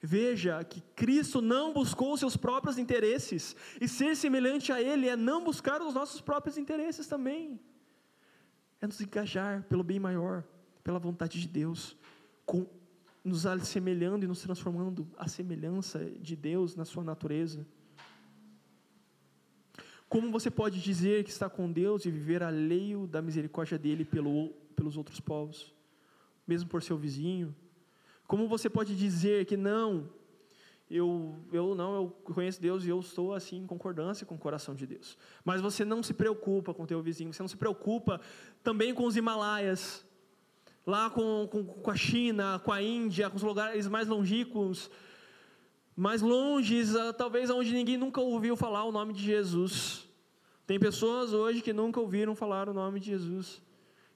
Veja 0.00 0.62
que 0.62 0.80
Cristo 0.94 1.40
não 1.40 1.72
buscou 1.72 2.16
seus 2.16 2.36
próprios 2.36 2.78
interesses, 2.78 3.56
e 3.80 3.88
ser 3.88 4.14
semelhante 4.14 4.70
a 4.70 4.80
Ele 4.80 5.08
é 5.08 5.16
não 5.16 5.42
buscar 5.42 5.80
os 5.80 5.94
nossos 5.94 6.20
próprios 6.20 6.58
interesses 6.58 7.06
também, 7.06 7.58
é 8.80 8.86
nos 8.86 9.00
engajar 9.00 9.62
pelo 9.64 9.82
bem 9.82 9.98
maior, 9.98 10.44
pela 10.84 10.98
vontade 10.98 11.40
de 11.40 11.48
Deus, 11.48 11.96
com, 12.44 12.66
nos 13.24 13.46
assemelhando 13.46 14.24
e 14.24 14.28
nos 14.28 14.42
transformando 14.42 15.08
à 15.16 15.26
semelhança 15.26 16.04
de 16.04 16.36
Deus 16.36 16.76
na 16.76 16.84
sua 16.84 17.02
natureza. 17.02 17.66
Como 20.08 20.30
você 20.30 20.50
pode 20.50 20.80
dizer 20.80 21.24
que 21.24 21.30
está 21.30 21.50
com 21.50 21.72
Deus 21.72 22.04
e 22.04 22.10
viver 22.10 22.42
alheio 22.42 23.06
da 23.08 23.20
misericórdia 23.20 23.76
dele 23.76 24.04
pelo, 24.04 24.50
pelos 24.76 24.96
outros 24.96 25.18
povos, 25.18 25.74
mesmo 26.46 26.68
por 26.68 26.82
seu 26.82 26.96
vizinho? 26.96 27.54
Como 28.26 28.48
você 28.48 28.68
pode 28.68 28.96
dizer 28.96 29.44
que 29.44 29.56
não, 29.56 30.08
eu, 30.90 31.34
eu 31.52 31.74
não, 31.74 31.94
eu 31.96 32.08
conheço 32.34 32.60
Deus 32.60 32.84
e 32.84 32.88
eu 32.88 33.00
estou 33.00 33.34
assim 33.34 33.58
em 33.58 33.66
concordância 33.66 34.24
com 34.24 34.34
o 34.34 34.38
coração 34.38 34.74
de 34.74 34.86
Deus. 34.86 35.18
Mas 35.44 35.60
você 35.60 35.84
não 35.84 36.02
se 36.02 36.14
preocupa 36.14 36.72
com 36.72 36.84
o 36.84 36.86
teu 36.86 37.02
vizinho, 37.02 37.32
você 37.32 37.42
não 37.42 37.48
se 37.48 37.56
preocupa 37.56 38.20
também 38.62 38.94
com 38.94 39.04
os 39.04 39.16
Himalaias, 39.16 40.04
lá 40.86 41.10
com, 41.10 41.48
com, 41.50 41.64
com 41.64 41.90
a 41.90 41.96
China, 41.96 42.60
com 42.64 42.72
a 42.72 42.80
Índia, 42.80 43.28
com 43.28 43.36
os 43.36 43.42
lugares 43.42 43.88
mais 43.88 44.06
longínquos, 44.06 44.88
mais 45.96 46.22
longes, 46.22 46.92
talvez 47.16 47.50
onde 47.50 47.72
ninguém 47.72 47.96
nunca 47.96 48.20
ouviu 48.20 48.56
falar 48.56 48.84
o 48.84 48.92
nome 48.92 49.12
de 49.12 49.24
Jesus. 49.24 50.08
Tem 50.66 50.78
pessoas 50.78 51.32
hoje 51.32 51.62
que 51.62 51.72
nunca 51.72 52.00
ouviram 52.00 52.34
falar 52.34 52.68
o 52.68 52.74
nome 52.74 53.00
de 53.00 53.06
Jesus. 53.06 53.60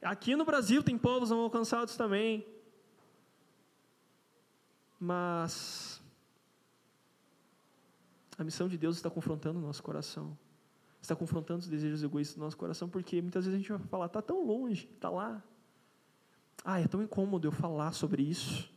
Aqui 0.03 0.37
no 0.37 0.45
Brasil 0.45 0.83
tem 0.83 0.97
povos 0.97 1.31
não 1.31 1.41
alcançados 1.41 1.97
também. 1.97 2.47
Mas 5.01 6.03
a 8.37 8.45
missão 8.45 8.69
de 8.69 8.77
Deus 8.77 8.97
está 8.97 9.09
confrontando 9.09 9.59
o 9.59 9.63
nosso 9.63 9.83
coração. 9.83 10.37
Está 11.01 11.17
confrontando 11.17 11.61
os 11.61 11.69
desejos 11.69 12.03
egoístas 12.03 12.37
do 12.37 12.45
nosso 12.45 12.57
coração, 12.59 12.87
porque 12.87 13.23
muitas 13.23 13.47
vezes 13.47 13.57
a 13.57 13.59
gente 13.59 13.73
vai 13.73 13.79
falar, 13.89 14.07
está 14.07 14.21
tão 14.21 14.45
longe, 14.47 14.91
está 14.95 15.09
lá. 15.09 15.43
Ah, 16.63 16.79
é 16.79 16.87
tão 16.87 17.03
incômodo 17.03 17.49
eu 17.49 17.53
falar 17.53 17.93
sobre 17.93 18.23
isso. 18.23 18.71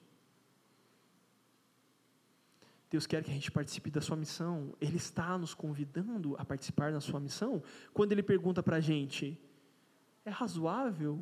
Deus 2.89 3.05
quer 3.05 3.23
que 3.23 3.31
a 3.31 3.33
gente 3.33 3.51
participe 3.51 3.89
da 3.89 3.99
sua 3.99 4.15
missão. 4.15 4.73
Ele 4.79 4.97
está 4.97 5.37
nos 5.37 5.53
convidando 5.53 6.35
a 6.37 6.45
participar 6.45 6.93
da 6.93 7.01
sua 7.01 7.19
missão. 7.19 7.61
Quando 7.93 8.13
Ele 8.13 8.23
pergunta 8.23 8.63
para 8.63 8.77
a 8.77 8.79
gente: 8.79 9.37
é 10.23 10.29
razoável 10.29 11.19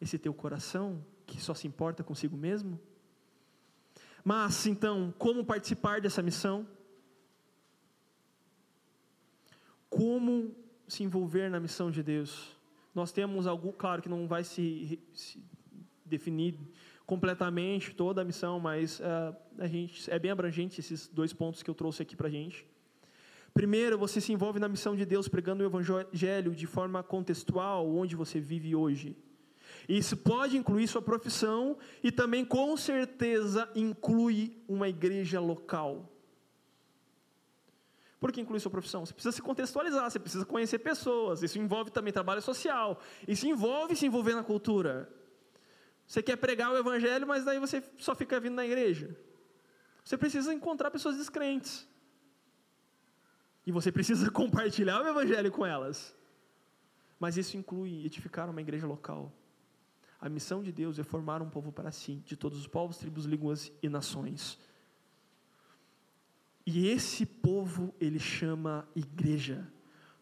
esse 0.00 0.18
teu 0.18 0.34
coração 0.34 1.04
que 1.26 1.40
só 1.40 1.54
se 1.54 1.66
importa 1.66 2.04
consigo 2.04 2.36
mesmo? 2.36 2.78
Mas, 4.24 4.66
então, 4.66 5.12
como 5.18 5.44
participar 5.44 6.00
dessa 6.00 6.22
missão? 6.22 6.66
Como 9.90 10.54
se 10.86 11.02
envolver 11.02 11.50
na 11.50 11.58
missão 11.58 11.90
de 11.90 12.02
Deus? 12.02 12.56
Nós 12.94 13.10
temos 13.10 13.46
algo, 13.46 13.72
claro 13.72 14.00
que 14.00 14.08
não 14.08 14.28
vai 14.28 14.44
se, 14.44 15.00
se 15.12 15.42
definir 16.04 16.58
completamente 17.06 17.94
toda 17.94 18.22
a 18.22 18.24
missão, 18.24 18.60
mas 18.60 19.00
uh, 19.00 19.36
a 19.58 19.66
gente 19.66 20.10
é 20.10 20.18
bem 20.18 20.30
abrangente 20.30 20.80
esses 20.80 21.08
dois 21.08 21.32
pontos 21.32 21.62
que 21.62 21.70
eu 21.70 21.74
trouxe 21.74 22.02
aqui 22.02 22.14
para 22.14 22.28
a 22.28 22.30
gente. 22.30 22.66
Primeiro, 23.52 23.98
você 23.98 24.20
se 24.20 24.32
envolve 24.32 24.58
na 24.58 24.68
missão 24.68 24.96
de 24.96 25.04
Deus 25.04 25.28
pregando 25.28 25.62
o 25.62 25.66
Evangelho 25.66 26.54
de 26.54 26.66
forma 26.66 27.02
contextual, 27.02 27.86
onde 27.94 28.16
você 28.16 28.40
vive 28.40 28.74
hoje. 28.74 29.16
Isso 29.88 30.16
pode 30.16 30.56
incluir 30.56 30.86
sua 30.88 31.02
profissão 31.02 31.76
e 32.02 32.12
também, 32.12 32.44
com 32.44 32.76
certeza, 32.76 33.68
inclui 33.74 34.62
uma 34.68 34.88
igreja 34.88 35.40
local. 35.40 36.08
Por 38.22 38.30
que 38.30 38.40
inclui 38.40 38.60
sua 38.60 38.70
profissão? 38.70 39.04
Você 39.04 39.12
precisa 39.12 39.32
se 39.32 39.42
contextualizar, 39.42 40.08
você 40.08 40.18
precisa 40.18 40.46
conhecer 40.46 40.78
pessoas. 40.78 41.42
Isso 41.42 41.58
envolve 41.58 41.90
também 41.90 42.12
trabalho 42.12 42.40
social. 42.40 43.00
Isso 43.26 43.48
envolve 43.48 43.96
se 43.96 44.06
envolver 44.06 44.34
na 44.34 44.44
cultura. 44.44 45.12
Você 46.06 46.22
quer 46.22 46.36
pregar 46.36 46.70
o 46.70 46.76
evangelho, 46.76 47.26
mas 47.26 47.44
daí 47.44 47.58
você 47.58 47.82
só 47.98 48.14
fica 48.14 48.38
vindo 48.38 48.54
na 48.54 48.64
igreja. 48.64 49.18
Você 50.04 50.16
precisa 50.16 50.54
encontrar 50.54 50.90
pessoas 50.92 51.16
descrentes. 51.16 51.88
E 53.66 53.72
você 53.72 53.90
precisa 53.90 54.30
compartilhar 54.30 55.02
o 55.02 55.08
evangelho 55.08 55.50
com 55.50 55.66
elas. 55.66 56.14
Mas 57.18 57.36
isso 57.36 57.56
inclui 57.56 58.04
edificar 58.04 58.48
uma 58.48 58.60
igreja 58.60 58.86
local. 58.86 59.32
A 60.22 60.28
missão 60.28 60.62
de 60.62 60.70
Deus 60.70 61.00
é 61.00 61.02
formar 61.02 61.42
um 61.42 61.50
povo 61.50 61.72
para 61.72 61.90
si, 61.90 62.22
de 62.24 62.36
todos 62.36 62.56
os 62.56 62.68
povos, 62.68 62.96
tribos, 62.96 63.24
línguas 63.24 63.72
e 63.82 63.88
nações. 63.88 64.56
E 66.64 66.86
esse 66.86 67.26
povo 67.26 67.92
ele 68.00 68.20
chama 68.20 68.88
igreja. 68.94 69.66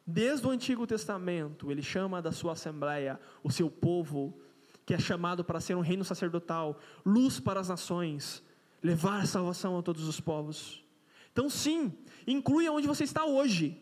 Desde 0.07 0.47
o 0.47 0.51
Antigo 0.51 0.87
Testamento, 0.87 1.71
ele 1.71 1.83
chama 1.83 2.23
da 2.23 2.33
sua 2.33 2.53
assembleia 2.53 3.21
o 3.45 3.51
seu 3.51 3.71
povo 3.71 4.41
que 4.87 4.95
é 4.95 4.99
chamado 4.99 5.45
para 5.45 5.61
ser 5.61 5.77
um 5.77 5.83
reino 5.83 6.03
sacerdotal, 6.03 6.81
luz 7.05 7.39
para 7.39 7.61
as 7.61 7.69
nações, 7.69 8.43
levar 8.83 9.27
salvação 9.27 9.79
a 9.79 9.83
todos 9.83 10.09
os 10.09 10.19
povos. 10.19 10.83
Então, 11.31 11.51
sim, 11.51 11.93
inclui 12.27 12.67
onde 12.71 12.89
você 12.89 13.05
está 13.05 13.27
hoje, 13.27 13.79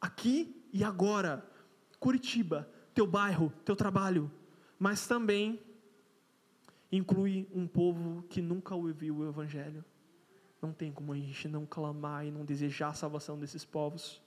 aqui 0.00 0.56
e 0.72 0.82
agora, 0.82 1.46
Curitiba, 2.00 2.66
teu 2.94 3.06
bairro, 3.06 3.52
teu 3.62 3.76
trabalho, 3.76 4.32
mas 4.78 5.06
também 5.06 5.60
inclui 6.90 7.48
um 7.52 7.66
povo 7.66 8.22
que 8.28 8.40
nunca 8.40 8.74
ouviu 8.74 9.16
o 9.16 9.28
Evangelho. 9.28 9.84
Não 10.60 10.72
tem 10.72 10.92
como 10.92 11.12
a 11.12 11.16
gente 11.16 11.48
não 11.48 11.66
clamar 11.66 12.26
e 12.26 12.30
não 12.30 12.44
desejar 12.44 12.88
a 12.88 12.94
salvação 12.94 13.38
desses 13.38 13.64
povos, 13.64 14.22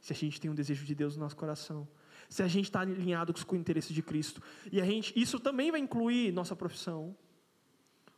se 0.00 0.12
a 0.12 0.16
gente 0.16 0.40
tem 0.40 0.50
um 0.50 0.54
desejo 0.54 0.84
de 0.84 0.94
Deus 0.94 1.16
no 1.16 1.22
nosso 1.22 1.36
coração 1.36 1.86
se 2.32 2.42
a 2.42 2.48
gente 2.48 2.64
está 2.64 2.80
alinhado 2.80 3.34
com 3.44 3.54
o 3.54 3.58
interesse 3.58 3.92
de 3.92 4.02
Cristo. 4.02 4.42
E 4.72 4.80
a 4.80 4.86
gente, 4.86 5.12
isso 5.20 5.38
também 5.38 5.70
vai 5.70 5.80
incluir 5.80 6.32
nossa 6.32 6.56
profissão, 6.56 7.14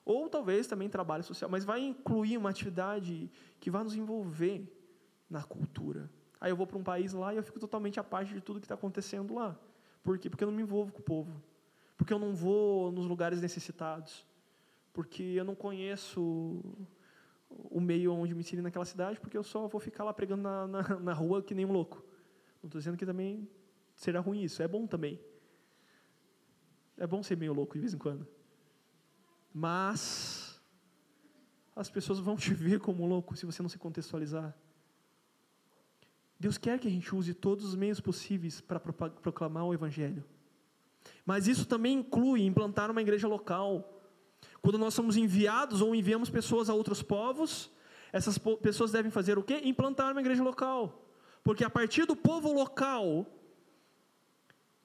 ou 0.05 0.29
talvez 0.29 0.69
também 0.69 0.89
trabalho 0.89 1.25
social, 1.25 1.51
mas 1.51 1.65
vai 1.65 1.81
incluir 1.81 2.37
uma 2.37 2.51
atividade 2.51 3.29
que 3.59 3.71
vai 3.71 3.83
nos 3.83 3.97
envolver 3.97 4.71
na 5.29 5.43
cultura. 5.43 6.09
Aí 6.41 6.51
eu 6.53 6.57
vou 6.57 6.65
para 6.65 6.79
um 6.79 6.85
país 6.85 7.13
lá 7.13 7.35
e 7.35 7.39
eu 7.39 7.43
fico 7.43 7.59
totalmente 7.59 7.99
à 7.99 8.05
parte 8.05 8.33
de 8.33 8.41
tudo 8.41 8.61
que 8.61 8.67
está 8.67 8.77
acontecendo 8.77 9.35
lá. 9.35 9.59
Por 10.05 10.19
quê? 10.19 10.31
Porque 10.31 10.45
eu 10.45 10.49
não 10.49 10.55
me 10.55 10.63
envolvo 10.63 10.93
com 10.93 11.01
o 11.01 11.03
povo. 11.03 11.43
Porque 11.97 12.13
eu 12.13 12.19
não 12.19 12.35
vou 12.35 12.93
nos 12.93 13.07
lugares 13.07 13.41
necessitados. 13.41 14.25
Porque 14.93 15.23
eu 15.23 15.45
não 15.45 15.55
conheço 15.55 16.63
o 17.49 17.81
meio 17.81 18.13
onde 18.13 18.35
me 18.35 18.41
inseri 18.41 18.61
naquela 18.63 18.85
cidade, 18.85 19.19
porque 19.19 19.37
eu 19.37 19.43
só 19.43 19.67
vou 19.67 19.81
ficar 19.81 20.05
lá 20.05 20.13
pregando 20.13 20.43
na, 20.43 20.67
na, 20.67 20.83
na 21.01 21.13
rua 21.13 21.43
que 21.43 21.55
nem 21.55 21.65
um 21.65 21.73
louco. 21.73 22.05
Não 22.63 22.69
estou 22.69 22.79
dizendo 22.79 22.97
que 22.97 23.07
também 23.07 23.49
será 23.95 24.21
ruim 24.21 24.43
isso. 24.43 24.63
É 24.63 24.69
bom 24.69 24.87
também. 24.87 25.21
É 26.97 27.07
bom 27.07 27.23
ser 27.23 27.37
meio 27.37 27.53
louco 27.53 27.75
de 27.75 27.81
vez 27.81 27.95
em 27.95 27.99
quando. 27.99 28.27
Mas 29.53 30.61
as 31.75 31.91
pessoas 31.91 32.19
vão 32.19 32.37
te 32.37 32.53
ver 32.53 32.79
como 32.79 33.07
louco 33.07 33.37
se 33.37 33.47
você 33.47 33.63
não 33.63 33.69
se 33.69 33.79
contextualizar. 33.79 34.57
Deus 36.39 36.59
quer 36.59 36.79
que 36.79 36.89
a 36.89 36.91
gente 36.91 37.15
use 37.15 37.33
todos 37.33 37.65
os 37.65 37.75
meios 37.75 38.01
possíveis 38.01 38.61
para 38.61 38.81
proclamar 38.81 39.65
o 39.65 39.75
Evangelho. 39.75 40.25
Mas 41.25 41.47
isso 41.47 41.67
também 41.67 41.99
inclui 41.99 42.43
implantar 42.43 42.91
uma 42.91 43.01
igreja 43.01 43.27
local. 43.27 44.03
Quando 44.61 44.79
nós 44.79 44.95
somos 44.95 45.17
enviados 45.17 45.81
ou 45.81 45.95
enviamos 45.95 46.29
pessoas 46.29 46.69
a 46.69 46.75
outros 46.75 47.03
povos, 47.03 47.71
essas 48.13 48.39
pessoas 48.39 48.93
devem 48.93 49.11
fazer 49.11 49.39
o 49.39 49.43
quê? 49.43 49.61
Implantar 49.65 50.13
uma 50.13 50.21
igreja 50.21 50.43
local. 50.43 51.09
Porque 51.43 51.65
a 51.65 51.71
partir 51.71 52.07
do 52.07 52.17
povo 52.17 52.53
local 52.53 53.27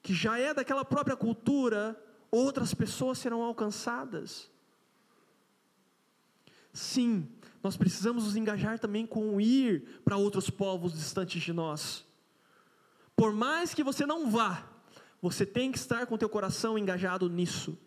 que 0.02 0.14
já 0.14 0.38
é 0.38 0.54
daquela 0.54 0.84
própria 0.84 1.16
cultura, 1.16 1.98
outras 2.30 2.72
pessoas 2.72 3.18
serão 3.18 3.42
alcançadas. 3.42 4.50
Sim, 6.72 7.28
nós 7.62 7.76
precisamos 7.76 8.24
nos 8.24 8.36
engajar 8.36 8.78
também 8.78 9.06
com 9.06 9.40
ir 9.40 10.00
para 10.04 10.16
outros 10.16 10.48
povos 10.48 10.92
distantes 10.92 11.42
de 11.42 11.52
nós. 11.52 12.06
Por 13.14 13.32
mais 13.32 13.74
que 13.74 13.84
você 13.84 14.06
não 14.06 14.30
vá, 14.30 14.66
você 15.20 15.44
tem 15.44 15.70
que 15.70 15.78
estar 15.78 16.06
com 16.06 16.14
o 16.14 16.18
teu 16.18 16.28
coração 16.28 16.78
engajado 16.78 17.28
nisso. 17.28 17.78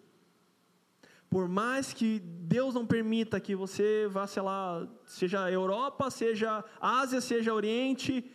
Por 1.30 1.48
mais 1.48 1.92
que 1.92 2.20
Deus 2.20 2.76
não 2.76 2.86
permita 2.86 3.40
que 3.40 3.56
você 3.56 4.08
vá, 4.08 4.28
sei 4.28 4.44
lá, 4.44 4.88
seja 5.06 5.50
Europa, 5.50 6.12
seja 6.12 6.64
Ásia, 6.80 7.20
seja 7.20 7.52
Oriente, 7.52 8.30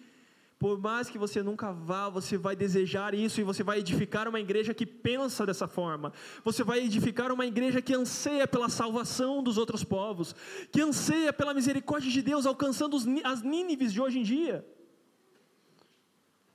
por 0.59 0.76
mais 0.78 1.09
que 1.09 1.16
você 1.16 1.40
nunca 1.40 1.72
vá, 1.72 2.09
você 2.09 2.36
vai 2.36 2.56
desejar 2.56 3.14
isso 3.14 3.40
e 3.40 3.44
você 3.44 3.62
vai 3.62 3.78
edificar 3.78 4.26
uma 4.26 4.40
igreja 4.40 4.74
que 4.74 4.84
pensa 4.84 5.46
dessa 5.46 5.68
forma. 5.68 6.12
Você 6.44 6.64
vai 6.64 6.80
edificar 6.80 7.30
uma 7.30 7.46
igreja 7.46 7.80
que 7.80 7.94
anseia 7.94 8.46
pela 8.46 8.68
salvação 8.68 9.40
dos 9.40 9.56
outros 9.56 9.84
povos, 9.84 10.34
que 10.72 10.80
anseia 10.80 11.32
pela 11.32 11.54
misericórdia 11.54 12.11
de 12.11 12.20
Deus 12.22 12.44
alcançando 12.44 12.96
as 13.22 13.40
Nínives 13.42 13.92
de 13.92 14.00
hoje 14.00 14.18
em 14.18 14.24
dia. 14.24 14.66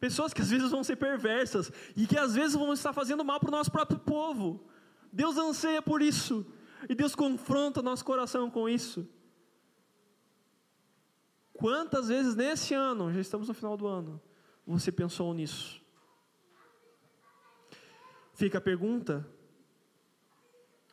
Pessoas 0.02 0.34
que 0.34 0.42
às 0.42 0.50
vezes 0.50 0.70
vão 0.70 0.84
ser 0.84 0.98
perversas 0.98 1.72
e 1.96 2.06
que 2.06 2.18
às 2.18 2.36
vezes 2.36 2.58
vão 2.58 2.74
estar 2.74 2.92
fazendo 2.92 3.24
mal 3.24 3.40
para 3.40 3.48
o 3.48 3.52
nosso 3.52 3.72
próprio 3.72 4.00
povo. 4.00 4.66
Deus 5.14 5.38
anseia 5.38 5.82
por 5.82 6.02
isso. 6.02 6.46
E 6.90 6.94
Deus 6.94 7.16
confronta 7.16 7.82
nosso 7.82 8.04
coração 8.04 8.50
com 8.50 8.68
isso. 8.68 9.08
Quantas 11.64 12.10
vezes 12.10 12.36
nesse 12.36 12.74
ano, 12.74 13.10
já 13.14 13.22
estamos 13.22 13.48
no 13.48 13.54
final 13.54 13.78
do 13.78 13.88
ano, 13.88 14.22
você 14.68 14.92
pensou 14.92 15.34
nisso? 15.34 15.82
Fica 18.34 18.58
a 18.58 18.62
pergunta: 18.62 19.26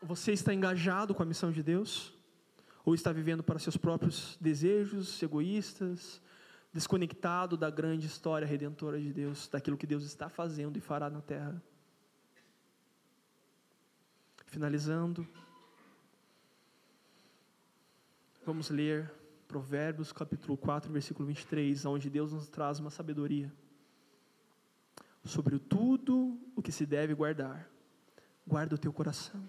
você 0.00 0.30
está 0.30 0.54
engajado 0.54 1.12
com 1.12 1.24
a 1.24 1.26
missão 1.26 1.50
de 1.50 1.60
Deus? 1.60 2.16
Ou 2.84 2.94
está 2.94 3.10
vivendo 3.10 3.42
para 3.42 3.58
seus 3.58 3.76
próprios 3.76 4.38
desejos 4.40 5.20
egoístas, 5.20 6.22
desconectado 6.72 7.56
da 7.56 7.68
grande 7.68 8.06
história 8.06 8.46
redentora 8.46 9.00
de 9.00 9.12
Deus, 9.12 9.48
daquilo 9.48 9.76
que 9.76 9.88
Deus 9.88 10.04
está 10.04 10.28
fazendo 10.28 10.76
e 10.76 10.80
fará 10.80 11.10
na 11.10 11.20
terra? 11.20 11.60
Finalizando, 14.46 15.26
vamos 18.46 18.70
ler 18.70 19.18
Provérbios 19.50 20.12
capítulo 20.12 20.56
4, 20.56 20.92
versículo 20.92 21.26
23, 21.26 21.84
onde 21.84 22.08
Deus 22.08 22.32
nos 22.32 22.48
traz 22.48 22.78
uma 22.78 22.90
sabedoria 22.90 23.52
sobre 25.24 25.58
tudo 25.58 26.38
o 26.54 26.62
que 26.62 26.70
se 26.70 26.86
deve 26.86 27.14
guardar. 27.14 27.68
Guarda 28.46 28.74
o 28.74 28.78
teu 28.78 28.92
coração, 28.92 29.42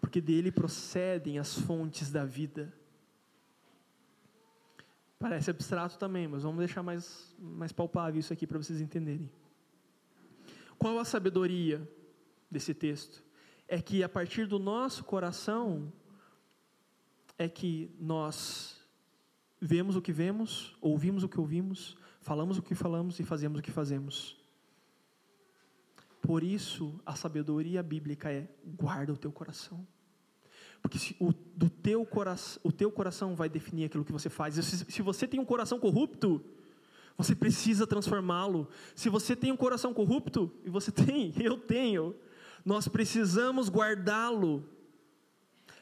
porque 0.00 0.20
dele 0.20 0.52
procedem 0.52 1.38
as 1.38 1.58
fontes 1.58 2.12
da 2.12 2.24
vida. 2.24 2.72
Parece 5.18 5.50
abstrato 5.50 5.98
também, 5.98 6.28
mas 6.28 6.42
vamos 6.42 6.58
deixar 6.58 6.82
mais, 6.82 7.34
mais 7.38 7.72
palpável 7.72 8.20
isso 8.20 8.32
aqui 8.32 8.46
para 8.46 8.58
vocês 8.58 8.80
entenderem. 8.80 9.30
Qual 10.78 10.98
a 10.98 11.04
sabedoria 11.04 11.86
desse 12.50 12.72
texto? 12.72 13.26
é 13.68 13.82
que 13.82 14.02
a 14.02 14.08
partir 14.08 14.46
do 14.46 14.58
nosso 14.58 15.04
coração 15.04 15.92
é 17.36 17.46
que 17.48 17.94
nós 18.00 18.77
vemos 19.60 19.96
o 19.96 20.02
que 20.02 20.12
vemos, 20.12 20.76
ouvimos 20.80 21.22
o 21.22 21.28
que 21.28 21.40
ouvimos, 21.40 21.96
falamos 22.20 22.58
o 22.58 22.62
que 22.62 22.74
falamos 22.74 23.18
e 23.18 23.24
fazemos 23.24 23.60
o 23.60 23.62
que 23.62 23.70
fazemos. 23.70 24.36
Por 26.20 26.42
isso, 26.42 27.00
a 27.06 27.14
sabedoria 27.14 27.82
bíblica 27.82 28.30
é 28.30 28.48
guarda 28.64 29.12
o 29.12 29.16
teu 29.16 29.32
coração. 29.32 29.86
Porque 30.82 30.98
se, 30.98 31.16
o, 31.18 31.32
do 31.32 31.68
teu 31.68 32.04
coração, 32.04 32.60
o 32.62 32.72
teu 32.72 32.90
coração 32.90 33.34
vai 33.34 33.48
definir 33.48 33.84
aquilo 33.84 34.04
que 34.04 34.12
você 34.12 34.28
faz. 34.28 34.54
Se, 34.54 34.84
se 34.84 35.02
você 35.02 35.26
tem 35.26 35.40
um 35.40 35.44
coração 35.44 35.78
corrupto, 35.78 36.44
você 37.16 37.34
precisa 37.34 37.86
transformá-lo. 37.86 38.68
Se 38.94 39.08
você 39.08 39.34
tem 39.34 39.50
um 39.50 39.56
coração 39.56 39.92
corrupto, 39.92 40.52
e 40.64 40.70
você 40.70 40.90
tem, 40.92 41.32
eu 41.40 41.56
tenho, 41.56 42.14
nós 42.64 42.86
precisamos 42.86 43.68
guardá-lo, 43.68 44.64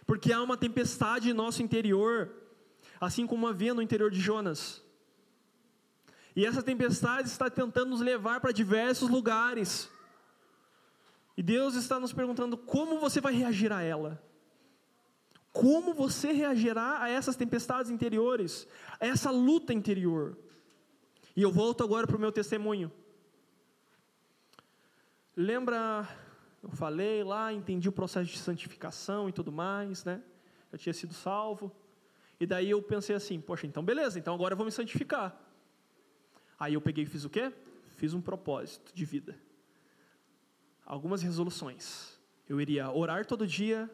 porque 0.06 0.32
há 0.32 0.42
uma 0.42 0.56
tempestade 0.56 1.30
em 1.30 1.34
nosso 1.34 1.62
interior, 1.62 2.30
assim 3.00 3.26
como 3.26 3.46
havia 3.46 3.74
no 3.74 3.82
interior 3.82 4.10
de 4.10 4.20
Jonas. 4.20 4.82
E 6.34 6.44
essa 6.44 6.62
tempestade 6.62 7.28
está 7.28 7.48
tentando 7.48 7.90
nos 7.90 8.00
levar 8.00 8.40
para 8.40 8.52
diversos 8.52 9.08
lugares. 9.08 9.90
E 11.36 11.42
Deus 11.42 11.74
está 11.74 11.98
nos 11.98 12.12
perguntando 12.12 12.56
como 12.56 12.98
você 12.98 13.20
vai 13.20 13.32
reagir 13.32 13.72
a 13.72 13.82
ela. 13.82 14.22
Como 15.52 15.94
você 15.94 16.32
reagirá 16.32 17.02
a 17.02 17.08
essas 17.08 17.36
tempestades 17.36 17.90
interiores, 17.90 18.68
a 19.00 19.06
essa 19.06 19.30
luta 19.30 19.72
interior. 19.72 20.36
E 21.34 21.42
eu 21.42 21.50
volto 21.50 21.82
agora 21.82 22.06
para 22.06 22.16
o 22.16 22.20
meu 22.20 22.30
testemunho. 22.30 22.92
Lembra 25.34 26.06
eu 26.66 26.72
falei 26.72 27.22
lá, 27.22 27.52
entendi 27.52 27.88
o 27.88 27.92
processo 27.92 28.28
de 28.28 28.38
santificação 28.38 29.28
e 29.28 29.32
tudo 29.32 29.52
mais, 29.52 30.04
né? 30.04 30.20
Eu 30.72 30.76
tinha 30.76 30.92
sido 30.92 31.14
salvo. 31.14 31.70
E 32.38 32.46
daí 32.46 32.70
eu 32.70 32.82
pensei 32.82 33.16
assim, 33.16 33.40
poxa, 33.40 33.66
então 33.66 33.84
beleza, 33.84 34.18
então 34.18 34.34
agora 34.34 34.52
eu 34.52 34.56
vou 34.56 34.66
me 34.66 34.72
santificar. 34.72 35.38
Aí 36.58 36.74
eu 36.74 36.80
peguei 36.80 37.04
e 37.04 37.06
fiz 37.06 37.24
o 37.24 37.30
quê? 37.30 37.52
Fiz 37.96 38.14
um 38.14 38.20
propósito 38.20 38.94
de 38.94 39.04
vida. 39.04 39.38
Algumas 40.84 41.22
resoluções. 41.22 42.18
Eu 42.48 42.60
iria 42.60 42.90
orar 42.90 43.26
todo 43.26 43.46
dia, 43.46 43.90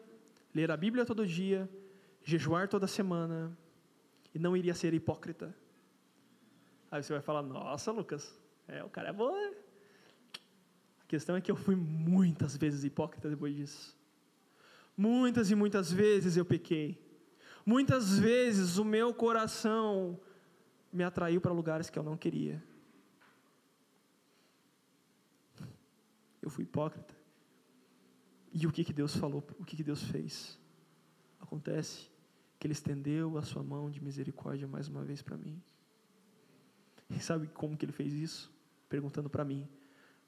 ler 0.53 0.69
a 0.69 0.77
Bíblia 0.77 1.05
todo 1.05 1.25
dia, 1.25 1.69
jejuar 2.23 2.67
toda 2.67 2.85
semana 2.85 3.57
e 4.33 4.39
não 4.39 4.55
iria 4.55 4.73
ser 4.73 4.93
hipócrita. 4.93 5.55
Aí 6.91 7.01
você 7.01 7.13
vai 7.13 7.21
falar, 7.21 7.41
nossa, 7.41 7.91
Lucas, 7.91 8.39
é, 8.67 8.83
o 8.83 8.89
cara 8.89 9.09
é 9.09 9.13
bom, 9.13 9.31
né? 9.31 9.53
questão 11.13 11.35
é 11.35 11.41
que 11.41 11.51
eu 11.51 11.55
fui 11.55 11.75
muitas 11.75 12.57
vezes 12.57 12.83
hipócrita 12.83 13.29
depois 13.29 13.55
disso. 13.55 13.95
Muitas 14.97 15.51
e 15.51 15.55
muitas 15.55 15.91
vezes 15.91 16.35
eu 16.37 16.43
pequei. 16.43 17.02
Muitas 17.65 18.19
vezes 18.19 18.77
o 18.77 18.83
meu 18.83 19.13
coração 19.13 20.19
me 20.91 21.03
atraiu 21.03 21.39
para 21.41 21.51
lugares 21.51 21.89
que 21.89 21.97
eu 21.97 22.03
não 22.03 22.17
queria. 22.17 22.63
Eu 26.41 26.49
fui 26.49 26.63
hipócrita. 26.65 27.15
E 28.51 28.67
o 28.67 28.71
que, 28.71 28.83
que 28.83 28.93
Deus 28.93 29.15
falou? 29.15 29.43
O 29.57 29.65
que, 29.65 29.75
que 29.75 29.83
Deus 29.83 30.03
fez? 30.03 30.59
Acontece 31.39 32.11
que 32.59 32.67
Ele 32.67 32.73
estendeu 32.73 33.37
a 33.37 33.41
sua 33.41 33.63
mão 33.63 33.89
de 33.89 34.03
misericórdia 34.03 34.67
mais 34.67 34.87
uma 34.87 35.03
vez 35.03 35.21
para 35.21 35.35
mim. 35.35 35.59
E 37.09 37.19
sabe 37.19 37.47
como 37.47 37.75
que 37.75 37.85
Ele 37.85 37.91
fez 37.91 38.13
isso? 38.13 38.53
Perguntando 38.87 39.29
para 39.29 39.43
mim: 39.43 39.67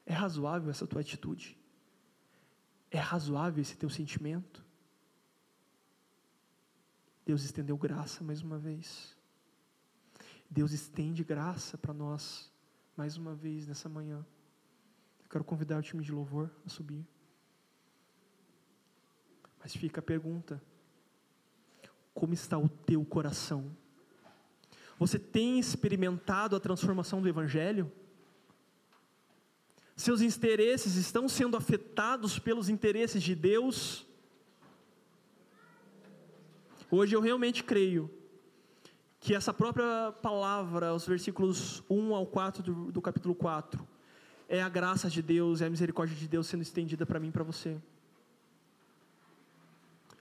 é 0.06 0.14
razoável 0.14 0.72
essa 0.72 0.88
tua 0.88 1.02
atitude? 1.02 1.56
É 2.90 2.98
razoável 2.98 3.62
esse 3.62 3.78
teu 3.78 3.90
sentimento? 3.90 4.65
Deus 7.26 7.44
estendeu 7.44 7.76
graça 7.76 8.24
mais 8.24 8.42
uma 8.42 8.60
vez. 8.60 9.18
Deus 10.50 10.72
estende 10.72 11.24
graça 11.24 11.78
para 11.78 11.94
nós 11.94 12.52
mais 12.96 13.18
uma 13.18 13.34
vez 13.34 13.68
nessa 13.68 13.90
manhã. 13.90 14.26
Eu 15.24 15.30
quero 15.30 15.44
convidar 15.44 15.80
o 15.80 15.82
time 15.82 16.04
de 16.04 16.12
louvor 16.12 16.52
a 16.66 16.70
subir. 16.70 17.06
Mas 19.60 19.76
fica 19.76 20.00
a 20.00 20.04
pergunta: 20.04 20.62
como 22.14 22.34
está 22.34 22.58
o 22.60 22.70
teu 22.70 23.04
coração? 23.04 23.76
Você 25.00 25.18
tem 25.18 25.60
experimentado 25.60 26.56
a 26.56 26.60
transformação 26.60 27.22
do 27.22 27.28
Evangelho? 27.28 27.92
Seus 29.96 30.22
interesses 30.22 30.96
estão 30.96 31.28
sendo 31.28 31.58
afetados 31.58 32.38
pelos 32.38 32.70
interesses 32.70 33.24
de 33.24 33.34
Deus? 33.34 34.06
Hoje 36.90 37.16
eu 37.16 37.22
realmente 37.22 37.64
creio 37.64 38.10
que 39.20 39.34
essa 39.34 39.54
própria 39.54 40.12
palavra, 40.22 40.94
os 40.94 41.08
versículos 41.08 41.84
1 41.90 42.14
ao 42.14 42.28
4 42.28 42.62
do, 42.62 42.92
do 42.92 43.02
capítulo 43.02 43.34
4, 43.34 43.86
é 44.48 44.62
a 44.62 44.70
graça 44.70 45.10
de 45.10 45.22
Deus, 45.22 45.62
é 45.62 45.66
a 45.66 45.70
misericórdia 45.70 46.16
de 46.16 46.28
Deus 46.28 46.46
sendo 46.46 46.62
estendida 46.62 47.06
para 47.06 47.20
mim 47.20 47.30
e 47.30 47.32
para 47.32 47.44
você. 47.44 47.78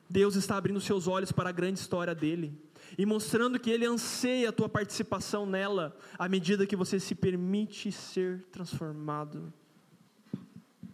Deus 0.08 0.36
está 0.36 0.56
abrindo 0.56 0.80
seus 0.80 1.06
olhos 1.06 1.32
para 1.32 1.50
a 1.50 1.52
grande 1.52 1.80
história 1.80 2.14
dele 2.14 2.58
e 2.96 3.04
mostrando 3.04 3.58
que 3.58 3.70
ele 3.70 3.84
anseia 3.84 4.48
a 4.48 4.52
tua 4.52 4.68
participação 4.68 5.44
nela 5.44 5.96
à 6.18 6.28
medida 6.28 6.66
que 6.66 6.76
você 6.76 6.98
se 6.98 7.14
permite 7.14 7.92
ser 7.92 8.42
transformado. 8.50 9.52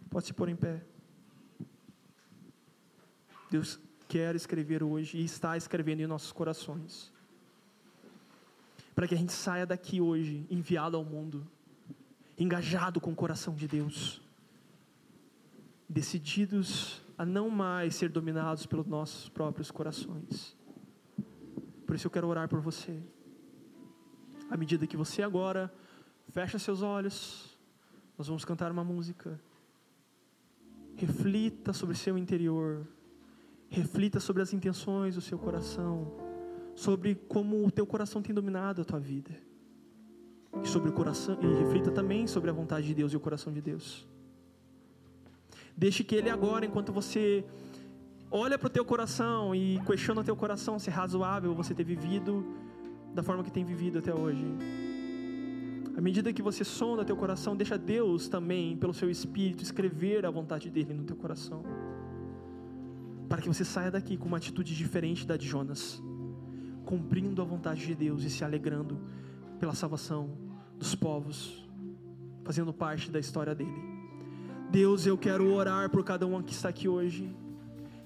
Pode 0.09 0.25
se 0.25 0.33
pôr 0.33 0.49
em 0.49 0.55
pé. 0.55 0.83
Deus 3.49 3.79
quer 4.11 4.35
escrever 4.35 4.83
hoje 4.83 5.19
e 5.19 5.23
está 5.23 5.55
escrevendo 5.55 6.01
em 6.01 6.05
nossos 6.05 6.33
corações. 6.33 7.13
Para 8.93 9.07
que 9.07 9.15
a 9.15 9.17
gente 9.17 9.31
saia 9.31 9.65
daqui 9.65 10.01
hoje 10.01 10.45
enviado 10.49 10.97
ao 10.97 11.05
mundo, 11.05 11.47
engajado 12.37 12.99
com 12.99 13.13
o 13.13 13.15
coração 13.15 13.55
de 13.55 13.69
Deus, 13.69 14.21
decididos 15.87 17.01
a 17.17 17.25
não 17.25 17.49
mais 17.49 17.95
ser 17.95 18.09
dominados 18.09 18.65
pelos 18.65 18.85
nossos 18.85 19.29
próprios 19.29 19.71
corações. 19.71 20.57
Por 21.87 21.95
isso 21.95 22.07
eu 22.07 22.11
quero 22.11 22.27
orar 22.27 22.49
por 22.49 22.59
você. 22.59 23.01
À 24.49 24.57
medida 24.57 24.85
que 24.85 24.97
você 24.97 25.23
agora 25.23 25.73
fecha 26.31 26.59
seus 26.59 26.81
olhos, 26.81 27.57
nós 28.17 28.27
vamos 28.27 28.43
cantar 28.43 28.73
uma 28.73 28.83
música. 28.83 29.39
Reflita 30.97 31.71
sobre 31.71 31.95
seu 31.95 32.17
interior. 32.17 32.85
Reflita 33.71 34.19
sobre 34.19 34.41
as 34.41 34.51
intenções 34.51 35.15
do 35.15 35.21
seu 35.21 35.39
coração, 35.39 36.11
sobre 36.75 37.15
como 37.15 37.65
o 37.65 37.71
teu 37.71 37.87
coração 37.87 38.21
tem 38.21 38.35
dominado 38.35 38.81
a 38.81 38.85
tua 38.85 38.99
vida. 38.99 39.31
E 40.61 40.67
sobre 40.67 40.89
o 40.89 40.93
coração 40.93 41.37
e 41.41 41.63
reflita 41.63 41.89
também 41.89 42.27
sobre 42.27 42.49
a 42.49 42.53
vontade 42.53 42.85
de 42.85 42.93
Deus 42.93 43.13
e 43.13 43.15
o 43.15 43.19
coração 43.21 43.53
de 43.53 43.61
Deus. 43.61 44.05
Deixe 45.75 46.03
que 46.03 46.13
ele 46.15 46.29
agora, 46.29 46.65
enquanto 46.65 46.91
você 46.91 47.45
olha 48.29 48.59
para 48.59 48.67
o 48.67 48.69
teu 48.69 48.83
coração 48.83 49.55
e 49.55 49.79
questiona 49.85 50.19
o 50.19 50.23
teu 50.23 50.35
coração 50.35 50.77
se 50.77 50.89
é 50.89 50.93
razoável 50.93 51.55
você 51.55 51.73
ter 51.73 51.85
vivido 51.85 52.45
da 53.15 53.23
forma 53.23 53.41
que 53.41 53.51
tem 53.51 53.63
vivido 53.63 53.99
até 53.99 54.13
hoje. 54.13 54.45
À 55.95 56.01
medida 56.01 56.33
que 56.33 56.41
você 56.41 56.65
sonda 56.65 57.05
teu 57.05 57.15
coração, 57.15 57.55
deixa 57.55 57.77
Deus 57.77 58.27
também, 58.27 58.75
pelo 58.75 58.93
seu 58.93 59.09
espírito, 59.09 59.63
escrever 59.63 60.25
a 60.25 60.29
vontade 60.29 60.69
dele 60.69 60.93
no 60.93 61.05
teu 61.05 61.15
coração 61.15 61.63
para 63.31 63.41
que 63.41 63.47
você 63.47 63.63
saia 63.63 63.89
daqui 63.89 64.17
com 64.17 64.25
uma 64.25 64.35
atitude 64.35 64.75
diferente 64.75 65.25
da 65.25 65.37
de 65.37 65.47
Jonas, 65.47 66.03
cumprindo 66.83 67.41
a 67.41 67.45
vontade 67.45 67.85
de 67.85 67.95
Deus 67.95 68.23
e 68.23 68.29
se 68.29 68.43
alegrando 68.43 68.99
pela 69.57 69.73
salvação 69.73 70.31
dos 70.77 70.95
povos, 70.95 71.65
fazendo 72.43 72.73
parte 72.73 73.09
da 73.09 73.19
história 73.19 73.55
dele. 73.55 73.81
Deus, 74.69 75.05
eu 75.05 75.17
quero 75.17 75.49
orar 75.53 75.89
por 75.89 76.03
cada 76.03 76.27
um 76.27 76.43
que 76.43 76.51
está 76.51 76.67
aqui 76.67 76.89
hoje. 76.89 77.33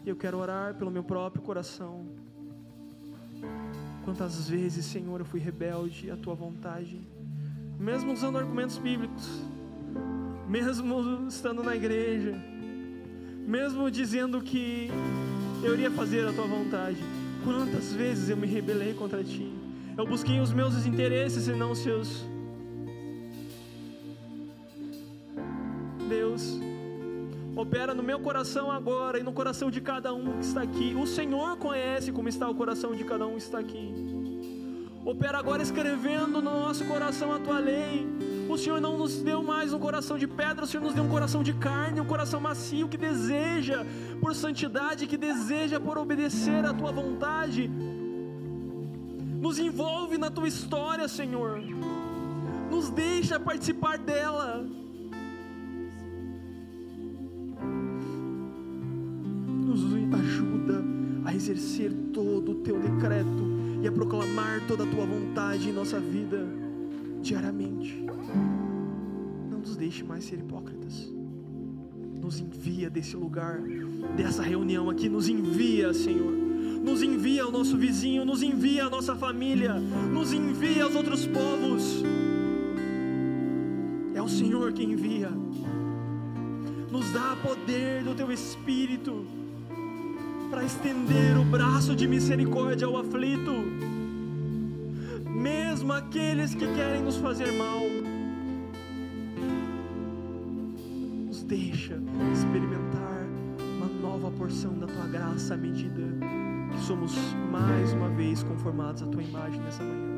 Eu 0.06 0.16
quero 0.16 0.38
orar 0.38 0.76
pelo 0.76 0.92
meu 0.92 1.04
próprio 1.04 1.42
coração. 1.42 2.06
Quantas 4.04 4.48
vezes, 4.48 4.86
Senhor, 4.86 5.20
eu 5.20 5.26
fui 5.26 5.40
rebelde 5.40 6.12
à 6.12 6.16
tua 6.16 6.36
vontade, 6.36 7.02
mesmo 7.80 8.14
usando 8.14 8.38
argumentos 8.38 8.78
bíblicos, 8.78 9.42
mesmo 10.48 11.28
estando 11.28 11.64
na 11.64 11.76
igreja 11.76 12.55
mesmo 13.46 13.90
dizendo 13.92 14.42
que 14.42 14.90
eu 15.64 15.74
iria 15.74 15.92
fazer 15.92 16.28
a 16.28 16.34
tua 16.34 16.46
vontade. 16.46 16.98
Quantas 17.44 17.94
vezes 17.94 18.30
eu 18.30 18.38
me 18.38 18.48
rebelei 18.48 18.94
contra 18.94 19.24
ti? 19.24 19.54
Eu 19.98 20.06
busquei 20.06 20.40
os 20.40 20.52
meus 20.52 20.86
interesses 20.86 21.48
e 21.48 21.52
não 21.52 21.72
os 21.72 21.80
seus. 21.80 22.26
Deus, 26.10 26.60
opera 27.56 27.94
no 27.94 28.04
meu 28.04 28.20
coração 28.20 28.72
agora 28.72 29.20
e 29.20 29.24
no 29.24 29.32
coração 29.32 29.70
de 29.70 29.80
cada 29.80 30.14
um 30.14 30.38
que 30.38 30.46
está 30.46 30.64
aqui. 30.64 30.96
O 30.96 31.06
Senhor 31.06 31.58
conhece 31.58 32.12
como 32.12 32.28
está 32.28 32.50
o 32.50 32.56
coração 32.56 32.96
de 32.96 33.04
cada 33.04 33.26
um 33.28 33.36
que 33.36 33.42
está 33.42 33.60
aqui. 33.60 33.94
Opera 35.06 35.38
agora 35.38 35.62
escrevendo 35.62 36.42
no 36.42 36.42
nosso 36.42 36.84
coração 36.86 37.32
a 37.32 37.40
tua 37.40 37.60
lei 37.60 38.08
o 38.56 38.58
Senhor 38.58 38.80
não 38.80 38.98
nos 38.98 39.22
deu 39.22 39.44
mais 39.44 39.74
um 39.74 39.80
coração 39.80 40.18
de 40.18 40.28
pedra, 40.28 40.64
o 40.64 40.68
Senhor 40.68 40.82
nos 40.82 40.94
deu 40.94 41.04
um 41.04 41.10
coração 41.10 41.44
de 41.44 41.54
carne, 41.54 42.00
um 42.00 42.06
coração 42.06 42.40
macio 42.40 42.88
que 42.88 42.98
deseja 42.98 43.86
por 44.22 44.34
santidade, 44.34 45.08
que 45.08 45.18
deseja 45.18 45.78
por 45.78 45.98
obedecer 45.98 46.64
à 46.66 46.74
tua 46.74 46.92
vontade. 46.92 47.70
Nos 49.46 49.60
envolve 49.60 50.18
na 50.18 50.32
tua 50.32 50.48
história, 50.48 51.06
Senhor. 51.08 51.62
Nos 52.72 52.90
deixa 52.90 53.38
participar 53.38 53.98
dela. 53.98 54.66
Nos 59.68 59.82
ajuda 60.14 60.82
a 61.26 61.36
exercer 61.36 61.92
todo 62.14 62.54
o 62.54 62.56
teu 62.56 62.80
decreto 62.80 63.44
e 63.84 63.88
a 63.88 63.92
proclamar 63.92 64.62
toda 64.66 64.86
a 64.86 64.88
tua 64.88 65.06
vontade 65.06 65.70
em 65.70 65.74
nossa 65.74 66.00
vida 66.00 66.65
diariamente. 67.26 68.06
Não 69.50 69.60
nos 69.60 69.76
deixe 69.76 70.04
mais 70.04 70.24
ser 70.24 70.40
hipócritas. 70.40 71.12
Nos 72.22 72.40
envia 72.40 72.90
desse 72.90 73.16
lugar, 73.16 73.60
dessa 74.16 74.44
reunião 74.44 74.90
aqui, 74.90 75.10
nos 75.10 75.28
envia, 75.28 75.94
Senhor. 75.94 76.32
Nos 76.32 77.02
envia 77.02 77.44
ao 77.44 77.52
nosso 77.52 77.76
vizinho, 77.78 78.24
nos 78.24 78.44
envia 78.44 78.86
à 78.86 78.90
nossa 78.90 79.16
família, 79.16 79.74
nos 79.74 80.32
envia 80.32 80.84
aos 80.84 80.96
outros 80.96 81.26
povos. 81.26 82.04
É 84.14 84.22
o 84.22 84.30
Senhor 84.30 84.72
que 84.72 84.84
envia. 84.84 85.32
Nos 86.92 87.12
dá 87.12 87.36
poder 87.42 88.04
do 88.04 88.14
teu 88.14 88.32
espírito 88.32 89.26
para 90.50 90.64
estender 90.64 91.38
o 91.38 91.44
braço 91.44 91.96
de 91.96 92.08
misericórdia 92.08 92.86
ao 92.86 92.98
aflito 92.98 93.95
mesmo 95.86 95.94
aqueles 95.94 96.56
que 96.56 96.66
querem 96.74 97.04
nos 97.04 97.18
fazer 97.18 97.52
mal. 97.54 97.82
Nos 101.28 101.44
deixa 101.44 102.02
experimentar 102.34 103.28
uma 103.78 103.88
nova 104.02 104.32
porção 104.32 104.74
da 104.80 104.88
tua 104.88 105.08
graça 105.08 105.54
à 105.54 105.58
medida 105.58 106.02
que 106.72 106.80
somos 106.82 107.14
mais 107.52 107.94
uma 107.94 108.10
vez 108.10 108.42
conformados 108.42 109.04
à 109.04 109.08
tua 109.08 109.22
imagem 109.22 109.62
nessa 109.62 109.84
manhã. 109.84 110.16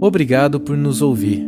Obrigado 0.00 0.60
por 0.60 0.76
nos 0.76 1.02
ouvir. 1.02 1.47